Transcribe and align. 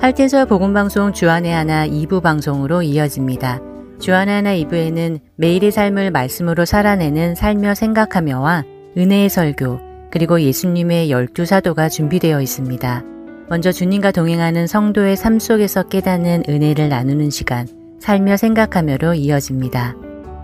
할텐서 0.00 0.46
복음방송 0.46 1.12
주안의 1.12 1.52
하나 1.52 1.84
2부 1.84 2.22
방송으로 2.22 2.82
이어집니다. 2.82 3.60
주안의 3.98 4.32
하나 4.32 4.54
2부에는 4.54 5.18
매일의 5.34 5.72
삶을 5.72 6.12
말씀으로 6.12 6.64
살아내는 6.64 7.34
살며 7.34 7.74
생각하며와 7.74 8.62
은혜의 8.96 9.28
설교, 9.28 9.80
그리고 10.12 10.40
예수님의 10.40 11.10
열두 11.10 11.46
사도가 11.46 11.88
준비되어 11.88 12.40
있습니다. 12.40 13.02
먼저 13.48 13.72
주님과 13.72 14.12
동행하는 14.12 14.68
성도의 14.68 15.16
삶 15.16 15.40
속에서 15.40 15.82
깨닫는 15.82 16.44
은혜를 16.48 16.88
나누는 16.88 17.30
시간, 17.30 17.66
살며 17.98 18.36
생각하며로 18.36 19.14
이어집니다. 19.14 19.96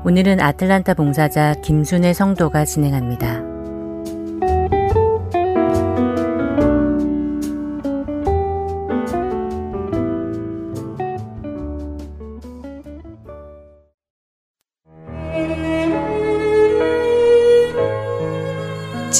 오늘은 0.05 0.41
아틀란타 0.41 0.95
봉사자 0.95 1.55
김순애 1.63 2.13
성도가 2.13 2.65
진행합니다. 2.65 3.44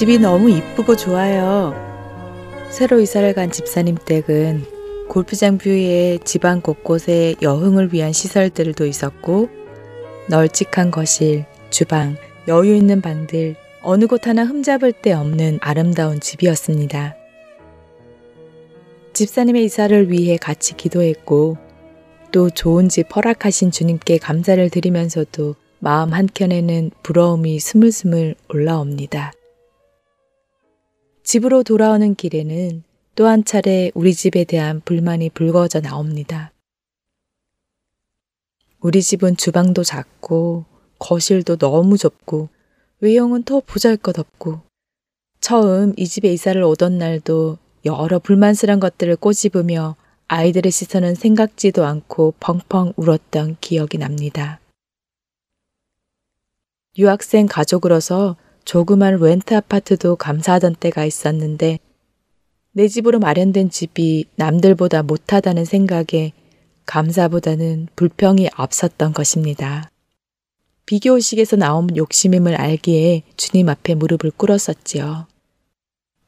집이 0.05 0.19
너무 0.19 0.51
이쁘고 0.51 0.97
좋아요. 0.97 1.73
새로 2.69 3.01
이사를 3.01 3.33
간 3.33 3.51
집사님 3.51 3.97
댁은 4.05 4.67
골프장 5.09 5.57
view에 5.57 6.19
집안 6.25 6.61
곳곳에 6.61 7.35
여흥을 7.41 7.95
위한 7.95 8.13
시설들도 8.13 8.85
있었고 8.85 9.49
널찍한 10.29 10.91
거실, 10.91 11.47
주방, 11.71 12.19
여유 12.49 12.77
있는 12.77 13.01
방들 13.01 13.57
어느 13.81 14.07
곳 14.07 14.27
하나 14.27 14.45
흠잡을 14.45 14.93
데 14.93 15.15
없는 15.15 15.61
아름다운 15.63 16.21
집이었습니다. 16.21 17.17
집사님의 19.15 19.65
이사를 19.65 20.11
위해 20.11 20.37
같이 20.37 20.77
기도했고 20.77 21.57
또 22.31 22.51
좋은 22.51 22.91
집 22.91 23.17
허락하신 23.17 23.71
주님께 23.71 24.19
감사를 24.19 24.69
드리면서도 24.69 25.55
마음 25.79 26.13
한켠에는 26.13 26.91
부러움이 27.03 27.59
스물스물 27.59 28.35
올라옵니다. 28.51 29.33
집으로 31.25 31.63
돌아오는 31.63 32.15
길에는 32.15 32.85
또 33.17 33.27
한 33.27 33.45
차례 33.45 33.91
우리 33.95 34.13
집에 34.13 34.45
대한 34.45 34.83
불만이 34.85 35.31
불거져 35.31 35.81
나옵니다. 35.81 36.53
우리 38.81 39.03
집은 39.03 39.39
주방도 39.39 39.83
작고 39.83 40.67
거실도 40.99 41.57
너무 41.57 41.97
좁고 41.97 42.51
외형은 43.01 43.45
더 43.45 43.61
보잘것 43.61 44.19
없고 44.19 44.61
처음 45.41 45.95
이 45.97 46.07
집에 46.07 46.31
이사를 46.31 46.63
오던 46.63 46.99
날도 46.99 47.57
여러 47.87 48.19
불만스런 48.19 48.79
것들을 48.81 49.17
꼬집으며 49.17 49.97
아이들의 50.29 50.71
시선은 50.71 51.15
생각지도 51.15 51.87
않고 51.87 52.35
펑펑 52.41 52.93
울었던 52.97 53.57
기억이 53.63 53.97
납니다. 53.97 54.61
유학생 56.99 57.47
가족으로서 57.47 58.37
조그만 58.65 59.17
렌트 59.17 59.55
아파트도 59.55 60.17
감사하던 60.17 60.77
때가 60.77 61.05
있었는데 61.05 61.79
내 62.73 62.89
집으로 62.89 63.19
마련된 63.19 63.71
집이 63.71 64.27
남들보다 64.37 65.03
못하다는 65.03 65.65
생각에 65.65 66.33
감사보다는 66.87 67.89
불평이 67.95 68.49
앞섰던 68.53 69.13
것입니다. 69.13 69.91
비교의식에서 70.87 71.57
나온 71.57 71.95
욕심임을 71.97 72.57
알기에 72.57 73.23
주님 73.37 73.69
앞에 73.69 73.95
무릎을 73.95 74.33
꿇었었지요. 74.37 75.27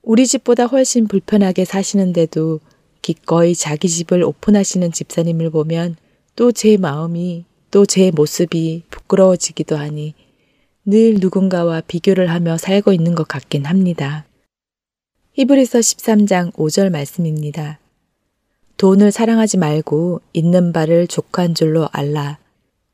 우리 0.03 0.27
집보다 0.27 0.67
훨씬 0.67 1.09
불편하게 1.09 1.65
사시는데도 1.65 2.61
기꺼이 3.03 3.55
자기 3.55 3.89
집을 3.89 4.23
오픈하시는 4.23 4.93
집사님을 4.93 5.50
보면 5.50 5.97
또 6.37 6.53
제 6.53 6.77
마음이 6.77 7.44
또 7.71 7.84
제 7.87 8.11
모습이 8.11 8.84
부끄러워지기도 8.91 9.77
하니 9.77 10.15
늘 10.89 11.17
누군가와 11.19 11.81
비교를 11.81 12.31
하며 12.31 12.57
살고 12.57 12.93
있는 12.93 13.17
것 13.17 13.27
같긴 13.27 13.65
합니다. 13.65 14.25
히브리서 15.33 15.81
13장 15.81 16.53
5절 16.53 16.91
말씀입니다. 16.91 17.81
돈을 18.77 19.11
사랑하지 19.11 19.57
말고 19.57 20.21
있는 20.33 20.73
바를 20.73 21.09
족한 21.09 21.57
줄로 21.57 21.89
알라. 21.91 22.39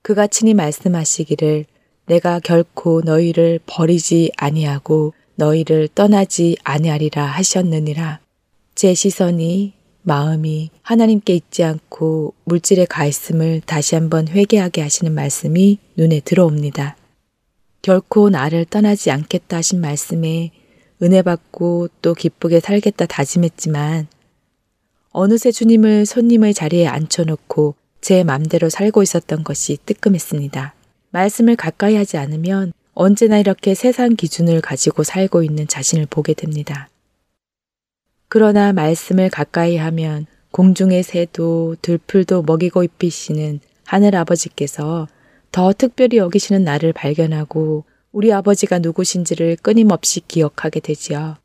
그가 0.00 0.26
친히 0.26 0.54
말씀하시기를 0.54 1.66
내가 2.06 2.40
결코 2.40 3.02
너희를 3.02 3.60
버리지 3.66 4.32
아니하고 4.38 5.12
너희를 5.34 5.88
떠나지 5.94 6.56
아니하리라 6.64 7.26
하셨느니라. 7.26 8.20
제 8.74 8.94
시선이 8.94 9.74
마음이 10.00 10.70
하나님께 10.80 11.34
있지 11.34 11.62
않고 11.62 12.32
물질에 12.44 12.86
가 12.86 13.04
있음을 13.04 13.60
다시 13.66 13.96
한번 13.96 14.28
회개하게 14.28 14.80
하시는 14.80 15.12
말씀이 15.12 15.78
눈에 15.96 16.20
들어옵니다. 16.20 16.96
결코 17.82 18.30
나를 18.30 18.64
떠나지 18.64 19.10
않겠다 19.10 19.58
하신 19.58 19.80
말씀에 19.80 20.50
은혜 21.02 21.20
받고 21.20 21.88
또 22.00 22.14
기쁘게 22.14 22.60
살겠다 22.60 23.06
다짐했지만 23.06 24.06
어느새 25.10 25.50
주님을 25.50 26.06
손님의 26.06 26.54
자리에 26.54 26.86
앉혀놓고 26.86 27.74
제 28.00 28.24
맘대로 28.24 28.70
살고 28.70 29.02
있었던 29.02 29.44
것이 29.44 29.78
뜨끔했습니다. 29.84 30.74
말씀을 31.10 31.56
가까이 31.56 31.96
하지 31.96 32.16
않으면 32.16 32.72
언제나 32.94 33.38
이렇게 33.38 33.74
세상 33.74 34.16
기준을 34.16 34.60
가지고 34.60 35.02
살고 35.02 35.42
있는 35.42 35.66
자신을 35.66 36.06
보게 36.06 36.34
됩니다. 36.34 36.88
그러나 38.28 38.72
말씀을 38.72 39.28
가까이 39.28 39.76
하면 39.76 40.26
공중의 40.52 41.02
새도 41.02 41.76
들풀도 41.82 42.42
먹이고 42.42 42.84
입히시는 42.84 43.60
하늘 43.84 44.14
아버지께서 44.16 45.08
더 45.52 45.72
특별히 45.72 46.16
여기시는 46.16 46.64
나를 46.64 46.92
발견하고 46.92 47.84
우리 48.10 48.32
아버지가 48.32 48.78
누구신지를 48.78 49.56
끊임없이 49.56 50.20
기억하게 50.26 50.80
되지요. 50.80 51.36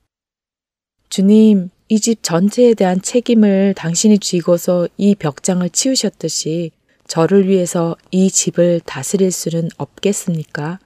주님, 1.10 1.70
이 1.90 2.00
집 2.00 2.22
전체에 2.22 2.74
대한 2.74 3.02
책임을 3.02 3.74
당신이 3.76 4.20
쥐고서 4.20 4.90
이 4.98 5.16
벽장을 5.16 5.70
치우셨듯이 5.70 6.72
저를 7.08 7.48
위해서 7.48 7.96
이 8.12 8.30
집을 8.30 8.82
다스릴 8.86 9.32
수는 9.32 9.70
없겠습니까? 9.78 10.80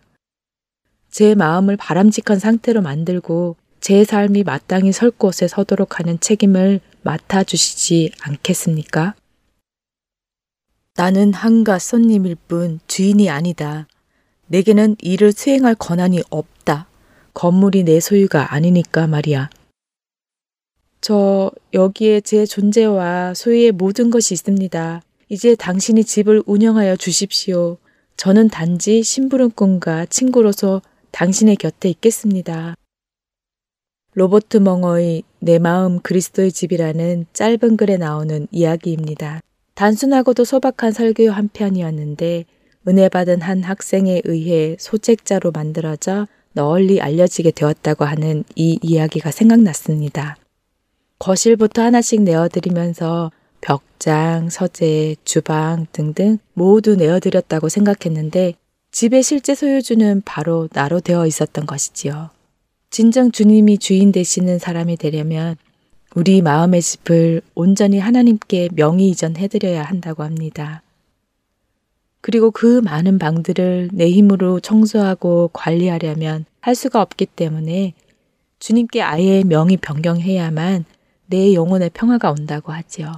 제 1.09 1.33
마음을 1.33 1.75
바람직한 1.77 2.37
상태로 2.37 2.81
만들고 2.81 3.55
제 3.79 4.03
삶이 4.05 4.43
마땅히 4.43 4.91
설 4.91 5.09
곳에 5.09 5.47
서도록 5.47 5.99
하는 5.99 6.19
책임을 6.19 6.79
맡아주시지 7.01 8.11
않겠습니까? 8.21 9.15
나는 10.95 11.33
한가 11.33 11.79
손님일 11.79 12.35
뿐 12.47 12.79
주인이 12.87 13.29
아니다. 13.29 13.87
내게는 14.47 14.97
일을 14.99 15.31
수행할 15.31 15.73
권한이 15.75 16.21
없다. 16.29 16.87
건물이 17.33 17.83
내 17.83 17.99
소유가 17.99 18.53
아니니까 18.53 19.07
말이야. 19.07 19.49
저 20.99 21.51
여기에 21.73 22.21
제 22.21 22.45
존재와 22.45 23.33
소유의 23.33 23.71
모든 23.71 24.11
것이 24.11 24.33
있습니다. 24.33 25.01
이제 25.29 25.55
당신이 25.55 26.03
집을 26.03 26.43
운영하여 26.45 26.97
주십시오. 26.97 27.77
저는 28.17 28.49
단지 28.49 29.01
심부름꾼과 29.01 30.07
친구로서 30.07 30.81
당신의 31.11 31.55
곁에 31.55 31.89
있겠습니다. 31.89 32.75
로버트 34.13 34.57
멍어의 34.57 35.23
내 35.39 35.57
마음 35.57 35.99
그리스도의 36.01 36.51
집이라는 36.51 37.27
짧은 37.31 37.77
글에 37.77 37.95
나오는 37.95 38.47
이야기입니다. 38.51 39.39
단순하고도 39.73 40.43
소박한 40.45 40.91
설교 40.91 41.31
한 41.31 41.49
편이었는데 41.51 42.45
은혜 42.87 43.09
받은 43.09 43.41
한 43.41 43.63
학생에 43.63 44.21
의해 44.25 44.75
소책자로 44.79 45.51
만들어져 45.51 46.27
널리 46.53 47.01
알려지게 47.01 47.51
되었다고 47.51 48.05
하는 48.05 48.43
이 48.55 48.79
이야기가 48.81 49.31
생각났습니다. 49.31 50.37
거실부터 51.19 51.83
하나씩 51.83 52.23
내어드리면서 52.23 53.31
벽장, 53.61 54.49
서재, 54.49 55.15
주방 55.23 55.85
등등 55.91 56.39
모두 56.53 56.95
내어드렸다고 56.95 57.69
생각했는데 57.69 58.55
집의 58.91 59.23
실제 59.23 59.55
소유주는 59.55 60.23
바로 60.25 60.67
나로 60.73 60.99
되어 60.99 61.27
있었던 61.27 61.65
것이지요. 61.65 62.31
진정 62.89 63.31
주님이 63.31 63.77
주인 63.77 64.11
되시는 64.11 64.59
사람이 64.59 64.97
되려면 64.97 65.55
우리 66.13 66.41
마음의 66.41 66.81
집을 66.81 67.41
온전히 67.55 67.97
하나님께 67.97 68.69
명의 68.73 69.07
이전해드려야 69.09 69.83
한다고 69.83 70.23
합니다. 70.23 70.83
그리고 72.19 72.51
그 72.51 72.81
많은 72.81 73.17
방들을 73.17 73.91
내 73.93 74.11
힘으로 74.11 74.59
청소하고 74.59 75.51
관리하려면 75.53 76.45
할 76.59 76.75
수가 76.75 77.01
없기 77.01 77.27
때문에 77.27 77.93
주님께 78.59 79.01
아예 79.01 79.43
명의 79.43 79.77
변경해야만 79.77 80.83
내 81.27 81.53
영혼의 81.53 81.91
평화가 81.93 82.31
온다고 82.31 82.73
하지요. 82.73 83.13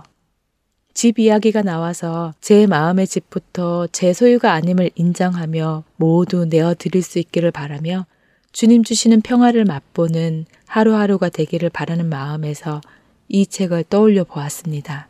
집 0.93 1.17
이야기가 1.17 1.63
나와서 1.63 2.35
제 2.41 2.67
마음의 2.67 3.07
집부터 3.07 3.87
제 3.87 4.13
소유가 4.13 4.53
아님을 4.53 4.91
인정하며 4.93 5.83
모두 5.95 6.45
내어 6.45 6.75
드릴 6.75 7.01
수 7.01 7.17
있기를 7.17 7.49
바라며 7.49 8.05
주님 8.53 8.83
주시는 8.83 9.21
평화를 9.21 9.65
맛보는 9.65 10.45
하루하루가 10.67 11.29
되기를 11.29 11.71
바라는 11.71 12.07
마음에서 12.07 12.81
이 13.27 13.47
책을 13.47 13.85
떠올려 13.89 14.23
보았습니다. 14.23 15.09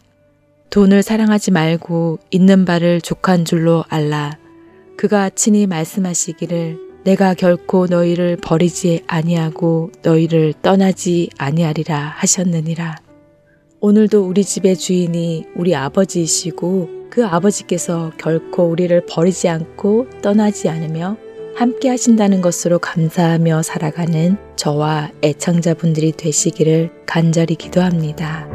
돈을 0.70 1.04
사랑하지 1.04 1.52
말고 1.52 2.20
있는 2.32 2.64
바를 2.64 3.02
족한 3.02 3.44
줄로 3.44 3.84
알라. 3.90 4.38
그가 4.96 5.30
친히 5.30 5.68
말씀하시기를 5.68 7.04
내가 7.04 7.34
결코 7.34 7.86
너희를 7.86 8.38
버리지 8.38 9.04
아니하고 9.08 9.92
너희를 10.04 10.54
떠나지 10.62 11.30
아니하리라 11.38 12.14
하셨느니라. 12.16 12.96
오늘도 13.82 14.26
우리 14.26 14.46
집의 14.46 14.78
주인이 14.78 15.48
우리 15.58 15.76
아버지이시고 15.76 17.10
그 17.10 17.26
아버지께서 17.26 18.14
결코 18.18 18.64
우리를 18.64 19.06
버리지 19.06 19.50
않고 19.50 20.22
떠나지 20.22 20.70
않으며 20.70 21.18
함께 21.56 21.90
하신다는 21.90 22.42
것으로 22.42 22.80
감사하며 22.80 23.62
살아가는 23.62 24.38
저와 24.56 25.12
애청자분들이 25.22 26.14
되시기를 26.14 26.90
간절히 27.06 27.56
기도합니다. 27.56 28.48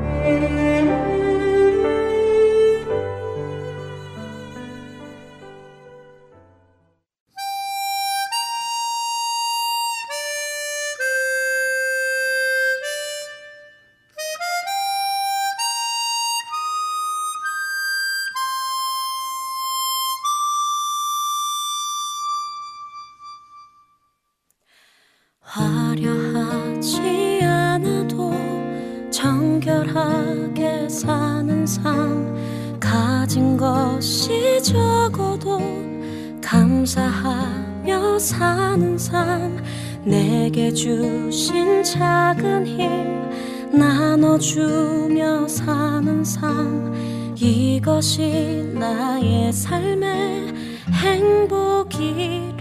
주신 40.74 41.82
작은 41.82 42.66
힘 42.66 43.78
나눠주며 43.78 45.48
사는 45.48 46.24
삶 46.24 47.34
이것이 47.36 48.70
나의 48.74 49.52
삶의 49.52 50.54
행복이라고 50.92 52.52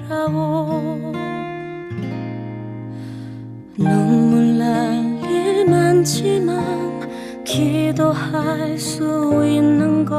눈물 3.77 4.57
날 4.57 5.17
일 5.29 5.65
많지만 5.69 7.43
기도할 7.43 8.77
수 8.77 9.43
있는 9.45 10.05
것 10.05 10.17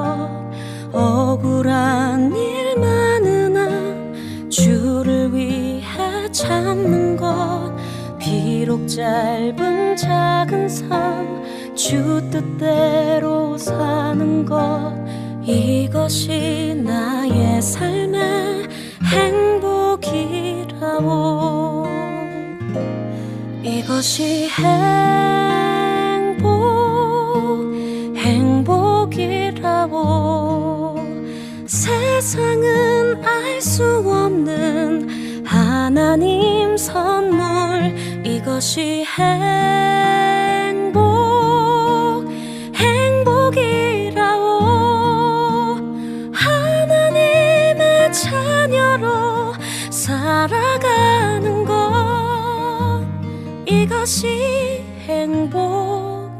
억울한 0.92 2.34
일 2.36 2.57
비록 8.78 8.86
짧은 8.86 9.96
작은 9.96 10.68
삶 10.68 11.38
주 11.74 12.20
뜻대로 12.30 13.56
사는 13.56 14.44
것. 14.44 14.92
이것이 15.44 16.74
나의 16.84 17.62
삶의 17.62 18.68
행복이라고. 19.94 20.26
이것이 23.62 24.48
행복 26.28 26.54
행복이라고. 28.16 29.98
세상은 31.66 33.24
알 33.24 33.60
수 33.60 33.84
없는 34.06 35.44
하나님 35.44 36.76
선물 36.76 37.94
이것이 38.38 39.04
행복 39.18 40.94
행복이라오. 42.72 44.20
하나님의 46.32 48.12
자녀로 48.12 49.54
살아가는 49.90 51.64
것 51.64 53.04
이것이 53.66 54.84
행복이라오 55.08 56.38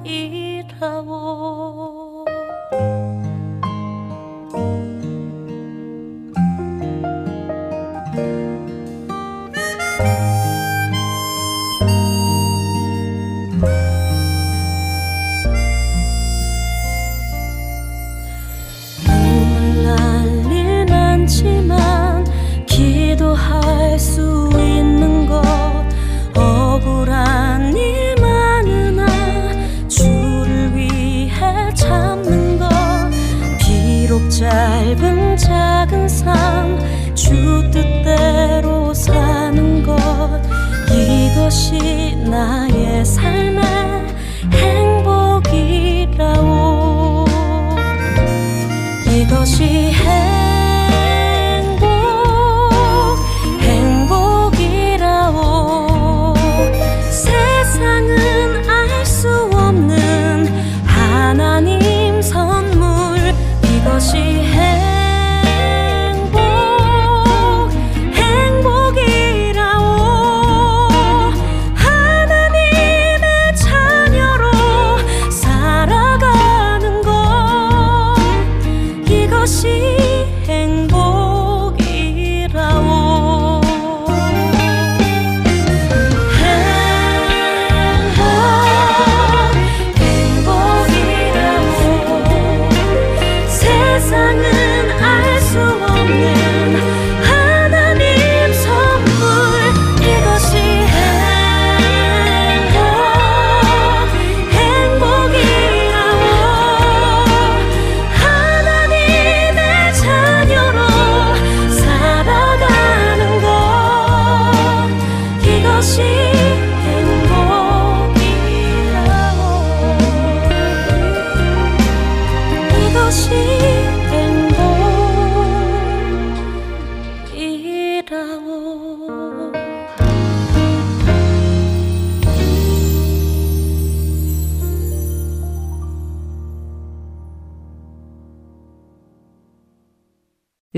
것이 41.48 42.14
나의 42.26 43.02
삶 43.06 43.57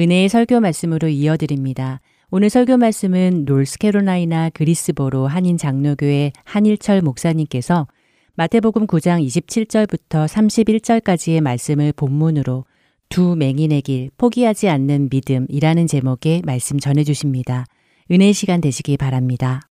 은혜의 0.01 0.31
설교 0.31 0.61
말씀으로 0.61 1.09
이어드립니다. 1.09 2.01
오늘 2.31 2.49
설교 2.49 2.79
말씀은 2.79 3.45
노스캐롤라이나 3.45 4.49
그리스보로 4.49 5.27
한인 5.27 5.59
장로교회 5.59 6.33
한일철 6.43 7.03
목사님께서 7.03 7.87
마태복음 8.35 8.87
9장 8.87 9.23
27절부터 9.27 10.27
31절까지의 10.27 11.43
말씀을 11.43 11.93
본문으로 11.93 12.65
두 13.11 13.37
맹인의 13.37 13.83
길 13.83 14.11
포기하지 14.17 14.71
않는 14.71 15.11
믿음이라는 15.13 15.87
제목의 15.87 16.45
말씀 16.47 16.81
전해 16.81 17.05
주십니다. 17.05 17.67
은혜 18.11 18.33
시간 18.33 18.63
되시기 18.63 18.97
바랍니다. 18.97 19.70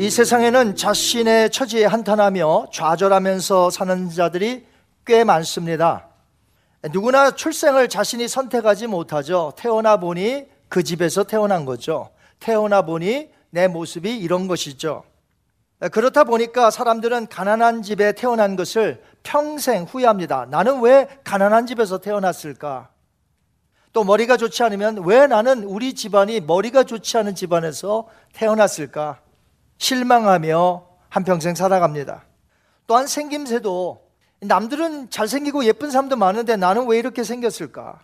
이 0.00 0.08
세상에는 0.08 0.76
자신의 0.76 1.50
처지에 1.50 1.84
한탄하며 1.84 2.68
좌절하면서 2.72 3.68
사는 3.68 4.08
자들이 4.08 4.66
꽤 5.04 5.24
많습니다. 5.24 6.08
누구나 6.90 7.32
출생을 7.32 7.90
자신이 7.90 8.26
선택하지 8.26 8.86
못하죠. 8.86 9.52
태어나 9.58 9.98
보니 9.98 10.46
그 10.70 10.82
집에서 10.82 11.24
태어난 11.24 11.66
거죠. 11.66 12.08
태어나 12.38 12.80
보니 12.80 13.28
내 13.50 13.68
모습이 13.68 14.16
이런 14.16 14.48
것이죠. 14.48 15.04
그렇다 15.92 16.24
보니까 16.24 16.70
사람들은 16.70 17.26
가난한 17.26 17.82
집에 17.82 18.12
태어난 18.12 18.56
것을 18.56 19.02
평생 19.22 19.82
후회합니다. 19.82 20.46
나는 20.46 20.80
왜 20.80 21.08
가난한 21.24 21.66
집에서 21.66 21.98
태어났을까? 21.98 22.88
또 23.92 24.04
머리가 24.04 24.38
좋지 24.38 24.62
않으면 24.62 25.04
왜 25.04 25.26
나는 25.26 25.62
우리 25.62 25.92
집안이 25.92 26.40
머리가 26.40 26.84
좋지 26.84 27.18
않은 27.18 27.34
집안에서 27.34 28.08
태어났을까? 28.32 29.20
실망하며 29.80 30.86
한평생 31.08 31.54
살아갑니다. 31.54 32.24
또한 32.86 33.06
생김새도 33.06 34.10
남들은 34.40 35.10
잘생기고 35.10 35.64
예쁜 35.64 35.90
사람도 35.90 36.16
많은데 36.16 36.56
나는 36.56 36.86
왜 36.86 36.98
이렇게 36.98 37.24
생겼을까? 37.24 38.00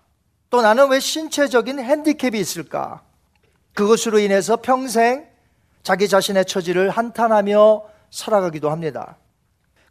또 0.51 0.63
나는 0.63 0.89
왜 0.89 1.01
신체적인 1.01 1.79
핸디캡이 1.79 2.39
있을까? 2.39 3.03
그것으로 3.75 4.19
인해서 4.19 4.57
평생 4.57 5.29
자기 5.83 6.09
자신의 6.09 6.47
처지를 6.47 6.91
한탄하며 6.91 7.85
살아가기도 8.11 8.71
합니다. 8.71 9.19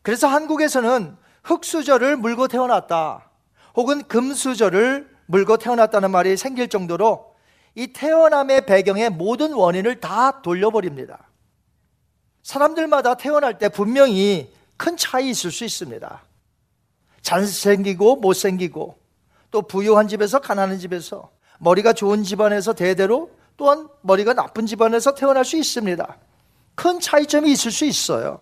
그래서 0.02 0.28
한국에서는 0.28 1.16
흙수저를 1.44 2.18
물고 2.18 2.48
태어났다. 2.48 3.30
혹은 3.76 4.04
금수저를 4.04 5.10
물고 5.28 5.58
태어났다는 5.58 6.10
말이 6.12 6.36
생길 6.36 6.68
정도로 6.68 7.36
이 7.76 7.94
태어남의 7.94 8.66
배경의 8.66 9.12
모든 9.12 9.54
원인을 9.54 10.00
다 10.00 10.42
돌려버립니다. 10.42 11.28
사람들마다 12.46 13.16
태어날 13.16 13.58
때 13.58 13.70
분명히 13.70 14.54
큰 14.78 14.96
차이 14.98 15.32
있을 15.32 15.52
수 15.52 15.66
있습니다. 15.66 16.24
잘생기고 17.24 18.18
못생기고 18.18 19.00
또 19.50 19.62
부유한 19.64 20.08
집에서 20.08 20.40
가난한 20.40 20.78
집에서 20.78 21.32
머리가 21.58 21.94
좋은 21.94 22.24
집안에서 22.24 22.74
대대로 22.74 23.32
또한 23.58 23.88
머리가 24.02 24.36
나쁜 24.36 24.68
집안에서 24.68 25.16
태어날 25.16 25.44
수 25.44 25.58
있습니다. 25.58 26.18
큰 26.76 27.00
차이점이 27.00 27.52
있을 27.52 27.72
수 27.72 27.84
있어요. 27.84 28.42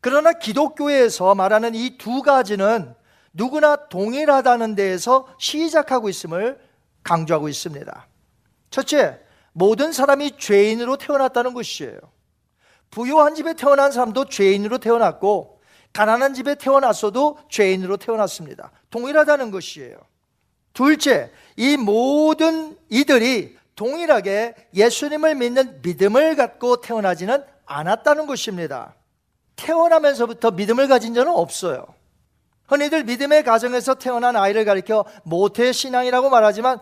그러나 0.00 0.32
기독교에서 0.32 1.34
말하는 1.34 1.74
이 1.74 1.98
두 1.98 2.22
가지는 2.22 2.94
누구나 3.34 3.76
동일하다는 3.90 4.76
데에서 4.76 5.28
시작하고 5.38 6.08
있음을 6.08 6.58
강조하고 7.02 7.50
있습니다. 7.50 8.06
첫째, 8.70 9.20
모든 9.52 9.92
사람이 9.92 10.38
죄인으로 10.38 10.96
태어났다는 10.96 11.52
것이에요. 11.52 12.15
부유한 12.96 13.34
집에 13.34 13.52
태어난 13.52 13.92
사람도 13.92 14.24
죄인으로 14.24 14.78
태어났고 14.78 15.60
가난한 15.92 16.32
집에 16.32 16.54
태어났어도 16.54 17.36
죄인으로 17.50 17.98
태어났습니다. 17.98 18.70
동일하다는 18.88 19.50
것이에요. 19.50 19.98
둘째, 20.72 21.30
이 21.56 21.76
모든 21.76 22.74
이들이 22.88 23.54
동일하게 23.74 24.54
예수님을 24.74 25.34
믿는 25.34 25.82
믿음을 25.82 26.36
갖고 26.36 26.80
태어나지는 26.80 27.44
않았다는 27.66 28.26
것입니다. 28.26 28.94
태어나면서부터 29.56 30.52
믿음을 30.52 30.88
가진 30.88 31.12
자는 31.12 31.32
없어요. 31.32 31.84
흔히들 32.66 33.04
믿음의 33.04 33.44
가정에서 33.44 33.96
태어난 33.96 34.36
아이를 34.36 34.64
가리켜 34.64 35.04
모태 35.24 35.72
신앙이라고 35.72 36.30
말하지만 36.30 36.78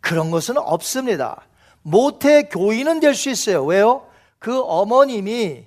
그런 0.00 0.30
것은 0.30 0.56
없습니다. 0.56 1.42
모태 1.82 2.44
교인은 2.44 3.00
될 3.00 3.14
수 3.14 3.28
있어요. 3.28 3.66
왜요? 3.66 4.07
그 4.38 4.60
어머님이 4.60 5.66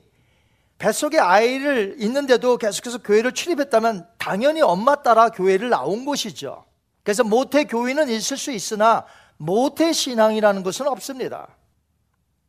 뱃속에 0.77 1.19
아이를 1.19 1.95
있는데도 1.99 2.57
계속해서 2.57 2.99
교회를 2.99 3.33
출입했다면 3.33 4.07
당연히 4.17 4.61
엄마 4.61 4.95
따라 4.95 5.29
교회를 5.29 5.69
나온 5.69 6.05
것이죠. 6.05 6.65
그래서 7.03 7.23
모태 7.23 7.65
교인은 7.65 8.09
있을 8.09 8.37
수 8.37 8.51
있으나 8.51 9.05
모태 9.37 9.91
신앙이라는 9.93 10.63
것은 10.63 10.87
없습니다. 10.87 11.47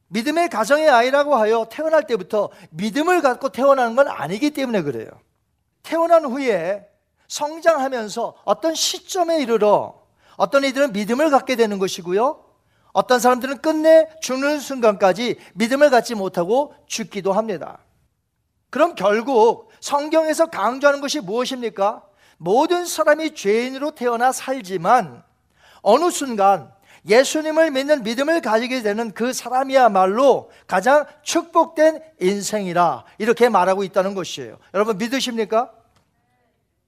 믿음의 0.09 0.51
가정의 0.51 0.89
아이라고 0.89 1.37
하여 1.37 1.67
태어날 1.71 2.07
때부터 2.07 2.51
믿음을 2.71 3.23
갖고 3.23 3.49
태어나는 3.49 3.97
건 3.97 4.09
아니기 4.09 4.51
때문에 4.51 4.83
그래요. 4.83 5.09
태어난 5.83 6.25
후에 6.25 6.87
성장하면서 7.29 8.35
어떤 8.45 8.75
시점에 8.75 9.43
이르러 9.43 10.03
어떤 10.37 10.65
이들은 10.65 10.93
믿음을 10.93 11.31
갖게 11.31 11.57
되는 11.57 11.79
것이고요. 11.79 12.45
어떤 12.93 13.19
사람들은 13.21 13.59
끝내 13.59 14.07
죽는 14.21 14.61
순간까지 14.61 15.37
믿음을 15.55 15.91
갖지 15.91 16.15
못하고 16.15 16.75
죽기도 16.87 17.33
합니다. 17.33 17.79
그럼 18.71 18.95
결국 18.95 19.71
성경에서 19.81 20.47
강조하는 20.47 21.01
것이 21.01 21.21
무엇입니까? 21.21 22.03
모든 22.39 22.85
사람이 22.87 23.35
죄인으로 23.35 23.93
태어나 23.93 24.33
살지만 24.33 25.23
어느 25.83 26.11
순간 26.11 26.73
예수님을 27.09 27.71
믿는 27.73 28.03
믿음을 28.03 28.41
가지게 28.41 28.83
되는 28.83 29.11
그 29.13 29.33
사람이야말로 29.33 30.51
가장 30.67 31.05
축복된 31.23 32.01
인생이라 32.21 33.05
이렇게 33.19 33.49
말하고 33.49 33.83
있다는 33.85 34.15
것이에요. 34.15 34.59
여러분 34.73 34.99
믿으십니까? 34.99 35.73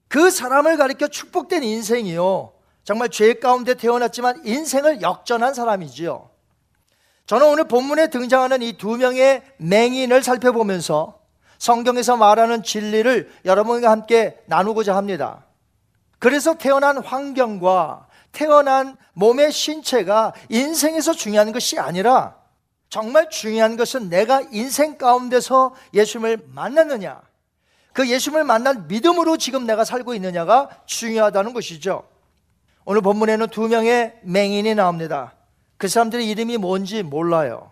그 0.07 0.29
사람을 0.29 0.77
가리켜 0.77 1.07
축복된 1.07 1.63
인생이요. 1.63 2.54
정말 2.85 3.09
죄 3.09 3.33
가운데 3.33 3.73
태어났지만 3.73 4.45
인생을 4.45 5.01
역전한 5.01 5.53
사람이지요. 5.55 6.29
저는 7.25 7.47
오늘 7.47 7.67
본문에 7.67 8.11
등장하는 8.11 8.61
이 8.61 8.73
두 8.73 8.95
명의 8.95 9.41
맹인을 9.57 10.21
살펴보면서 10.21 11.19
성경에서 11.57 12.15
말하는 12.15 12.61
진리를 12.61 13.31
여러분과 13.43 13.89
함께 13.89 14.37
나누고자 14.45 14.95
합니다. 14.95 15.45
그래서 16.19 16.53
태어난 16.53 16.99
환경과 16.99 18.07
태어난 18.31 18.95
몸의 19.13 19.51
신체가 19.51 20.33
인생에서 20.49 21.13
중요한 21.13 21.51
것이 21.51 21.79
아니라 21.79 22.35
정말 22.89 23.29
중요한 23.31 23.77
것은 23.77 24.09
내가 24.09 24.43
인생 24.51 24.97
가운데서 24.97 25.73
예수님을 25.93 26.49
만났느냐, 26.53 27.19
그 27.93 28.07
예수님을 28.07 28.43
만난 28.43 28.87
믿음으로 28.87 29.37
지금 29.37 29.65
내가 29.65 29.83
살고 29.83 30.13
있느냐가 30.13 30.69
중요하다는 30.85 31.53
것이죠. 31.53 32.14
오늘 32.85 33.01
본문에는 33.01 33.47
두 33.47 33.67
명의 33.67 34.13
맹인이 34.23 34.75
나옵니다. 34.75 35.33
그 35.77 35.87
사람들의 35.87 36.27
이름이 36.29 36.57
뭔지 36.57 37.01
몰라요. 37.03 37.71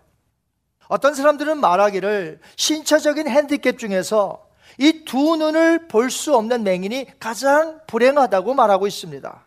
어떤 0.88 1.13
사람들은 1.13 1.60
말하기를 1.60 2.39
신체적인 2.58 3.27
핸디캡 3.29 3.77
중에서 3.77 4.48
이 4.79 5.05
두 5.05 5.36
눈을 5.38 5.88
볼 5.88 6.10
수 6.10 6.36
없는 6.36 6.63
맹인이 6.63 7.20
가장 7.20 7.79
불행하다고 7.88 8.55
말하고 8.55 8.88
있습니다. 8.88 9.46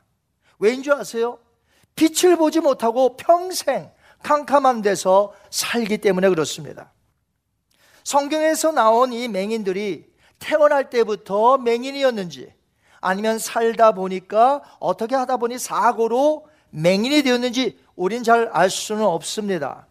왜인 0.60 0.82
줄 0.84 0.92
아세요? 0.94 1.38
빛을 1.96 2.36
보지 2.36 2.60
못하고 2.60 3.16
평생 3.16 3.90
캄캄한 4.22 4.82
데서 4.82 5.32
살기 5.50 5.98
때문에 5.98 6.28
그렇습니다. 6.28 6.92
성경에서 8.04 8.70
나온 8.70 9.12
이 9.12 9.26
맹인들이 9.26 10.06
태어날 10.38 10.90
때부터 10.90 11.58
맹인이었는지 11.58 12.52
아니면 13.06 13.38
살다 13.38 13.92
보니까 13.92 14.62
어떻게 14.80 15.14
하다 15.14 15.36
보니 15.36 15.58
사고로 15.58 16.46
맹인이 16.70 17.22
되었는지 17.22 17.78
우린 17.94 18.24
잘 18.24 18.50
알 18.52 18.68
수는 18.68 19.04
없습니다. 19.04 19.86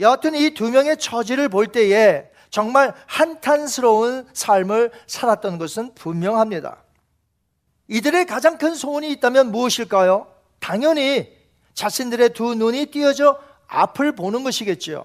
여하튼 0.00 0.34
이 0.34 0.54
두 0.54 0.70
명의 0.70 0.96
처지를 0.98 1.48
볼 1.48 1.68
때에 1.68 2.28
정말 2.50 2.94
한탄스러운 3.06 4.26
삶을 4.32 4.90
살았던 5.06 5.58
것은 5.58 5.94
분명합니다. 5.94 6.82
이들의 7.86 8.26
가장 8.26 8.58
큰 8.58 8.74
소원이 8.74 9.10
있다면 9.12 9.52
무엇일까요? 9.52 10.26
당연히 10.58 11.28
자신들의 11.74 12.30
두 12.30 12.54
눈이 12.56 12.86
띄어져 12.86 13.38
앞을 13.68 14.16
보는 14.16 14.42
것이겠지요. 14.42 15.04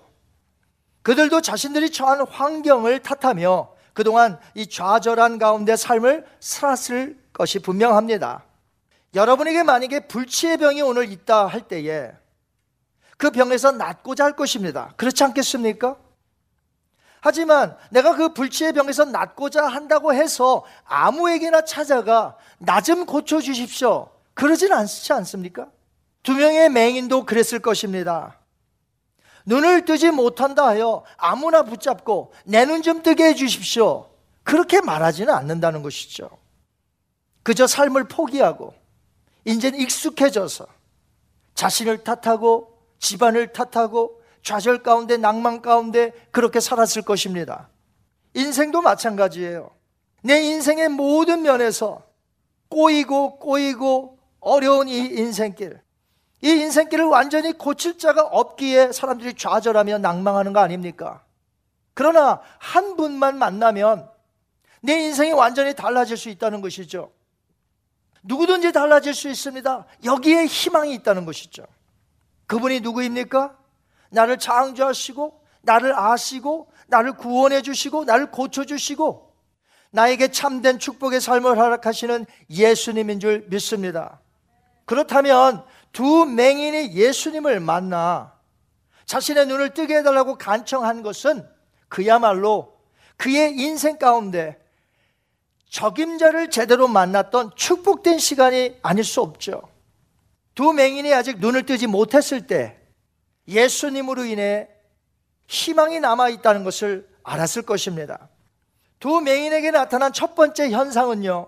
그들도 1.04 1.42
자신들이 1.42 1.92
처한 1.92 2.26
환경을 2.28 3.00
탓하며 3.04 3.75
그동안 3.96 4.38
이 4.54 4.68
좌절한 4.68 5.40
가운데 5.40 5.76
삶을 5.78 6.28
살았을 6.42 7.18
것이 7.32 7.60
분명합니다. 7.60 8.44
여러분에게 9.16 9.64
만약에 9.64 10.02
불치의 10.08 10.58
병이 10.58 10.82
오늘 10.82 11.10
있다 11.10 11.48
할 11.48 11.62
때에 11.62 12.12
그 13.18 13.32
병에서 13.32 13.72
낫고자 13.72 14.26
할 14.26 14.36
것입니다. 14.36 14.94
그렇지 14.98 15.24
않겠습니까? 15.24 15.96
하지만 17.22 17.78
내가 17.90 18.16
그 18.18 18.34
불치의 18.34 18.74
병에서 18.74 19.06
낫고자 19.06 19.66
한다고 19.66 20.14
해서 20.14 20.66
아무에게나 20.84 21.64
찾아가 21.64 22.36
나 22.60 22.82
좀 22.82 23.06
고쳐주십시오. 23.06 24.10
그러진 24.34 24.74
않지 24.74 25.14
않습니까? 25.14 25.68
두 26.22 26.34
명의 26.34 26.70
맹인도 26.70 27.24
그랬을 27.26 27.60
것입니다. 27.60 28.38
눈을 29.46 29.86
뜨지 29.86 30.12
못한다 30.12 30.66
하여 30.68 31.04
아무나 31.18 31.64
붙잡고 31.64 32.34
내 32.46 32.66
눈 32.66 32.82
좀 32.82 33.02
뜨게 33.04 33.26
해 33.26 33.34
주십시오. 33.36 34.10
그렇게 34.44 34.82
말하지는 34.82 35.34
않는다는 35.34 35.82
것이죠. 35.82 36.30
그저 37.44 37.68
삶을 37.68 38.08
포기하고 38.08 38.74
이제는 39.46 39.80
익숙해져서 39.80 40.66
자신을 41.54 42.04
탓하고 42.04 42.78
집안을 43.00 43.54
탓하고 43.54 44.22
좌절 44.44 44.84
가운데 44.84 45.18
낭만 45.18 45.62
가운데 45.62 46.12
그렇게 46.32 46.60
살았을 46.60 47.02
것입니다. 47.04 47.70
인생도 48.34 48.82
마찬가지예요. 48.82 49.72
내 50.24 50.42
인생의 50.42 50.90
모든 50.90 51.44
면에서 51.44 52.04
꼬이고 52.70 53.38
꼬이고 53.40 54.18
어려운 54.40 54.88
이 54.90 54.98
인생길. 54.98 55.80
이 56.46 56.50
인생길을 56.50 57.06
완전히 57.06 57.54
고칠 57.54 57.98
자가 57.98 58.22
없기에 58.22 58.92
사람들이 58.92 59.34
좌절하며 59.34 59.98
낭망하는 59.98 60.54
거 60.54 60.60
아닙니까? 60.60 61.24
그러나 61.96 62.40
한 62.60 62.96
분만 62.96 63.40
만나면 63.40 64.08
내 64.82 64.94
인생이 64.94 65.32
완전히 65.32 65.74
달라질 65.74 66.18
수 66.18 66.30
있다는 66.30 66.62
것이죠. 66.62 67.12
누구든지 68.22 68.74
달라질 68.74 69.16
수 69.16 69.28
있습니다. 69.28 69.86
여기에 70.04 70.46
희망이 70.46 70.94
있다는 70.94 71.26
것이죠. 71.26 71.66
그분이 72.46 72.82
누구입니까? 72.82 73.58
나를 74.12 74.38
창조하시고, 74.38 75.42
나를 75.64 75.98
아시고, 75.98 76.70
나를 76.86 77.14
구원해 77.14 77.64
주시고, 77.64 78.04
나를 78.04 78.30
고쳐 78.30 78.66
주시고, 78.66 79.34
나에게 79.90 80.28
참된 80.28 80.78
축복의 80.78 81.22
삶을 81.22 81.58
허락하시는 81.58 82.28
예수님인 82.52 83.20
줄 83.20 83.48
믿습니다. 83.50 84.20
그렇다면 84.86 85.66
두 85.96 86.26
맹인이 86.26 86.94
예수님을 86.94 87.62
만나 87.62 88.38
자신의 89.06 89.46
눈을 89.46 89.74
뜨게 89.74 90.00
해달라고 90.00 90.38
간청한 90.38 91.04
것은 91.04 91.48
그야말로 91.88 92.78
그의 93.16 93.56
인생 93.56 93.98
가운데 93.98 94.62
적임자를 95.70 96.50
제대로 96.50 96.90
만났던 96.90 97.52
축복된 97.56 98.20
시간이 98.20 98.78
아닐 98.82 99.06
수 99.06 99.22
없죠. 99.22 99.62
두 100.54 100.74
맹인이 100.74 101.14
아직 101.14 101.40
눈을 101.40 101.66
뜨지 101.66 101.88
못했을 101.88 102.46
때 102.46 102.78
예수님으로 103.48 104.26
인해 104.26 104.68
희망이 105.48 106.02
남아 106.02 106.28
있다는 106.28 106.66
것을 106.66 107.08
알았을 107.24 107.62
것입니다. 107.62 108.28
두 109.00 109.22
맹인에게 109.22 109.72
나타난 109.72 110.12
첫 110.12 110.36
번째 110.36 110.72
현상은요, 110.72 111.48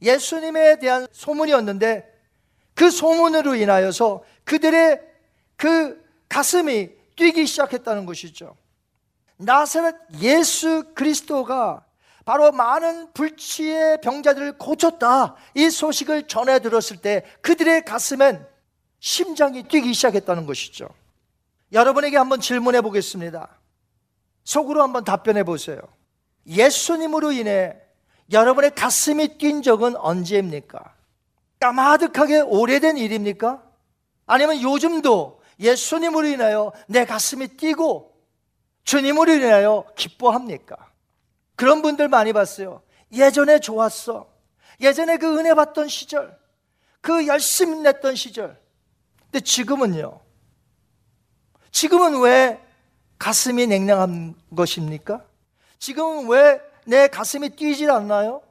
예수님에 0.00 0.78
대한 0.78 1.06
소문이었는데 1.12 2.15
그 2.76 2.90
소문으로 2.90 3.56
인하여서 3.56 4.22
그들의 4.44 5.00
그 5.56 6.00
가슴이 6.28 6.90
뛰기 7.16 7.46
시작했다는 7.46 8.04
것이죠. 8.04 8.54
나사렛 9.38 9.96
예수 10.20 10.84
그리스도가 10.94 11.84
바로 12.26 12.52
많은 12.52 13.12
불치의 13.14 14.00
병자들을 14.02 14.58
고쳤다. 14.58 15.36
이 15.54 15.70
소식을 15.70 16.28
전해 16.28 16.58
들었을 16.58 16.98
때 16.98 17.24
그들의 17.40 17.84
가슴엔 17.84 18.46
심장이 19.00 19.62
뛰기 19.62 19.94
시작했다는 19.94 20.44
것이죠. 20.44 20.88
여러분에게 21.72 22.16
한번 22.18 22.40
질문해 22.40 22.82
보겠습니다. 22.82 23.48
속으로 24.44 24.82
한번 24.82 25.04
답변해 25.04 25.44
보세요. 25.44 25.78
예수님으로 26.46 27.32
인해 27.32 27.76
여러분의 28.30 28.74
가슴이 28.74 29.38
뛴 29.38 29.62
적은 29.62 29.96
언제입니까? 29.96 30.95
까마득하게 31.66 32.40
오래된 32.40 32.96
일입니까? 32.96 33.62
아니면 34.26 34.60
요즘도 34.60 35.40
예수님으로 35.58 36.26
인하여 36.26 36.72
내 36.86 37.04
가슴이 37.04 37.48
뛰고 37.56 38.14
주님으로 38.84 39.32
인하여 39.32 39.84
기뻐합니까? 39.96 40.76
그런 41.56 41.82
분들 41.82 42.08
많이 42.08 42.32
봤어요. 42.32 42.82
예전에 43.12 43.60
좋았어. 43.60 44.28
예전에 44.80 45.16
그 45.16 45.38
은혜 45.38 45.54
받던 45.54 45.88
시절, 45.88 46.38
그 47.00 47.26
열심히 47.26 47.78
냈던 47.80 48.14
시절. 48.14 48.60
근데 49.22 49.40
지금은요. 49.40 50.20
지금은 51.70 52.20
왜 52.20 52.60
가슴이 53.18 53.66
냉랭한 53.66 54.34
것입니까? 54.54 55.24
지금은 55.78 56.28
왜 56.28 56.66
내 56.86 57.08
가슴이 57.08 57.50
뛰질 57.50 57.90
않나요? 57.90 58.42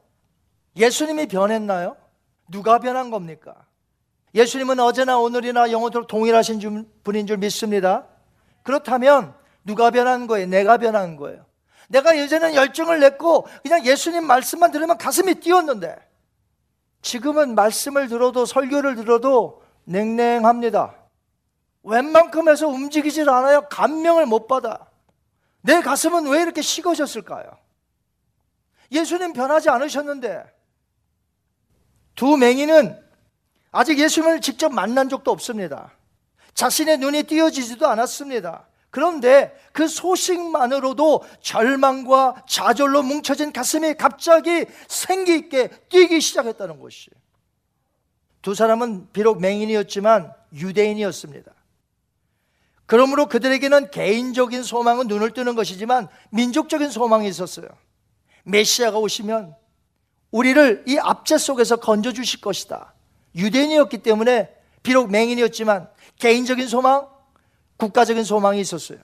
예수님이 0.75 1.27
변했나요? 1.27 1.95
누가 2.49 2.79
변한 2.79 3.10
겁니까? 3.10 3.55
예수님은 4.34 4.79
어제나 4.79 5.17
오늘이나 5.17 5.71
영원토록 5.71 6.08
동일하신 6.08 6.89
분인 7.03 7.27
줄 7.27 7.38
믿습니다. 7.38 8.08
그렇다면 8.63 9.34
누가 9.63 9.91
변한 9.91 10.27
거예요? 10.27 10.47
내가 10.47 10.77
변한 10.77 11.15
거예요. 11.15 11.45
내가 11.88 12.17
예전엔 12.17 12.55
열정을 12.55 12.99
냈고 12.99 13.47
그냥 13.63 13.86
예수님 13.86 14.25
말씀만 14.25 14.71
들으면 14.71 14.97
가슴이 14.97 15.36
뛰었는데 15.36 15.95
지금은 17.01 17.55
말씀을 17.55 18.08
들어도 18.08 18.45
설교를 18.45 18.95
들어도 18.95 19.62
냉랭합니다. 19.86 20.95
웬만큼 21.84 22.49
해서 22.49 22.67
움직이질 22.67 23.29
않아요. 23.29 23.67
감명을 23.69 24.25
못 24.25 24.47
받아. 24.47 24.88
내 25.62 25.81
가슴은 25.81 26.27
왜 26.27 26.41
이렇게 26.41 26.62
식어졌을까요? 26.62 27.45
예수님 28.91 29.34
변하지 29.34 29.69
않으셨는데 29.69 30.54
두 32.15 32.38
맹인은 32.38 32.97
아직 33.71 33.99
예수님을 33.99 34.41
직접 34.41 34.73
만난 34.73 35.10
적도 35.10 35.32
없습니다. 35.32 35.91
자신의 36.54 36.97
눈이 36.99 37.23
띄어지지도 37.23 37.88
않았습니다. 37.88 38.67
그런데 38.89 39.54
그 39.73 39.89
소식만으로도 39.89 41.25
절망과 41.41 42.45
좌절로 42.47 43.04
뭉쳐진 43.04 43.51
가슴이 43.51 43.95
갑자기 43.95 44.65
생기 44.88 45.36
있게 45.36 45.67
뛰기 45.89 46.21
시작했다는 46.21 46.80
것이. 46.80 47.10
두 48.41 48.56
사람은 48.56 49.10
비록 49.12 49.41
맹인이었지만 49.41 50.34
유대인이었습니다. 50.54 51.51
그러므로 52.86 53.25
그들에게는 53.25 53.91
개인적인 53.91 54.63
소망은 54.63 55.08
눈을 55.08 55.32
뜨는 55.32 55.56
것이지만 55.56 56.08
민족적인 56.30 56.89
소망이 56.89 57.28
있었어요. 57.28 57.67
메시아가 58.43 58.99
오시면 58.99 59.56
우리를 60.31 60.83
이 60.88 60.97
압제 60.97 61.38
속에서 61.38 61.77
건져 61.77 62.11
주실 62.11 62.41
것이다. 62.41 62.93
유대인이었기 63.35 63.99
때문에 63.99 64.49
비록 64.83 65.09
맹인이었지만 65.11 65.89
개인적인 66.19 66.67
소망, 66.67 67.07
국가적인 67.77 68.23
소망이 68.23 68.59
있었어요. 68.61 68.99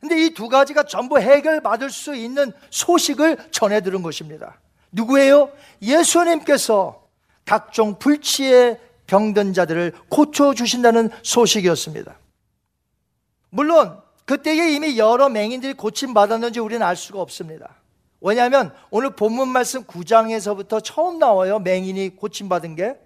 근데 0.00 0.22
이 0.26 0.34
두 0.34 0.48
가지가 0.48 0.82
전부 0.84 1.18
해결받을 1.18 1.88
수 1.88 2.14
있는 2.14 2.52
소식을 2.70 3.38
전해 3.50 3.80
들은 3.80 4.02
것입니다. 4.02 4.60
누구예요? 4.92 5.50
예수님께서 5.80 7.02
각종 7.46 7.98
불치의 7.98 8.80
병든 9.06 9.54
자들을 9.54 9.92
고쳐 10.08 10.54
주신다는 10.54 11.10
소식이었습니다. 11.22 12.18
물론 13.50 13.98
그때에 14.24 14.72
이미 14.72 14.98
여러 14.98 15.28
맹인들이 15.28 15.74
고침 15.74 16.14
받았는지 16.14 16.60
우리는 16.60 16.84
알 16.84 16.96
수가 16.96 17.20
없습니다. 17.20 17.74
왜냐하면 18.24 18.74
오늘 18.90 19.14
본문 19.14 19.48
말씀 19.48 19.84
9장에서부터 19.84 20.82
처음 20.82 21.18
나와요. 21.18 21.58
맹인이 21.58 22.16
고침 22.16 22.48
받은 22.48 22.74
게. 22.74 22.96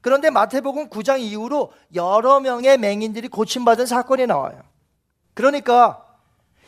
그런데 0.00 0.30
마태복음 0.30 0.90
9장 0.90 1.20
이후로 1.20 1.72
여러 1.96 2.38
명의 2.38 2.78
맹인들이 2.78 3.26
고침 3.26 3.64
받은 3.64 3.86
사건이 3.86 4.26
나와요. 4.28 4.62
그러니까 5.34 6.06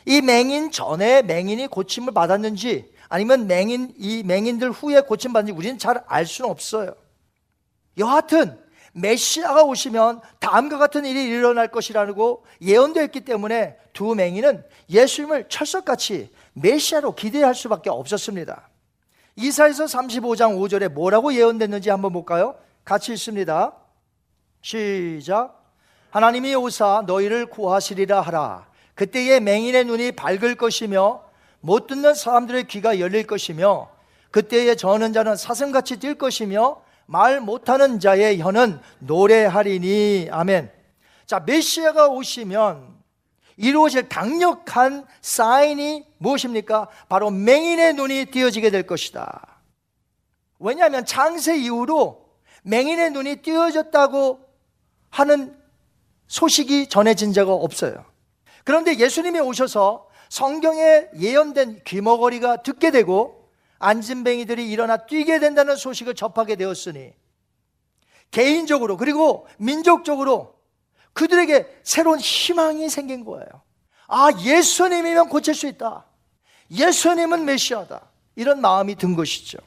이 0.05 0.19
맹인 0.19 0.71
전에 0.71 1.21
맹인이 1.21 1.67
고침을 1.67 2.13
받았는지 2.13 2.91
아니면 3.07 3.47
맹인 3.47 3.93
이 3.97 4.21
맹인들 4.23 4.71
후에 4.71 4.99
고침 5.01 5.31
받는지 5.31 5.57
우리는 5.57 5.77
잘 5.77 6.03
알 6.07 6.25
수는 6.25 6.49
없어요. 6.49 6.93
여하튼 7.97 8.59
메시아가 8.91 9.63
오시면 9.63 10.19
다음과 10.39 10.77
같은 10.77 11.05
일이 11.05 11.23
일어날 11.23 11.69
것이라고 11.69 12.45
예언되어 12.61 13.03
있기 13.05 13.21
때문에 13.21 13.77
두 13.93 14.13
맹인은 14.13 14.63
예수님을 14.89 15.47
철석같이 15.47 16.29
메시아로 16.53 17.15
기대할 17.15 17.55
수밖에 17.55 17.89
없었습니다. 17.89 18.69
이사에서 19.35 19.85
35장 19.85 20.57
5절에 20.57 20.89
뭐라고 20.89 21.33
예언됐는지 21.33 21.89
한번 21.89 22.13
볼까요? 22.13 22.55
같이 22.85 23.13
읽습니다. 23.13 23.73
시작. 24.61 25.63
하나님이 26.11 26.53
오사 26.55 27.03
너희를 27.07 27.47
구하시리라 27.47 28.21
하라. 28.21 28.67
그때에 28.95 29.39
맹인의 29.39 29.85
눈이 29.85 30.11
밝을 30.11 30.55
것이며 30.55 31.23
못 31.59 31.87
듣는 31.87 32.13
사람들의 32.13 32.67
귀가 32.67 32.99
열릴 32.99 33.25
것이며 33.25 33.89
그때에 34.29 34.75
저는 34.75 35.13
자는 35.13 35.35
사슴같이 35.35 35.97
뛸 35.97 36.15
것이며 36.17 36.81
말 37.05 37.39
못하는 37.41 37.99
자의 37.99 38.39
혀는 38.39 38.79
노래하리니 38.99 40.29
아멘. 40.31 40.71
자 41.25 41.39
메시아가 41.39 42.09
오시면 42.09 43.02
이루어질 43.57 44.09
강력한 44.09 45.05
사인이 45.21 46.05
무엇입니까? 46.17 46.89
바로 47.09 47.29
맹인의 47.29 47.93
눈이 47.93 48.25
띄어지게 48.25 48.71
될 48.71 48.87
것이다. 48.87 49.61
왜냐하면 50.59 51.05
창세 51.05 51.57
이후로 51.57 52.23
맹인의 52.63 53.11
눈이 53.11 53.37
띄어졌다고 53.37 54.39
하는 55.09 55.57
소식이 56.27 56.87
전해진 56.89 57.33
적 57.33 57.49
없어요. 57.49 58.05
그런데 58.63 58.97
예수님이 58.97 59.39
오셔서 59.39 60.07
성경에 60.29 61.07
예언된 61.19 61.81
귀머거리가 61.83 62.63
듣게 62.63 62.89
되고 62.89 63.49
안진뱅이들이 63.79 64.71
일어나 64.71 64.97
뛰게 64.97 65.39
된다는 65.39 65.75
소식을 65.75 66.15
접하게 66.15 66.55
되었으니 66.55 67.13
개인적으로 68.31 68.97
그리고 68.97 69.45
민족적으로 69.57 70.52
그들에게 71.13 71.79
새로운 71.83 72.19
희망이 72.19 72.89
생긴 72.89 73.23
거예요. 73.23 73.47
아, 74.07 74.29
예수님이면 74.39 75.29
고칠 75.29 75.55
수 75.55 75.67
있다. 75.67 76.05
예수님은 76.71 77.45
메시아다. 77.45 78.01
이런 78.35 78.61
마음이 78.61 78.95
든 78.95 79.15
것이죠. 79.15 79.59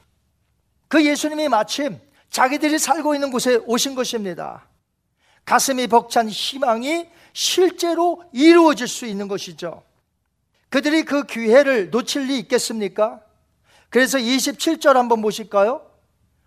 그 0.88 1.04
예수님이 1.04 1.48
마침 1.48 2.00
자기들이 2.30 2.78
살고 2.78 3.14
있는 3.14 3.30
곳에 3.30 3.56
오신 3.66 3.94
것입니다. 3.94 4.66
가슴이 5.44 5.86
벅찬 5.86 6.28
희망이 6.28 7.08
실제로 7.32 8.24
이루어질 8.32 8.88
수 8.88 9.06
있는 9.06 9.28
것이죠. 9.28 9.82
그들이 10.68 11.04
그 11.04 11.24
기회를 11.24 11.90
놓칠 11.90 12.26
리 12.26 12.38
있겠습니까? 12.40 13.20
그래서 13.88 14.18
27절 14.18 14.94
한번 14.94 15.22
보실까요? 15.22 15.82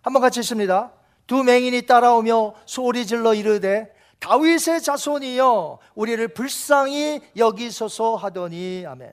한번 0.02 0.22
같이 0.22 0.42
있습니다. 0.42 0.92
두 1.28 1.44
맹인이 1.44 1.84
따라오며 1.84 2.56
소리 2.66 3.06
질러 3.06 3.34
이르되 3.34 3.94
다윗의 4.20 4.82
자손이여 4.82 5.80
우리를 5.96 6.28
불쌍히 6.30 7.22
여기소서 7.36 8.16
하더니 8.16 8.86
아멘. 8.86 9.12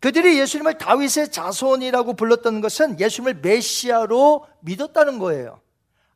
그들이 0.00 0.38
예수님을 0.38 0.78
다윗의 0.78 1.32
자손이라고 1.32 2.14
불렀던 2.14 2.60
것은 2.60 3.00
예수님을 3.00 3.40
메시아로 3.40 4.46
믿었다는 4.60 5.18
거예요. 5.18 5.60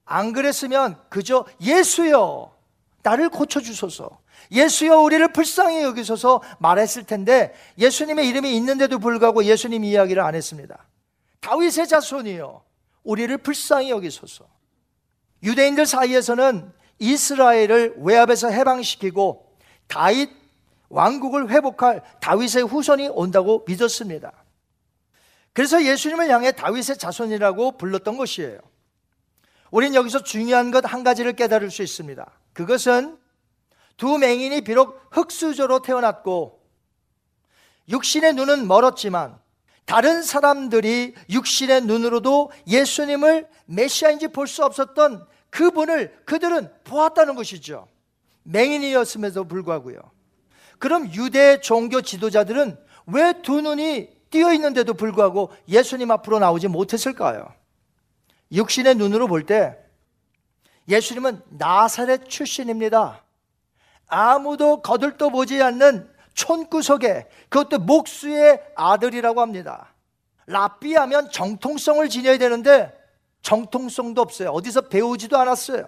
안 0.05 0.33
그랬으면 0.33 1.01
그저 1.09 1.44
예수여 1.61 2.53
나를 3.03 3.29
고쳐 3.29 3.61
주소서. 3.61 4.20
예수여 4.51 5.01
우리를 5.01 5.33
불쌍히 5.33 5.83
여기소서 5.83 6.42
말했을 6.59 7.05
텐데 7.05 7.55
예수님의 7.79 8.29
이름이 8.29 8.55
있는데도 8.57 8.98
불구하고 8.98 9.44
예수님 9.44 9.85
이야기를 9.85 10.22
안 10.22 10.35
했습니다. 10.35 10.87
다윗의 11.40 11.88
자손이여 11.88 12.62
우리를 13.03 13.37
불쌍히 13.38 13.90
여기소서. 13.90 14.44
유대인들 15.42 15.87
사이에서는 15.87 16.72
이스라엘을 17.02 17.94
외압에서 17.98 18.48
해방시키고 18.48 19.56
다윗 19.88 20.30
왕국을 20.88 21.50
회복할 21.50 22.02
다윗의 22.20 22.62
후손이 22.64 23.08
온다고 23.08 23.64
믿었습니다. 23.66 24.32
그래서 25.52 25.84
예수님을 25.84 26.30
향해 26.30 26.52
다윗의 26.52 26.98
자손이라고 26.98 27.76
불렀던 27.76 28.16
것이에요. 28.16 28.58
우린 29.70 29.94
여기서 29.94 30.22
중요한 30.22 30.70
것 30.70 30.84
한 30.84 31.02
가지를 31.02 31.32
깨달을 31.32 31.70
수 31.70 31.82
있습니다. 31.82 32.30
그것은 32.52 33.18
두 33.96 34.18
맹인이 34.18 34.60
비록 34.62 35.00
흙수저로 35.10 35.80
태어났고 35.82 36.60
육신의 37.88 38.34
눈은 38.34 38.68
멀었지만 38.68 39.38
다른 39.86 40.22
사람들이 40.22 41.14
육신의 41.28 41.82
눈으로도 41.82 42.52
예수님을 42.68 43.48
메시아인지 43.66 44.28
볼 44.28 44.46
수 44.46 44.64
없었던 44.64 45.26
그분을 45.52 46.24
그들은 46.24 46.68
보았다는 46.84 47.34
것이죠. 47.36 47.86
맹인이었음에도 48.44 49.44
불구하고요. 49.44 49.98
그럼 50.78 51.06
유대 51.12 51.60
종교 51.60 52.00
지도자들은 52.00 52.76
왜 53.06 53.34
두 53.42 53.60
눈이 53.60 54.08
띄어 54.30 54.52
있는데도 54.54 54.94
불구하고 54.94 55.52
예수님 55.68 56.10
앞으로 56.10 56.38
나오지 56.40 56.68
못했을까요? 56.68 57.52
육신의 58.50 58.94
눈으로 58.96 59.28
볼 59.28 59.44
때 59.46 59.76
예수님은 60.88 61.42
나사렛 61.50 62.28
출신입니다. 62.28 63.22
아무도 64.08 64.82
거들떠 64.82 65.28
보지 65.28 65.62
않는 65.62 66.10
촌구석에 66.34 67.28
그것도 67.50 67.78
목수의 67.80 68.60
아들이라고 68.74 69.40
합니다. 69.40 69.92
랍비하면 70.46 71.30
정통성을 71.30 72.08
지녀야 72.08 72.38
되는데 72.38 72.92
정통성도 73.42 74.22
없어요. 74.22 74.50
어디서 74.50 74.83
배우지도 74.83 75.38
않았어요. 75.38 75.87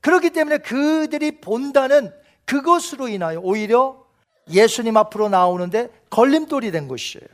그렇기 0.00 0.30
때문에 0.30 0.58
그들이 0.58 1.40
본다는 1.40 2.12
그것으로 2.44 3.08
인하여 3.08 3.40
오히려 3.40 4.04
예수님 4.50 4.96
앞으로 4.96 5.28
나오는데 5.28 5.88
걸림돌이 6.10 6.70
된 6.70 6.88
것이에요. 6.88 7.26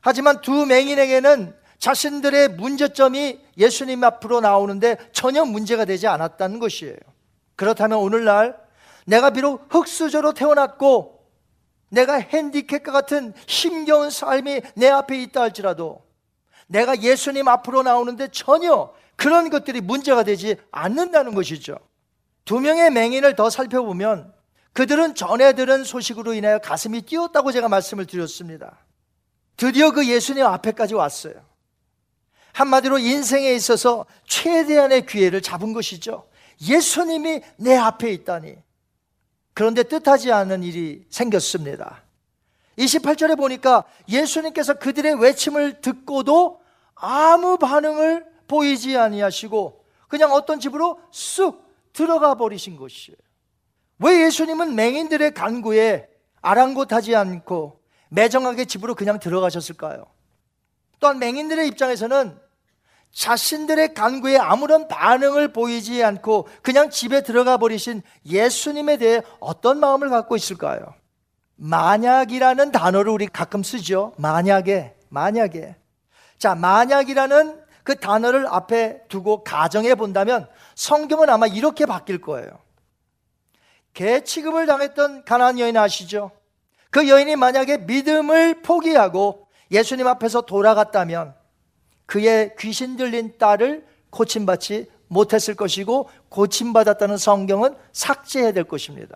하지만 0.00 0.40
두 0.40 0.66
맹인에게는 0.66 1.54
자신들의 1.78 2.50
문제점이 2.50 3.40
예수님 3.58 4.04
앞으로 4.04 4.40
나오는데 4.40 4.96
전혀 5.12 5.44
문제가 5.44 5.84
되지 5.84 6.06
않았다는 6.06 6.60
것이에요. 6.60 6.96
그렇다면 7.56 7.98
오늘날 7.98 8.56
내가 9.04 9.30
비록 9.30 9.66
흙수저로 9.68 10.34
태어났고 10.34 11.26
내가 11.88 12.14
핸디캡과 12.14 12.92
같은 12.92 13.34
힘겨운 13.48 14.10
삶이 14.10 14.62
내 14.76 14.88
앞에 14.88 15.20
있다 15.22 15.42
할지라도 15.42 16.02
내가 16.72 17.00
예수님 17.00 17.48
앞으로 17.48 17.82
나오는데 17.82 18.28
전혀 18.32 18.92
그런 19.16 19.50
것들이 19.50 19.80
문제가 19.80 20.22
되지 20.22 20.56
않는다는 20.70 21.34
것이죠. 21.34 21.78
두 22.44 22.60
명의 22.60 22.90
맹인을 22.90 23.36
더 23.36 23.50
살펴보면 23.50 24.32
그들은 24.72 25.14
전해 25.14 25.52
들은 25.52 25.84
소식으로 25.84 26.32
인하여 26.32 26.58
가슴이 26.58 27.02
뛰었다고 27.02 27.52
제가 27.52 27.68
말씀을 27.68 28.06
드렸습니다. 28.06 28.78
드디어 29.56 29.92
그 29.92 30.08
예수님 30.08 30.44
앞에까지 30.46 30.94
왔어요. 30.94 31.34
한마디로 32.54 32.98
인생에 32.98 33.52
있어서 33.52 34.06
최대한의 34.26 35.06
기회를 35.06 35.42
잡은 35.42 35.74
것이죠. 35.74 36.26
예수님이 36.66 37.42
내 37.56 37.76
앞에 37.76 38.10
있다니. 38.12 38.56
그런데 39.52 39.82
뜻하지 39.82 40.32
않은 40.32 40.62
일이 40.62 41.04
생겼습니다. 41.10 42.02
28절에 42.78 43.36
보니까 43.36 43.84
예수님께서 44.08 44.74
그들의 44.74 45.20
외침을 45.20 45.82
듣고도 45.82 46.61
아무 47.02 47.58
반응을 47.58 48.24
보이지 48.46 48.96
아니하시고 48.96 49.84
그냥 50.06 50.32
어떤 50.32 50.60
집으로 50.60 51.00
쑥 51.10 51.68
들어가 51.92 52.36
버리신 52.36 52.76
것이에요. 52.76 53.16
왜 53.98 54.24
예수님은 54.24 54.76
맹인들의 54.76 55.34
간구에 55.34 56.08
아랑곳하지 56.40 57.16
않고 57.16 57.80
매정하게 58.08 58.66
집으로 58.66 58.94
그냥 58.94 59.18
들어가셨을까요? 59.18 60.06
또한 61.00 61.18
맹인들의 61.18 61.66
입장에서는 61.68 62.38
자신들의 63.10 63.94
간구에 63.94 64.38
아무런 64.38 64.86
반응을 64.86 65.52
보이지 65.52 66.04
않고 66.04 66.46
그냥 66.62 66.88
집에 66.88 67.22
들어가 67.22 67.56
버리신 67.56 68.02
예수님에 68.24 68.96
대해 68.98 69.22
어떤 69.40 69.80
마음을 69.80 70.08
갖고 70.08 70.36
있을까요? 70.36 70.94
만약이라는 71.56 72.70
단어를 72.70 73.10
우리 73.10 73.26
가끔 73.26 73.62
쓰죠. 73.62 74.14
만약에, 74.18 74.94
만약에. 75.08 75.81
자, 76.42 76.56
만약이라는 76.56 77.62
그 77.84 77.94
단어를 78.00 78.48
앞에 78.48 79.06
두고 79.06 79.44
가정해 79.44 79.94
본다면 79.94 80.48
성경은 80.74 81.30
아마 81.30 81.46
이렇게 81.46 81.86
바뀔 81.86 82.20
거예요. 82.20 82.48
개 83.94 84.24
취급을 84.24 84.66
당했던 84.66 85.24
가난 85.24 85.60
여인 85.60 85.76
아시죠? 85.76 86.32
그 86.90 87.08
여인이 87.08 87.36
만약에 87.36 87.78
믿음을 87.78 88.60
포기하고 88.62 89.46
예수님 89.70 90.08
앞에서 90.08 90.40
돌아갔다면 90.40 91.36
그의 92.06 92.56
귀신 92.58 92.96
들린 92.96 93.38
딸을 93.38 93.86
고침받지 94.10 94.90
못했을 95.06 95.54
것이고 95.54 96.10
고침받았다는 96.28 97.18
성경은 97.18 97.76
삭제해야 97.92 98.50
될 98.50 98.64
것입니다. 98.64 99.14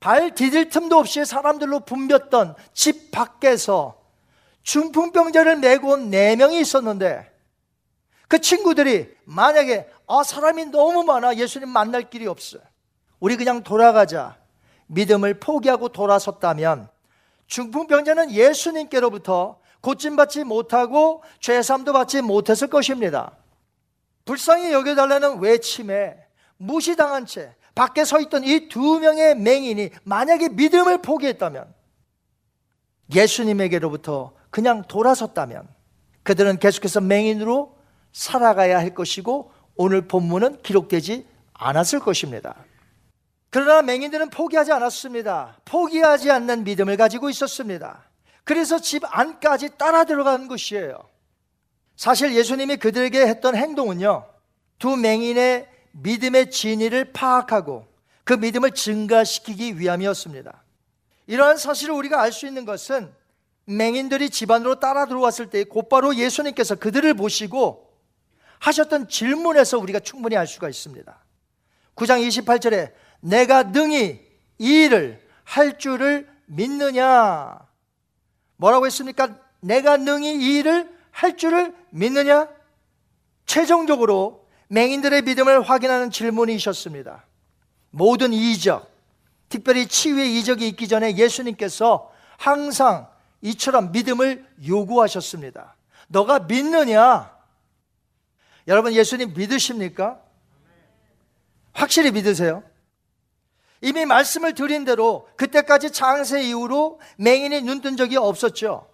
발 0.00 0.34
디딜 0.34 0.70
틈도 0.70 0.96
없이 0.96 1.26
사람들로 1.26 1.80
붐볐던 1.80 2.54
집 2.72 3.10
밖에서 3.10 4.05
중풍병자를 4.66 5.56
메고 5.56 5.92
온네 5.92 6.34
명이 6.34 6.60
있었는데 6.60 7.32
그 8.26 8.40
친구들이 8.40 9.08
만약에 9.24 9.88
아 10.08 10.24
사람이 10.24 10.66
너무 10.66 11.04
많아 11.04 11.36
예수님 11.36 11.68
만날 11.68 12.10
길이 12.10 12.26
없어요. 12.26 12.60
우리 13.20 13.36
그냥 13.36 13.62
돌아가자. 13.62 14.36
믿음을 14.88 15.38
포기하고 15.38 15.88
돌아섰다면 15.88 16.88
중풍병자는 17.46 18.32
예수님께로부터 18.32 19.60
고침받지 19.80 20.42
못하고 20.42 21.22
죄삼도 21.40 21.92
받지 21.92 22.20
못했을 22.20 22.66
것입니다. 22.68 23.36
불쌍히 24.24 24.72
여겨달라는 24.72 25.38
외침에 25.38 26.16
무시당한 26.56 27.24
채 27.26 27.54
밖에 27.76 28.04
서 28.04 28.18
있던 28.20 28.42
이 28.42 28.68
두 28.68 28.98
명의 28.98 29.36
맹인이 29.36 29.90
만약에 30.02 30.48
믿음을 30.48 31.02
포기했다면 31.02 31.72
예수님에게로부터 33.14 34.35
그냥 34.50 34.82
돌아섰다면 34.82 35.68
그들은 36.22 36.58
계속해서 36.58 37.00
맹인으로 37.00 37.76
살아가야 38.12 38.78
할 38.78 38.94
것이고 38.94 39.52
오늘 39.76 40.08
본문은 40.08 40.62
기록되지 40.62 41.26
않았을 41.52 42.00
것입니다. 42.00 42.56
그러나 43.50 43.82
맹인들은 43.82 44.30
포기하지 44.30 44.72
않았습니다. 44.72 45.58
포기하지 45.64 46.30
않는 46.30 46.64
믿음을 46.64 46.96
가지고 46.96 47.30
있었습니다. 47.30 48.04
그래서 48.44 48.78
집 48.78 49.02
안까지 49.06 49.76
따라 49.78 50.04
들어간 50.04 50.48
것이에요. 50.48 50.98
사실 51.96 52.34
예수님이 52.34 52.76
그들에게 52.76 53.26
했던 53.26 53.56
행동은요, 53.56 54.26
두 54.78 54.96
맹인의 54.96 55.68
믿음의 55.92 56.50
진위를 56.50 57.12
파악하고 57.12 57.86
그 58.24 58.34
믿음을 58.34 58.72
증가시키기 58.72 59.78
위함이었습니다. 59.78 60.62
이러한 61.26 61.56
사실을 61.56 61.94
우리가 61.94 62.20
알 62.20 62.32
수 62.32 62.46
있는 62.46 62.64
것은 62.64 63.12
맹인들이 63.66 64.30
집안으로 64.30 64.80
따라 64.80 65.06
들어왔을 65.06 65.50
때 65.50 65.64
곧바로 65.64 66.14
예수님께서 66.16 66.76
그들을 66.76 67.14
보시고 67.14 67.92
하셨던 68.60 69.08
질문에서 69.08 69.78
우리가 69.78 70.00
충분히 70.00 70.36
알 70.36 70.46
수가 70.46 70.68
있습니다. 70.68 71.24
9장 71.96 72.26
28절에 72.26 72.92
내가 73.20 73.64
능히 73.64 74.24
이 74.58 74.84
일을 74.84 75.20
할 75.44 75.78
줄을 75.78 76.28
믿느냐? 76.46 77.58
뭐라고 78.56 78.86
했습니까? 78.86 79.36
내가 79.60 79.96
능히 79.96 80.36
이 80.36 80.58
일을 80.58 80.90
할 81.10 81.36
줄을 81.36 81.74
믿느냐? 81.90 82.48
최종적으로 83.46 84.46
맹인들의 84.68 85.22
믿음을 85.22 85.62
확인하는 85.62 86.10
질문이셨습니다. 86.10 87.24
모든 87.90 88.32
이적, 88.32 88.90
특별히 89.48 89.86
치유의 89.86 90.38
이적이 90.38 90.68
있기 90.68 90.88
전에 90.88 91.16
예수님께서 91.16 92.12
항상 92.36 93.08
이처럼 93.50 93.92
믿음을 93.92 94.44
요구하셨습니다. 94.66 95.76
너가 96.08 96.40
믿느냐? 96.40 97.34
여러분 98.66 98.92
예수님 98.92 99.34
믿으십니까? 99.34 100.20
확실히 101.72 102.10
믿으세요? 102.10 102.64
이미 103.80 104.04
말씀을 104.04 104.54
드린 104.54 104.84
대로 104.84 105.28
그때까지 105.36 105.92
장세 105.92 106.42
이후로 106.42 107.00
맹인이 107.18 107.62
눈 107.62 107.80
뜬 107.82 107.96
적이 107.96 108.16
없었죠. 108.16 108.90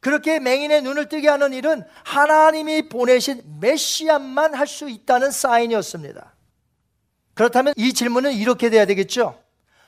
그렇게 0.00 0.40
맹인의 0.40 0.82
눈을 0.82 1.08
뜨게 1.08 1.28
하는 1.28 1.52
일은 1.52 1.84
하나님이 2.04 2.88
보내신 2.88 3.42
메시아만 3.60 4.54
할 4.54 4.66
수 4.66 4.88
있다는 4.88 5.30
사인이었습니다. 5.30 6.34
그렇다면 7.34 7.74
이 7.76 7.92
질문은 7.92 8.32
이렇게 8.32 8.70
돼야 8.70 8.84
되겠죠. 8.86 9.40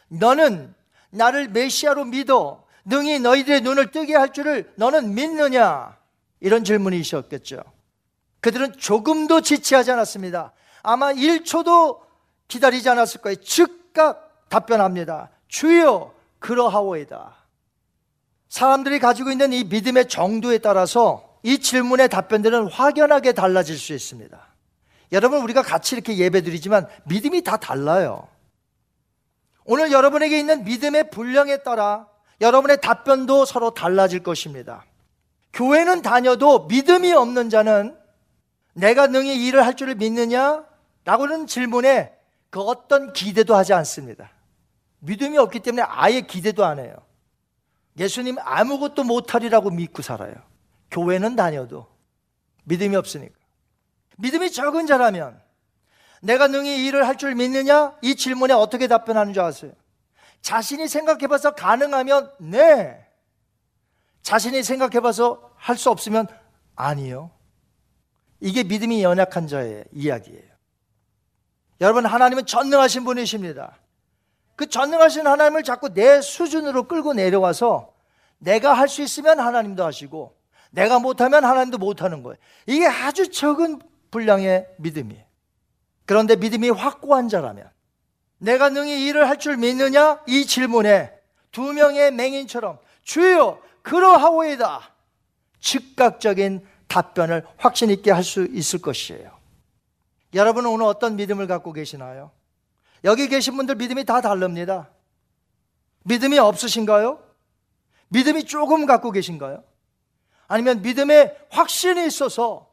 너는 0.09 0.73
나를 1.11 1.49
메시아로 1.49 2.05
믿어 2.05 2.64
능히 2.85 3.19
너희들의 3.19 3.63
눈을 3.63 3.91
뜨게 3.91 4.15
할 4.15 4.33
줄을 4.33 4.73
너는 4.77 5.15
믿느냐? 5.15 5.97
이런 6.41 6.65
질문이셨겠죠. 6.65 7.63
그들은 8.41 8.75
조금도 8.75 9.41
지체하지 9.41 9.93
않았습니다. 9.93 10.53
아마 10.83 11.13
1초도 11.13 12.01
기다리지 12.49 12.89
않았을 12.91 13.23
거예요. 13.23 13.37
즉각 13.37 14.49
답변합니다. 14.51 15.31
주여, 15.49 16.13
그러하오이다. 16.41 17.37
사람들이 18.51 18.99
가지고 18.99 19.31
있는 19.31 19.53
이 19.53 19.65
믿음의 19.65 20.09
정도에 20.09 20.59
따라서 20.59 21.39
이 21.43 21.59
질문의 21.59 22.09
답변들은 22.09 22.69
확연하게 22.69 23.33
달라질 23.33 23.79
수 23.79 23.95
있습니다. 23.95 24.47
여러분, 25.13 25.41
우리가 25.43 25.63
같이 25.63 25.95
이렇게 25.95 26.17
예배 26.17 26.43
드리지만 26.43 26.87
믿음이 27.05 27.43
다 27.43 27.57
달라요. 27.57 28.29
오늘 29.65 29.91
여러분에게 29.93 30.39
있는 30.39 30.65
믿음의 30.65 31.11
분량에 31.11 31.59
따라 31.59 32.07
여러분의 32.41 32.81
답변도 32.81 33.45
서로 33.45 33.73
달라질 33.73 34.23
것입니다. 34.23 34.85
교회는 35.53 36.03
다녀도 36.03 36.67
믿음이 36.67 37.13
없는 37.13 37.49
자는 37.51 37.97
내가 38.75 39.07
능히 39.07 39.47
일을 39.47 39.65
할 39.65 39.75
줄을 39.77 39.95
믿느냐? 39.95 40.65
라고는 41.05 41.47
질문에 41.47 42.13
그 42.51 42.61
어떤 42.61 43.13
기대도 43.13 43.55
하지 43.55 43.73
않습니다. 43.73 44.31
믿음이 45.01 45.39
없기 45.39 45.61
때문에 45.61 45.83
아예 45.83 46.23
기대도 46.23 46.65
안 46.65 46.79
해요. 46.79 46.97
예수님 47.99 48.37
아무것도 48.41 49.05
못하리라고 49.05 49.71
믿고 49.71 50.03
살아요. 50.03 50.35
교회는 50.91 51.37
다녀도 51.37 51.87
믿음이 52.65 52.97
없으니까. 52.97 53.35
믿음이 54.17 54.51
적은 54.51 54.87
자라면 54.87 55.41
내가 56.23 56.49
능히 56.49 56.85
일을 56.87 57.07
할 57.07 57.17
줄 57.17 57.35
믿느냐? 57.35 57.97
이 58.03 58.17
질문에 58.17 58.55
어떻게 58.55 58.89
답변하는 58.89 59.33
줄 59.35 59.43
아세요? 59.43 59.73
자신이 60.45 60.89
생각해 60.89 61.27
봐서 61.27 61.55
가능하면 61.55 62.31
네. 62.39 63.03
자신이 64.21 64.63
생각해 64.63 65.01
봐서 65.01 65.51
할 65.57 65.79
수 65.79 65.91
없으면 65.91 66.27
아니요. 66.77 67.31
이게 68.41 68.63
믿음이 68.63 69.03
연약한 69.03 69.49
자의 69.49 69.85
이야기예요. 69.91 70.53
여러분, 71.81 72.05
하나님은 72.05 72.45
전능하신 72.45 73.05
분이십니다. 73.05 73.79
그 74.55 74.69
전능하신 74.69 75.27
하나님을 75.27 75.63
자꾸 75.63 75.95
내 75.95 76.21
수준으로 76.21 76.89
끌고 76.89 77.15
내려와서 77.15 77.95
내가 78.37 78.75
할 78.75 78.87
수 78.89 79.01
있으면 79.01 79.41
하나님도 79.41 79.83
하시고 79.83 80.37
내가 80.71 80.99
못하면 80.99 81.43
하나님도 81.47 81.79
못하는 81.79 82.23
거예요. 82.23 82.37
이게 82.67 82.87
아주 82.87 83.31
적은 83.31 83.81
분량의 84.11 84.69
믿음이에요. 84.77 85.25
그런데 86.05 86.37
믿음이 86.37 86.69
확고한 86.69 87.31
자라면 87.31 87.71
내가 88.39 88.69
능히 88.69 89.07
일을 89.07 89.29
할 89.29 89.39
줄 89.39 89.57
믿느냐? 89.57 90.23
이 90.27 90.47
질문에 90.47 91.13
두 91.53 91.73
명의 91.73 92.11
맹인처럼 92.13 92.79
주여 93.03 93.61
그러하오이다. 93.83 94.93
즉각적인 95.61 96.67
답변을 96.89 97.47
확신 97.57 97.91
있게 97.91 98.11
할 98.11 98.23
수 98.23 98.47
있을 98.51 98.81
것이에요. 98.81 99.31
여러분은 100.35 100.69
오늘 100.71 100.87
어떤 100.87 101.17
믿음을 101.17 101.47
갖고 101.47 101.73
계시나요? 101.73 102.31
여기 103.05 103.29
계신 103.29 103.57
분들 103.57 103.77
믿음이 103.77 104.05
다 104.05 104.21
다릅니다. 104.21 104.91
믿음이 106.05 106.39
없으신가요? 106.39 107.23
믿음이 108.09 108.45
조금 108.45 108.85
갖고 108.87 109.11
계신가요? 109.11 109.63
아니면 110.49 110.83
믿음에 110.83 111.37
확신이 111.51 112.07
있어서 112.07 112.71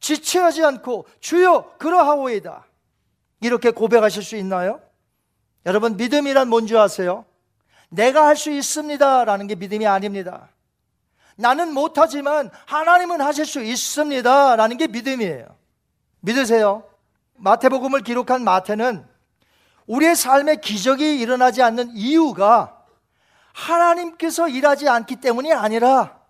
지체하지 0.00 0.64
않고 0.64 1.06
주여 1.20 1.76
그러하오이다. 1.78 2.66
이렇게 3.42 3.70
고백하실 3.70 4.22
수 4.22 4.36
있나요? 4.36 4.80
여러분 5.66 5.96
믿음이란 5.96 6.48
뭔지 6.48 6.76
아세요? 6.76 7.24
내가 7.88 8.26
할 8.26 8.36
수 8.36 8.50
있습니다 8.50 9.24
라는 9.24 9.46
게 9.46 9.54
믿음이 9.54 9.86
아닙니다. 9.86 10.48
나는 11.36 11.72
못하지만 11.72 12.50
하나님은 12.66 13.20
하실 13.20 13.46
수 13.46 13.62
있습니다 13.62 14.56
라는 14.56 14.76
게 14.76 14.86
믿음이에요. 14.86 15.46
믿으세요? 16.20 16.84
마태복음을 17.36 18.02
기록한 18.02 18.44
마태는 18.44 19.06
우리의 19.86 20.14
삶에 20.14 20.56
기적이 20.56 21.18
일어나지 21.18 21.62
않는 21.62 21.96
이유가 21.96 22.84
하나님께서 23.52 24.48
일하지 24.48 24.88
않기 24.88 25.16
때문이 25.16 25.52
아니라 25.52 26.20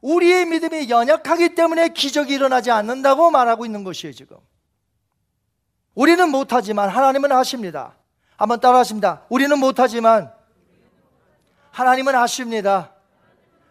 우리의 0.00 0.46
믿음이 0.46 0.88
연약하기 0.90 1.54
때문에 1.54 1.90
기적이 1.90 2.34
일어나지 2.34 2.70
않는다고 2.70 3.30
말하고 3.30 3.66
있는 3.66 3.84
것이에요, 3.84 4.12
지금. 4.14 4.36
우리는 5.94 6.28
못하지만 6.30 6.88
하나님은 6.88 7.32
하십니다. 7.32 7.97
한번 8.38 8.60
따라 8.60 8.78
하십니다. 8.78 9.22
우리는 9.28 9.58
못하지만 9.58 10.32
하나님은 11.72 12.14
하십니다. 12.14 12.92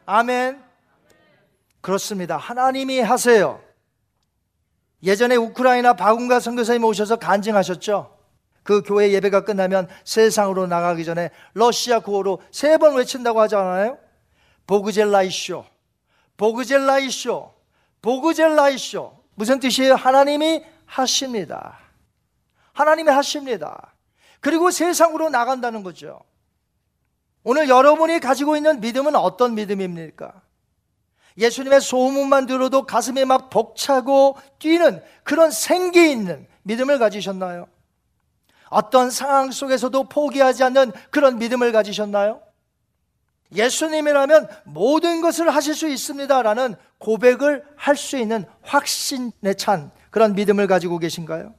아멘. 0.06 0.62
그렇습니다. 1.82 2.38
하나님이 2.38 3.00
하세요. 3.00 3.62
예전에 5.04 5.36
우크라이나 5.36 5.94
바군가 5.94 6.40
선교사님 6.40 6.84
오셔서 6.84 7.16
간증하셨죠? 7.16 8.16
그 8.64 8.82
교회 8.82 9.12
예배가 9.14 9.46
끝나면 9.46 9.88
세상으로 10.04 10.68
나가기 10.68 11.06
전에 11.06 11.30
러시아 11.54 12.00
구호로 12.00 12.42
세 12.52 12.78
번 12.78 12.96
외친다고 12.96 13.40
하지 13.40 13.56
않아요? 13.56 13.98
보그젤라이쇼, 14.68 15.64
보그젤라이쇼, 16.36 17.54
보그젤라이쇼. 18.02 19.18
무슨 19.36 19.60
뜻이에요? 19.62 19.96
하나님이 19.96 20.66
하십니다. 20.86 21.78
하나님이 22.74 23.10
하십니다. 23.12 23.94
그리고 24.48 24.72
세상으로 24.72 25.28
나간다는 25.30 25.84
거죠. 25.84 26.22
오늘 27.44 27.68
여러분이 27.68 28.22
가지고 28.22 28.56
있는 28.56 28.80
믿음은 28.80 29.14
어떤 29.18 29.56
믿음입니까? 29.56 30.42
예수님의 31.38 31.82
소문만 31.82 32.46
들어도 32.46 32.86
가슴에 32.86 33.26
막 33.26 33.50
벅차고 33.50 34.38
뛰는 34.58 35.04
그런 35.26 35.52
생기 35.52 36.10
있는 36.10 36.48
믿음을 36.64 36.98
가지셨나요? 36.98 37.68
어떤 38.70 39.12
상황 39.12 39.52
속에서도 39.52 40.06
포기하지 40.06 40.64
않는 40.64 40.94
그런 41.10 41.40
믿음을 41.40 41.74
가지셨나요? 41.74 42.42
예수님이라면 43.54 44.48
모든 44.64 45.20
것을 45.20 45.50
하실 45.54 45.76
수 45.76 45.90
있습니다라는 45.90 46.76
고백을 47.00 47.66
할 47.76 47.98
수 47.98 48.18
있는 48.18 48.46
확신에 48.62 49.56
찬 49.58 49.92
그런 50.10 50.36
믿음을 50.36 50.68
가지고 50.68 51.00
계신가요? 51.00 51.54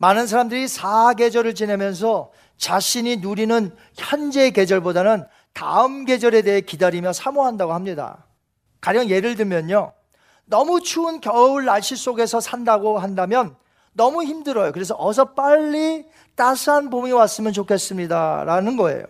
많은 0.00 0.26
사람들이 0.26 0.66
사계절을 0.66 1.54
지내면서 1.54 2.30
자신이 2.56 3.18
누리는 3.18 3.76
현재 3.94 4.50
계절보다는 4.50 5.26
다음 5.52 6.06
계절에 6.06 6.40
대해 6.40 6.62
기다리며 6.62 7.12
사모한다고 7.12 7.74
합니다. 7.74 8.24
가령 8.80 9.10
예를 9.10 9.36
들면요. 9.36 9.92
너무 10.46 10.80
추운 10.80 11.20
겨울 11.20 11.66
날씨 11.66 11.96
속에서 11.96 12.40
산다고 12.40 12.98
한다면 12.98 13.54
너무 13.92 14.24
힘들어요. 14.24 14.72
그래서 14.72 14.96
어서 14.98 15.34
빨리 15.34 16.06
따스한 16.34 16.88
봄이 16.88 17.12
왔으면 17.12 17.52
좋겠습니다. 17.52 18.44
라는 18.44 18.78
거예요. 18.78 19.04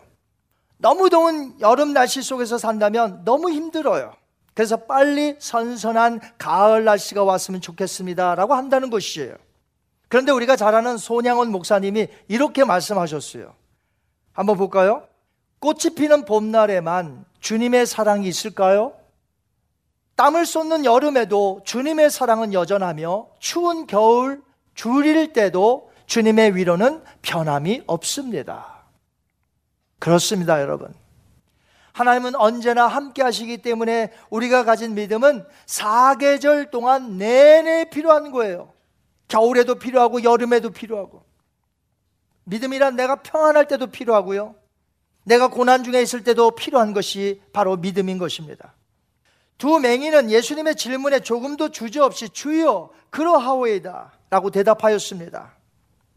너무 0.79 1.09
더운 1.09 1.55
여름 1.61 1.93
날씨 1.93 2.21
속에서 2.21 2.59
산다면 2.59 3.23
너무 3.25 3.51
힘들어요. 3.51 4.13
그래서 4.55 4.77
빨리 4.77 5.37
선선한 5.39 6.21
가을 6.37 6.83
날씨가 6.83 7.23
왔으면 7.23 7.61
좋겠습니다. 7.61 8.35
라고 8.35 8.55
한다는 8.55 8.91
것이에요. 8.91 9.37
그런데 10.11 10.33
우리가 10.33 10.57
잘 10.57 10.75
아는 10.75 10.99
손양원 10.99 11.53
목사님이 11.53 12.09
이렇게 12.27 12.65
말씀하셨어요. 12.65 13.55
한번 14.33 14.57
볼까요? 14.57 15.07
꽃이 15.61 15.95
피는 15.97 16.25
봄날에만 16.25 17.25
주님의 17.39 17.87
사랑이 17.87 18.27
있을까요? 18.27 18.93
땀을 20.17 20.47
쏟는 20.47 20.85
여름에도 20.85 21.61
주님의 21.65 22.11
사랑은 22.11 22.53
여전하며 22.53 23.29
추운 23.39 23.87
겨울 23.87 24.43
줄일 24.75 25.33
때도 25.33 25.93
주님의 26.07 26.57
위로는 26.57 27.05
변함이 27.23 27.85
없습니다. 27.87 28.83
그렇습니다, 30.01 30.61
여러분. 30.61 30.93
하나님은 31.93 32.35
언제나 32.35 32.89
함께 32.89 33.23
하시기 33.23 33.59
때문에 33.59 34.13
우리가 34.29 34.65
가진 34.65 34.95
믿음은 34.95 35.47
사계절 35.67 36.73
동안 36.73 37.17
내내 37.17 37.91
필요한 37.91 38.33
거예요. 38.33 38.73
겨울에도 39.31 39.77
필요하고 39.77 40.25
여름에도 40.25 40.71
필요하고. 40.71 41.23
믿음이란 42.45 42.97
내가 42.97 43.23
평안할 43.23 43.69
때도 43.69 43.87
필요하고요. 43.87 44.57
내가 45.25 45.49
고난 45.49 45.85
중에 45.85 46.03
있을 46.03 46.25
때도 46.25 46.51
필요한 46.57 46.93
것이 46.93 47.41
바로 47.53 47.77
믿음인 47.77 48.19
것입니다. 48.19 48.75
두 49.57 49.79
맹인은 49.79 50.31
예수님의 50.31 50.75
질문에 50.75 51.21
조금도 51.21 51.71
주저없이 51.71 52.31
주여 52.31 52.91
그러하오이다 53.11 54.13
라고 54.31 54.51
대답하였습니다. 54.51 55.55